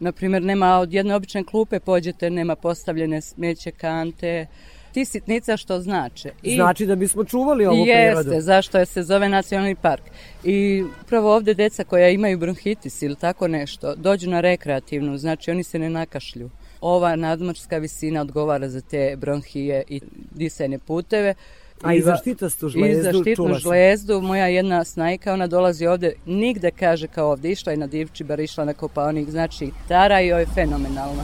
Na 0.00 0.12
primjer, 0.12 0.42
nema 0.42 0.78
od 0.78 0.92
jedne 0.92 1.14
obične 1.14 1.44
klupe 1.44 1.80
pođete, 1.80 2.30
nema 2.30 2.56
postavljene 2.56 3.20
smeće 3.20 3.70
kante, 3.70 4.46
ti 4.92 5.04
sitnica 5.04 5.56
što 5.56 5.80
znače. 5.80 6.30
Znači 6.54 6.86
da 6.86 6.94
bismo 6.96 7.24
čuvali 7.24 7.66
ovu 7.66 7.86
Jeste, 7.86 8.22
prirodu. 8.22 8.40
zašto 8.40 8.78
je 8.78 8.86
se 8.86 9.02
zove 9.02 9.28
nacionalni 9.28 9.74
park. 9.74 10.02
I 10.44 10.84
upravo 11.02 11.34
ovde 11.34 11.54
deca 11.54 11.84
koja 11.84 12.08
imaju 12.08 12.38
bronhitis 12.38 13.02
ili 13.02 13.16
tako 13.16 13.48
nešto, 13.48 13.94
dođu 13.94 14.30
na 14.30 14.40
rekreativnu, 14.40 15.18
znači 15.18 15.50
oni 15.50 15.62
se 15.62 15.78
ne 15.78 15.90
nakašlju. 15.90 16.50
Ova 16.80 17.16
nadmorska 17.16 17.78
visina 17.78 18.20
odgovara 18.20 18.68
za 18.68 18.80
te 18.80 19.16
bronhije 19.16 19.84
i 19.88 20.00
disajne 20.30 20.78
puteve. 20.78 21.34
A 21.82 21.94
i 21.94 22.02
za 22.02 22.16
štitastu 22.16 22.68
žlezdu 22.68 22.98
I 22.98 23.02
za 23.02 23.12
štitnu 23.12 23.34
čula 23.34 23.48
sam. 23.54 23.60
žlezdu. 23.60 24.20
Moja 24.20 24.46
jedna 24.46 24.84
snajka, 24.84 25.32
ona 25.32 25.46
dolazi 25.46 25.86
ovde, 25.86 26.12
nigde 26.26 26.70
kaže 26.70 27.06
kao 27.06 27.30
ovde, 27.30 27.50
išla 27.50 27.72
je 27.72 27.78
na 27.78 27.86
Divčibar, 27.86 28.40
išla 28.40 28.64
na 28.64 28.74
Kopaonik, 28.74 29.30
znači 29.30 29.70
Tara 29.88 30.20
joj 30.20 30.40
je 30.40 30.46
fenomenalna. 30.46 31.22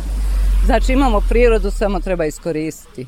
Znači 0.67 0.93
imamo 0.93 1.21
prirodu, 1.29 1.71
samo 1.71 2.01
treba 2.01 2.25
iskoristiti. 2.27 3.07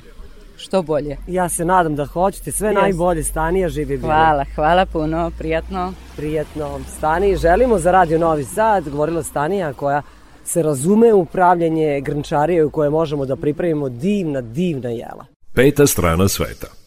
Što 0.58 0.82
bolje. 0.82 1.16
Ja 1.26 1.48
se 1.48 1.64
nadam 1.64 1.96
da 1.96 2.06
hoćete. 2.06 2.52
Sve 2.52 2.68
Jeste. 2.68 2.80
najbolje. 2.80 3.22
Stanija 3.22 3.68
živi 3.68 3.86
bili. 3.86 4.00
Hvala, 4.00 4.44
hvala 4.54 4.86
puno, 4.86 5.30
prijatno. 5.38 5.92
Prijatno. 6.16 6.80
Stani, 6.96 7.36
želimo 7.36 7.78
za 7.78 7.90
Radio 7.90 8.18
Novi 8.18 8.44
Sad, 8.44 8.88
govorila 8.88 9.22
Stanija 9.22 9.72
koja 9.72 10.02
se 10.44 10.62
razume 10.62 11.12
u 11.14 11.20
upravljanje 11.20 12.00
grnčarije 12.00 12.64
u 12.64 12.70
koje 12.70 12.90
možemo 12.90 13.26
da 13.26 13.36
pripremimo 13.36 13.88
divna, 13.88 14.40
divna 14.40 14.88
jela. 14.88 15.24
Peta 15.54 15.86
strana 15.86 16.28
sveta. 16.28 16.77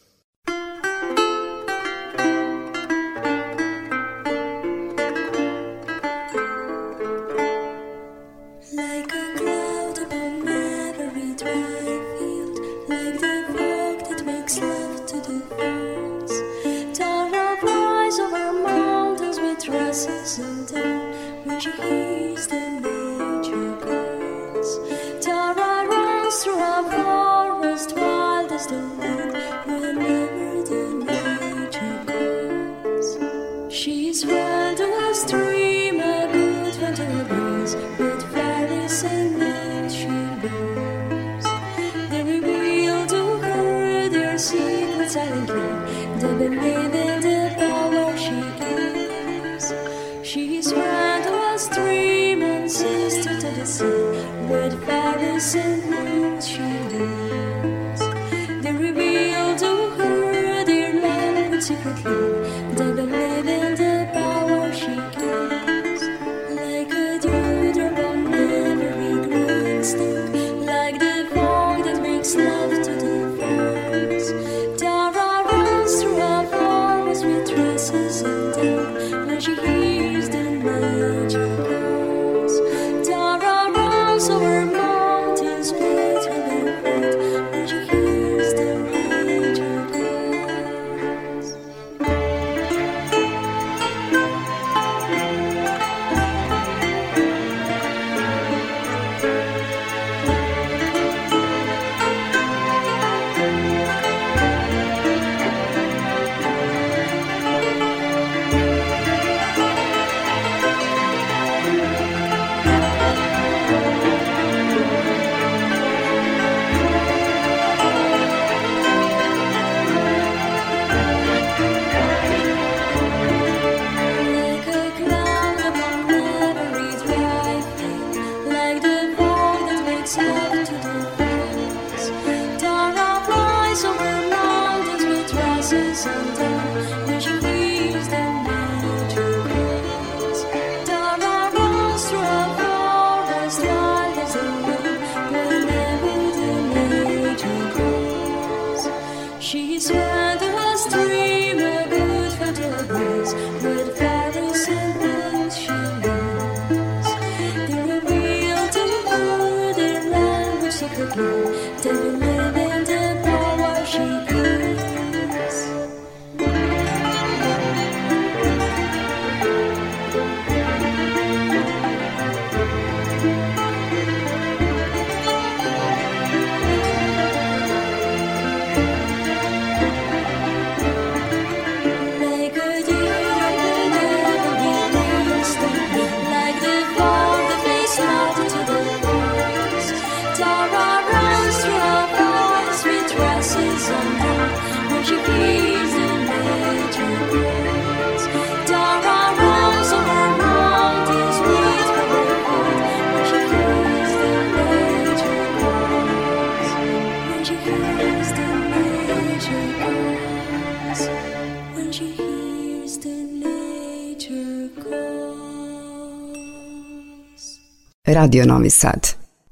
Radio 218.22 218.46
Novi 218.46 218.70
Sad. 218.70 219.08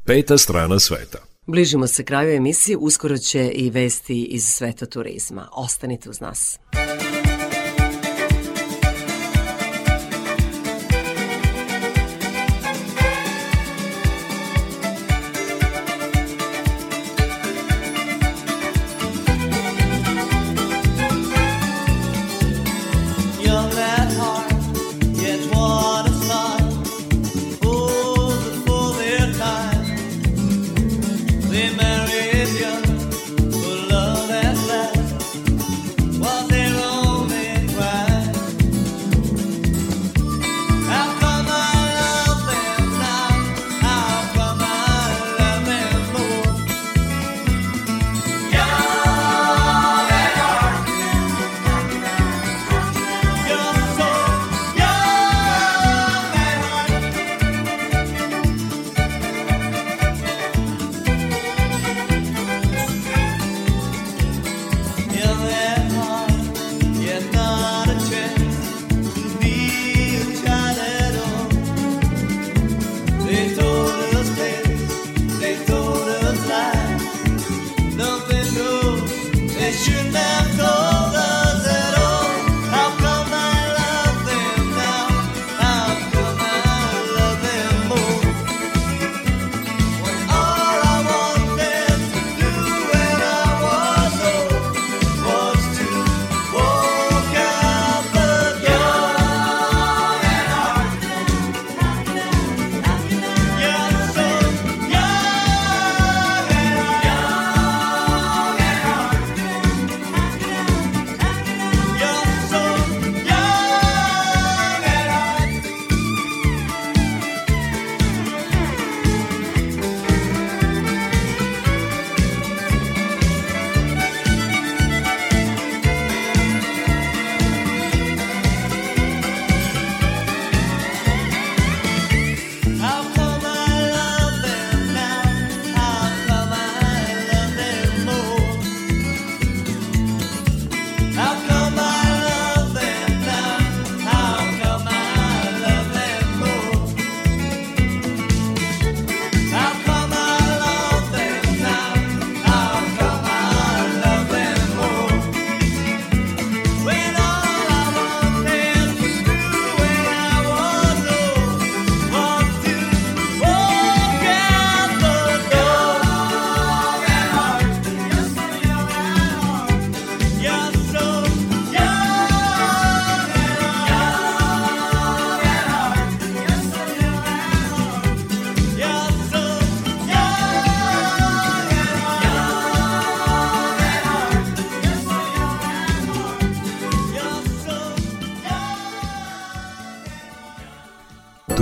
Peta 0.06 0.38
strana 0.38 0.80
sveta. 0.80 1.18
Bližimo 1.48 1.88
se 1.88 2.04
kraju 2.04 2.36
emisije, 2.36 2.78
uskoro 2.78 3.18
će 3.18 3.52
i 3.56 3.70
vesti 3.70 4.24
iz 4.24 4.44
sveta 4.44 4.86
turizma. 4.86 5.50
Ostanite 5.52 6.10
uz 6.10 6.20
nas. 6.20 6.60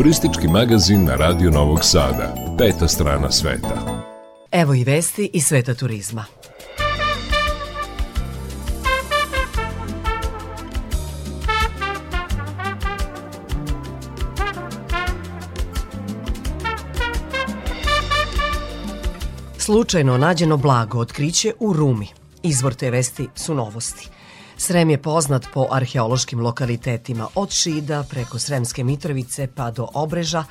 Turistički 0.07 0.47
magazin 0.47 1.05
na 1.05 1.15
Radio 1.15 1.51
Novog 1.51 1.79
Sada. 1.81 2.35
Peta 2.57 2.87
strana 2.87 3.31
sveta. 3.31 4.03
Evo 4.51 4.73
i 4.73 4.83
vesti 4.83 5.29
iz 5.33 5.45
sveta 5.45 5.73
turizma. 5.73 6.25
Slučajno 19.57 20.17
nađeno 20.17 20.57
blago 20.57 20.99
otkriće 20.99 21.53
u 21.59 21.73
Rumi. 21.73 22.07
Izvor 22.43 22.73
te 22.73 22.91
vesti 22.91 23.27
su 23.35 23.55
novosti. 23.55 24.09
Srem 24.57 24.89
je 24.89 25.01
poznat 25.01 25.45
po 25.53 25.67
arheološkim 25.71 26.39
lokalitetima 26.39 27.27
od 27.35 27.51
Šida 27.51 28.03
preko 28.09 28.39
Sremske 28.39 28.83
Mitrovice 28.83 29.47
pa 29.55 29.71
do 29.71 29.87
Obreža, 29.93 30.43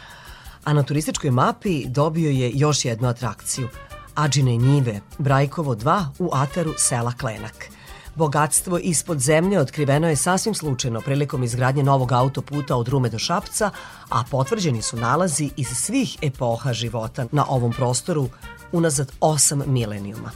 a 0.64 0.72
na 0.72 0.82
turističkoj 0.82 1.30
mapi 1.30 1.84
dobio 1.88 2.30
je 2.30 2.50
još 2.54 2.84
jednu 2.84 3.08
atrakciju– 3.08 3.68
Ađine 4.16 4.56
njive, 4.56 5.00
Brajkovo 5.18 5.74
2 5.74 6.04
u 6.18 6.30
ataru 6.32 6.74
sela 6.78 7.12
Klenak. 7.20 7.70
Bogatstvo 8.14 8.78
ispod 8.78 9.18
zemlje 9.18 9.60
otkriveno 9.60 10.08
je 10.08 10.16
sasvim 10.16 10.54
slučajno 10.54 11.00
prilikom 11.00 11.42
izgradnje 11.42 11.82
novog 11.82 12.12
autoputa 12.12 12.76
od 12.76 12.88
Rume 12.88 13.08
do 13.08 13.18
Šapca, 13.18 13.70
a 14.10 14.22
potvrđeni 14.30 14.82
su 14.82 14.96
nalazi 14.96 15.50
iz 15.56 15.66
svih 15.66 16.16
epoha 16.22 16.72
života 16.72 17.26
na 17.32 17.44
ovom 17.48 17.72
prostoru 17.72 18.28
unazad 18.72 19.12
8 19.20 19.66
milenijuma. 19.66 20.30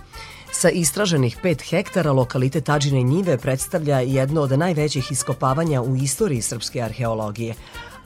Sa 0.61 0.69
istraženih 0.69 1.37
5 1.43 1.71
hektara 1.71 2.13
lokalitet 2.13 2.69
Ađine 2.69 3.03
njive 3.03 3.39
predstavlja 3.39 4.01
jedno 4.01 4.41
od 4.41 4.59
najvećih 4.59 5.13
iskopavanja 5.13 5.83
u 5.83 5.97
istoriji 5.97 6.43
srpske 6.43 6.83
arheologije, 6.83 7.55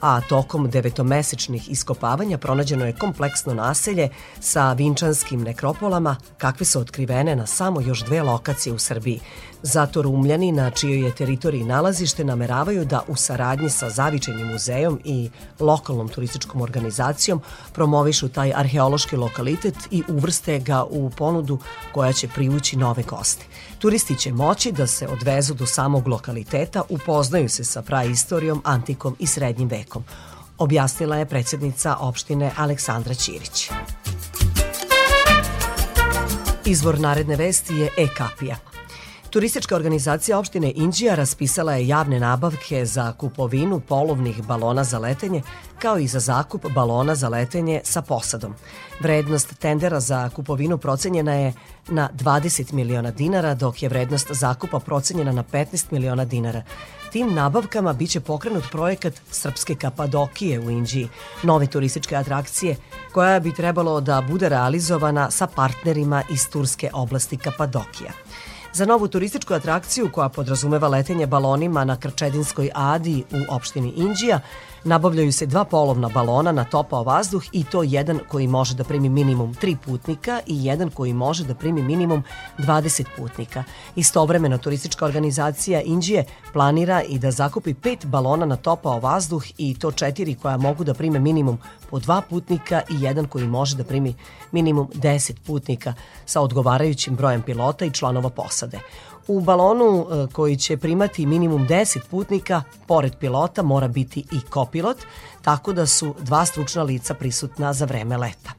a 0.01 0.21
tokom 0.21 0.69
devetomesečnih 0.69 1.71
iskopavanja 1.71 2.37
pronađeno 2.37 2.85
je 2.85 2.95
kompleksno 2.95 3.53
naselje 3.53 4.09
sa 4.39 4.73
vinčanskim 4.73 5.41
nekropolama 5.41 6.15
kakve 6.37 6.65
su 6.65 6.79
otkrivene 6.79 7.35
na 7.35 7.45
samo 7.45 7.81
još 7.81 8.05
dve 8.05 8.23
lokacije 8.23 8.73
u 8.73 8.79
Srbiji. 8.79 9.19
Zato 9.65 10.01
Rumljani, 10.01 10.51
na 10.51 10.69
čijoj 10.69 11.05
je 11.05 11.15
teritoriji 11.15 11.63
nalazište, 11.63 12.23
nameravaju 12.23 12.85
da 12.85 13.01
u 13.07 13.15
saradnji 13.15 13.69
sa 13.69 13.89
Zavičajnim 13.89 14.47
muzejom 14.47 14.99
i 15.03 15.29
lokalnom 15.59 16.09
turističkom 16.09 16.61
organizacijom 16.61 17.41
promovišu 17.73 18.29
taj 18.29 18.53
arheološki 18.55 19.15
lokalitet 19.15 19.75
i 19.91 20.03
uvrste 20.07 20.59
ga 20.59 20.83
u 20.83 21.09
ponudu 21.09 21.59
koja 21.91 22.13
će 22.13 22.27
privući 22.27 22.77
nove 22.77 23.03
goste. 23.03 23.45
Turisti 23.79 24.17
će 24.17 24.33
moći 24.33 24.71
da 24.71 24.87
se 24.87 25.07
odvezu 25.07 25.53
do 25.53 25.65
samog 25.65 26.07
lokaliteta, 26.07 26.83
upoznaju 26.89 27.49
se 27.49 27.63
sa 27.63 27.81
praistorijom, 27.81 28.61
antikom 28.65 29.15
i 29.19 29.27
srednjim 29.27 29.69
vekom, 29.69 30.03
objasnila 30.57 31.17
je 31.17 31.25
predsednica 31.25 31.95
opštine 31.99 32.51
Aleksandra 32.57 33.13
Ćirić. 33.13 33.69
Izvor 36.65 36.99
naredne 36.99 37.35
vesti 37.35 37.75
je 37.75 37.89
e-kapija. 37.97 38.74
Turistička 39.35 39.75
organizacija 39.75 40.39
opštine 40.39 40.71
Inđija 40.75 41.15
raspisala 41.15 41.73
je 41.73 41.87
javne 41.87 42.19
nabavke 42.19 42.85
za 42.85 43.13
kupovinu 43.13 43.79
polovnih 43.79 44.43
balona 44.43 44.83
za 44.83 44.99
letenje, 44.99 45.41
kao 45.79 45.97
i 45.97 46.07
za 46.07 46.19
zakup 46.19 46.65
balona 46.75 47.15
za 47.15 47.29
letenje 47.29 47.81
sa 47.83 48.01
posadom. 48.01 48.53
Vrednost 48.99 49.53
tendera 49.59 49.99
za 49.99 50.29
kupovinu 50.29 50.77
procenjena 50.77 51.33
je 51.33 51.53
na 51.87 52.09
20 52.13 52.73
miliona 52.73 53.11
dinara, 53.11 53.53
dok 53.53 53.83
je 53.83 53.89
vrednost 53.89 54.31
zakupa 54.31 54.79
procenjena 54.79 55.31
na 55.31 55.43
15 55.43 55.91
miliona 55.91 56.25
dinara. 56.25 56.61
Tim 57.11 57.33
nabavkama 57.33 57.93
biće 57.93 58.19
pokrenut 58.19 58.63
projekat 58.71 59.13
Srpske 59.31 59.75
Kapadokije 59.75 60.59
u 60.59 60.69
Inđiji, 60.69 61.09
nove 61.43 61.67
turističke 61.67 62.15
atrakcije 62.15 62.75
koja 63.13 63.39
bi 63.39 63.53
trebalo 63.53 64.01
da 64.01 64.21
bude 64.29 64.49
realizovana 64.49 65.31
sa 65.31 65.47
partnerima 65.47 66.23
iz 66.29 66.49
turske 66.49 66.89
oblasti 66.93 67.37
Kapadokija. 67.37 68.11
Za 68.75 68.85
novu 68.85 69.07
turističku 69.07 69.53
atrakciju 69.53 70.09
koja 70.11 70.29
podrazumeva 70.29 70.87
letenje 70.87 71.27
balonima 71.27 71.85
na 71.85 71.99
Krčedinskoj 71.99 72.69
adi 72.73 73.23
u 73.31 73.55
opštini 73.55 73.93
Inđija, 73.95 74.39
nabavljaju 74.85 75.31
se 75.31 75.45
dva 75.45 75.63
polovna 75.63 76.09
balona 76.09 76.51
na 76.51 76.63
topao 76.63 77.03
vazduh 77.03 77.43
i 77.51 77.63
to 77.63 77.83
jedan 77.83 78.19
koji 78.27 78.47
može 78.47 78.75
da 78.75 78.83
primi 78.83 79.09
minimum 79.09 79.53
3 79.53 79.75
putnika 79.85 80.39
i 80.47 80.65
jedan 80.65 80.89
koji 80.89 81.13
može 81.13 81.43
da 81.43 81.55
primi 81.55 81.83
minimum 81.83 82.23
20 82.57 83.05
putnika. 83.17 83.63
Istovremeno 83.95 84.57
turistička 84.57 85.05
organizacija 85.05 85.81
Inđije 85.81 86.25
planira 86.53 87.01
i 87.01 87.19
da 87.19 87.31
zakupi 87.31 87.73
pet 87.73 88.05
balona 88.05 88.45
na 88.45 88.55
topao 88.55 88.99
vazduh 88.99 89.43
i 89.57 89.79
to 89.79 89.91
četiri 89.91 90.35
koja 90.35 90.57
mogu 90.57 90.83
da 90.83 90.93
prime 90.93 91.19
minimum 91.19 91.59
po 91.89 91.99
dva 91.99 92.21
putnika 92.29 92.81
i 92.89 93.01
jedan 93.01 93.27
koji 93.27 93.47
može 93.47 93.75
da 93.75 93.83
primi 93.83 94.15
minimum 94.51 94.89
10 94.93 95.33
putnika 95.45 95.93
sa 96.25 96.41
odgovarajućim 96.41 97.15
brojem 97.15 97.41
pilota 97.41 97.85
i 97.85 97.91
članova 97.91 98.29
posade. 98.29 98.79
U 99.27 99.41
balonu 99.41 100.07
e, 100.09 100.27
koji 100.33 100.57
će 100.57 100.77
primati 100.77 101.25
minimum 101.25 101.67
10 101.67 101.99
putnika, 102.09 102.63
pored 102.87 103.15
pilota 103.19 103.61
mora 103.61 103.87
biti 103.87 104.19
i 104.31 104.41
kopilot, 104.49 104.97
tako 105.41 105.73
da 105.73 105.85
su 105.85 106.15
dva 106.19 106.45
stručna 106.45 106.83
lica 106.83 107.13
prisutna 107.13 107.73
za 107.73 107.85
vreme 107.85 108.17
leta. 108.17 108.51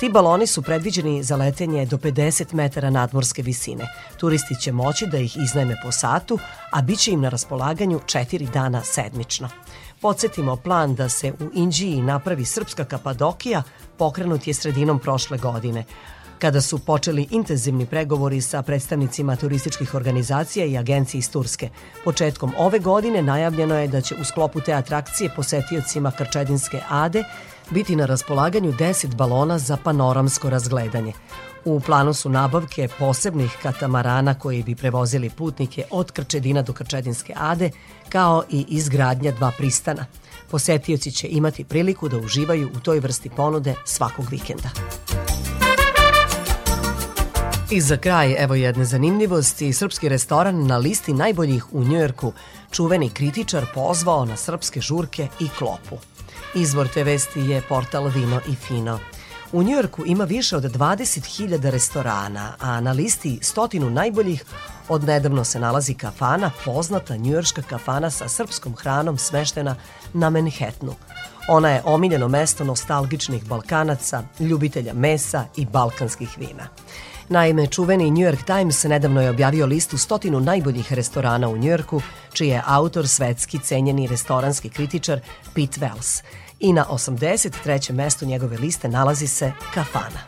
Ti 0.00 0.08
baloni 0.08 0.46
su 0.46 0.62
predviđeni 0.62 1.22
za 1.22 1.36
letenje 1.36 1.86
do 1.86 1.96
50 1.96 2.54
metara 2.54 2.90
nadmorske 2.90 3.42
visine. 3.42 3.86
Turisti 4.16 4.60
će 4.60 4.72
moći 4.72 5.06
da 5.06 5.18
ih 5.18 5.36
iznajme 5.36 5.76
po 5.84 5.92
satu, 5.92 6.38
a 6.70 6.82
bit 6.82 6.98
će 6.98 7.10
im 7.12 7.20
na 7.20 7.28
raspolaganju 7.28 8.00
4 8.06 8.50
dana 8.50 8.82
sedmično. 8.84 9.48
Podsjetimo, 10.00 10.56
plan 10.56 10.94
da 10.94 11.08
se 11.08 11.32
u 11.32 11.50
Inđiji 11.54 12.02
napravi 12.02 12.44
srpska 12.44 12.84
Kapadokija 12.84 13.62
pokrenut 13.96 14.46
je 14.46 14.54
sredinom 14.54 14.98
prošle 14.98 15.38
godine, 15.38 15.84
kada 16.38 16.60
su 16.60 16.78
počeli 16.78 17.26
intenzivni 17.30 17.86
pregovori 17.86 18.40
sa 18.40 18.62
predstavnicima 18.62 19.36
turističkih 19.36 19.94
organizacija 19.94 20.66
i 20.66 20.78
agencije 20.78 21.18
iz 21.18 21.30
Turske. 21.30 21.68
Početkom 22.04 22.52
ove 22.58 22.78
godine 22.78 23.22
najavljeno 23.22 23.78
je 23.78 23.88
da 23.88 24.00
će 24.00 24.14
u 24.20 24.24
sklopu 24.24 24.60
te 24.60 24.72
atrakcije 24.72 25.30
posetiocima 25.36 26.10
Krčedinske 26.10 26.80
Ade 26.88 27.24
biti 27.70 27.96
na 27.96 28.06
raspolaganju 28.06 28.72
10 28.72 29.14
balona 29.14 29.58
za 29.58 29.76
panoramsko 29.76 30.50
razgledanje. 30.50 31.12
U 31.64 31.80
planu 31.80 32.14
su 32.14 32.28
nabavke 32.28 32.88
posebnih 32.98 33.56
katamarana 33.62 34.34
koji 34.34 34.62
bi 34.62 34.74
prevozili 34.74 35.30
putnike 35.30 35.84
od 35.90 36.12
Krčedina 36.12 36.62
do 36.62 36.72
Krčedinske 36.72 37.34
Ade, 37.36 37.70
kao 38.08 38.44
i 38.50 38.64
izgradnja 38.68 39.32
dva 39.32 39.52
pristana. 39.58 40.06
Posetioci 40.50 41.12
će 41.12 41.28
imati 41.28 41.64
priliku 41.64 42.08
da 42.08 42.16
uživaju 42.16 42.70
u 42.76 42.80
toj 42.80 43.00
vrsti 43.00 43.30
ponude 43.30 43.74
svakog 43.84 44.26
vikenda. 44.30 44.68
I 47.70 47.80
za 47.80 47.96
kraj, 47.96 48.34
evo 48.38 48.54
jedne 48.54 48.84
zanimljivosti, 48.84 49.72
srpski 49.72 50.08
restoran 50.08 50.66
na 50.66 50.76
listi 50.76 51.12
najboljih 51.12 51.72
u 51.72 51.84
Njujorku, 51.84 52.32
čuveni 52.70 53.10
kritičar 53.10 53.66
pozvao 53.74 54.24
na 54.24 54.36
srpske 54.36 54.80
žurke 54.80 55.28
i 55.40 55.48
klopu. 55.58 55.98
Izvor 56.54 56.88
te 56.88 57.04
vesti 57.04 57.40
je 57.40 57.62
portal 57.68 58.06
Vino 58.06 58.40
i 58.48 58.54
Fino. 58.54 58.98
U 59.52 59.62
Njujorku 59.62 60.06
ima 60.06 60.24
više 60.24 60.56
od 60.56 60.62
20.000 60.62 61.70
restorana, 61.70 62.52
a 62.60 62.80
na 62.80 62.92
listi 62.92 63.38
stotinu 63.42 63.90
najboljih 63.90 64.44
odnedavno 64.88 65.44
se 65.44 65.60
nalazi 65.60 65.94
kafana, 65.94 66.50
poznata 66.64 67.16
njujorška 67.16 67.62
kafana 67.62 68.10
sa 68.10 68.28
srpskom 68.28 68.76
hranom 68.76 69.18
smeštena 69.18 69.76
na 70.12 70.30
Manhattanu. 70.30 70.94
Ona 71.48 71.70
je 71.70 71.82
omiljeno 71.84 72.28
mesto 72.28 72.64
nostalgičnih 72.64 73.44
Balkanaca, 73.44 74.22
ljubitelja 74.40 74.94
mesa 74.94 75.44
i 75.56 75.66
balkanskih 75.66 76.38
vina. 76.38 76.68
Naime, 77.30 77.66
čuveni 77.66 78.10
New 78.10 78.22
York 78.22 78.44
Times 78.44 78.84
nedavno 78.84 79.20
je 79.20 79.30
objavio 79.30 79.66
listu 79.66 79.98
stotinu 79.98 80.40
najboljih 80.40 80.92
restorana 80.92 81.48
u 81.48 81.56
Njujorku, 81.56 82.02
čiji 82.32 82.48
je 82.48 82.62
autor 82.66 83.08
svetski 83.08 83.58
cenjeni 83.58 84.06
restoranski 84.06 84.68
kritičar 84.68 85.20
Pete 85.54 85.80
Wells. 85.80 86.22
I 86.60 86.72
na 86.72 86.84
83. 86.90 87.92
mestu 87.92 88.26
njegove 88.26 88.58
liste 88.58 88.88
nalazi 88.88 89.26
se 89.26 89.52
kafana. 89.74 90.20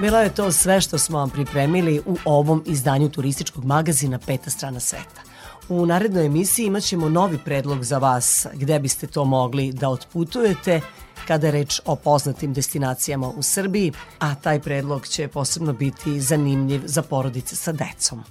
Bilo 0.00 0.18
je 0.18 0.34
to 0.34 0.52
sve 0.52 0.80
što 0.80 0.98
smo 0.98 1.18
vam 1.18 1.30
pripremili 1.30 2.02
u 2.06 2.16
ovom 2.24 2.62
izdanju 2.66 3.08
turističkog 3.08 3.64
magazina 3.64 4.18
Peta 4.18 4.50
strana 4.50 4.80
sveta. 4.80 5.25
U 5.68 5.86
narednoj 5.86 6.26
emisiji 6.26 6.66
imat 6.66 6.82
ćemo 6.82 7.08
novi 7.08 7.38
predlog 7.44 7.84
za 7.84 7.98
vas 7.98 8.46
gde 8.54 8.78
biste 8.78 9.06
to 9.06 9.24
mogli 9.24 9.72
da 9.72 9.88
otputujete 9.88 10.80
kada 11.26 11.46
je 11.46 11.52
reč 11.52 11.80
o 11.84 11.96
poznatim 11.96 12.52
destinacijama 12.52 13.28
u 13.28 13.42
Srbiji, 13.42 13.92
a 14.18 14.34
taj 14.34 14.60
predlog 14.60 15.08
će 15.08 15.28
posebno 15.28 15.72
biti 15.72 16.20
zanimljiv 16.20 16.82
za 16.84 17.02
porodice 17.02 17.56
sa 17.56 17.72
decom. 17.72 18.22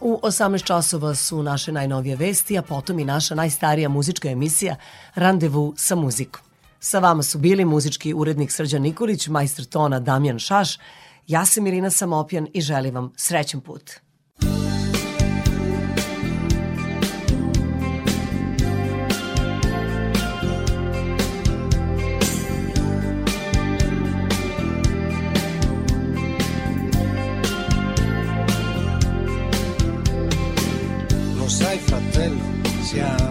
U 0.00 0.20
18 0.22 0.64
časova 0.64 1.14
su 1.14 1.42
naše 1.42 1.72
najnovije 1.72 2.16
vesti, 2.16 2.58
a 2.58 2.62
potom 2.62 2.98
i 2.98 3.04
naša 3.04 3.34
najstarija 3.34 3.88
muzička 3.88 4.28
emisija 4.28 4.76
Randevu 5.14 5.74
sa 5.76 5.94
muzikom. 5.94 6.42
Sa 6.80 6.98
vama 6.98 7.22
su 7.22 7.38
bili 7.38 7.64
muzički 7.64 8.14
urednik 8.14 8.52
Srđan 8.52 8.82
Nikolić, 8.82 9.28
majster 9.28 9.64
tona 9.64 10.00
Damjan 10.00 10.38
Šaš, 10.38 10.78
ja 11.26 11.46
sam 11.46 11.66
Irina 11.66 11.90
Samopjan 11.90 12.46
i 12.54 12.60
želim 12.60 12.94
vam 12.94 13.12
srećen 13.16 13.60
put. 13.60 13.90
canción. 32.88 33.27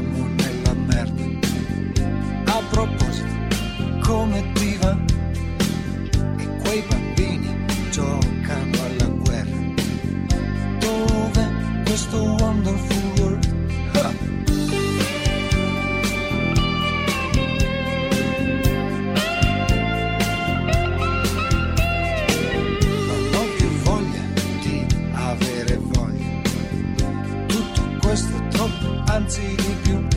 principio 29.27 30.07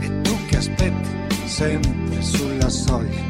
e 0.00 0.20
tu 0.22 0.36
che 0.48 0.56
aspetti 0.56 1.48
sempre 1.48 2.20
sulla 2.20 2.68
soglia 2.68 3.25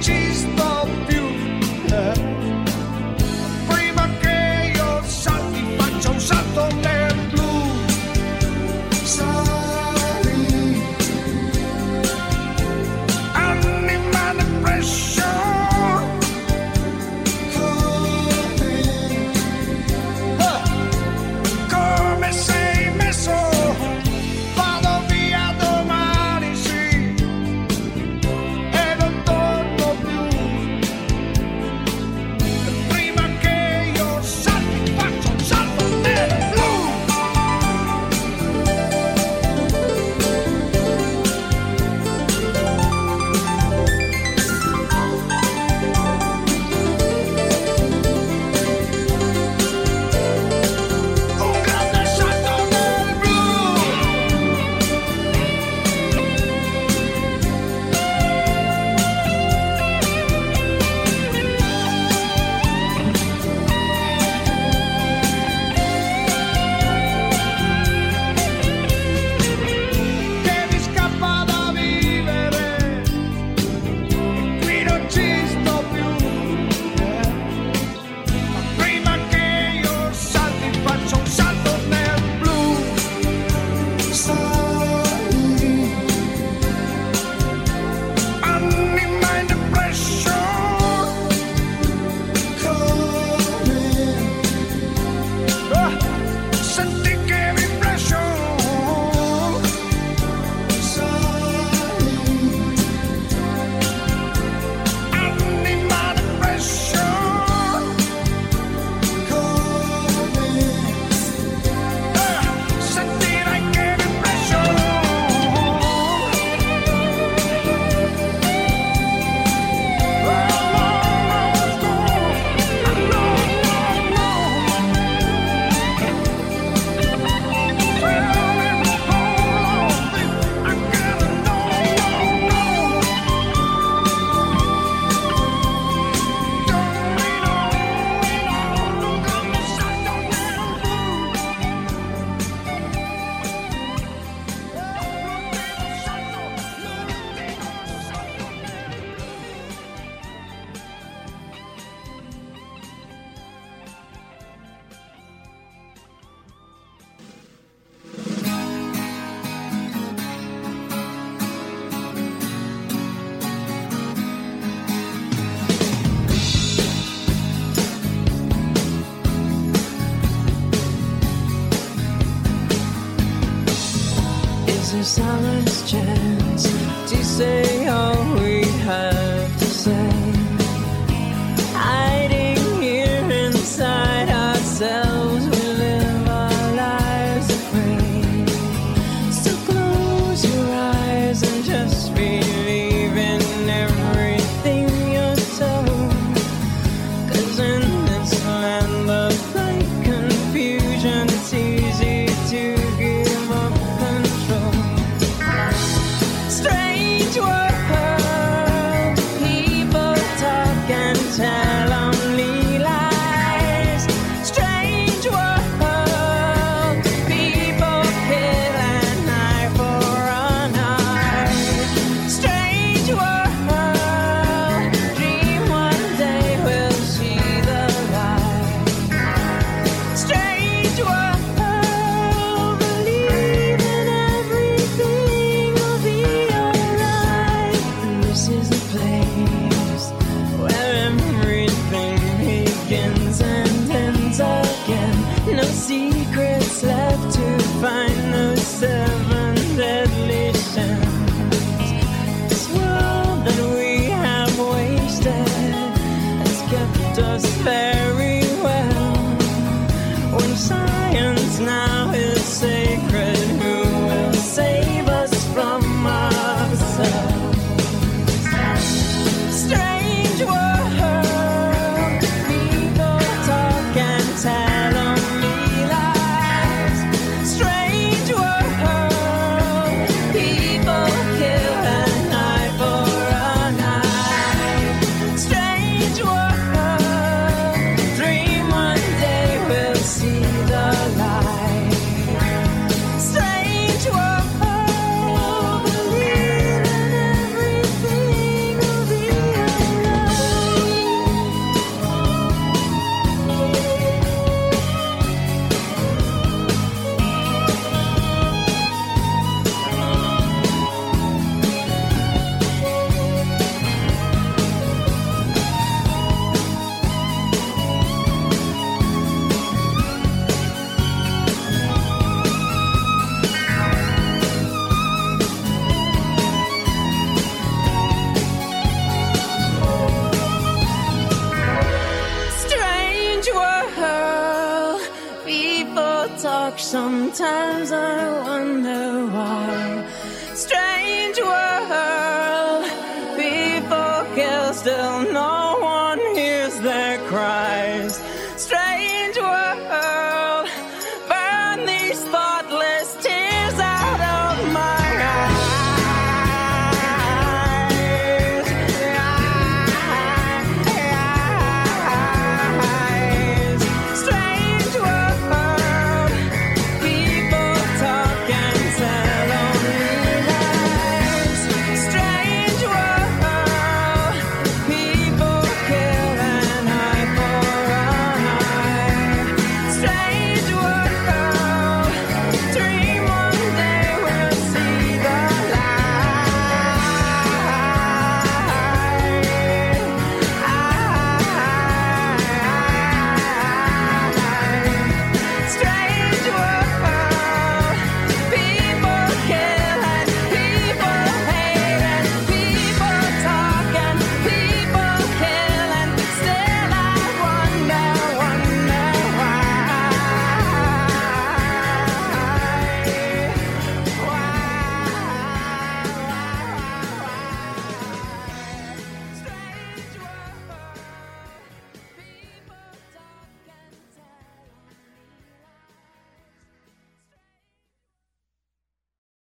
chase 0.00 0.53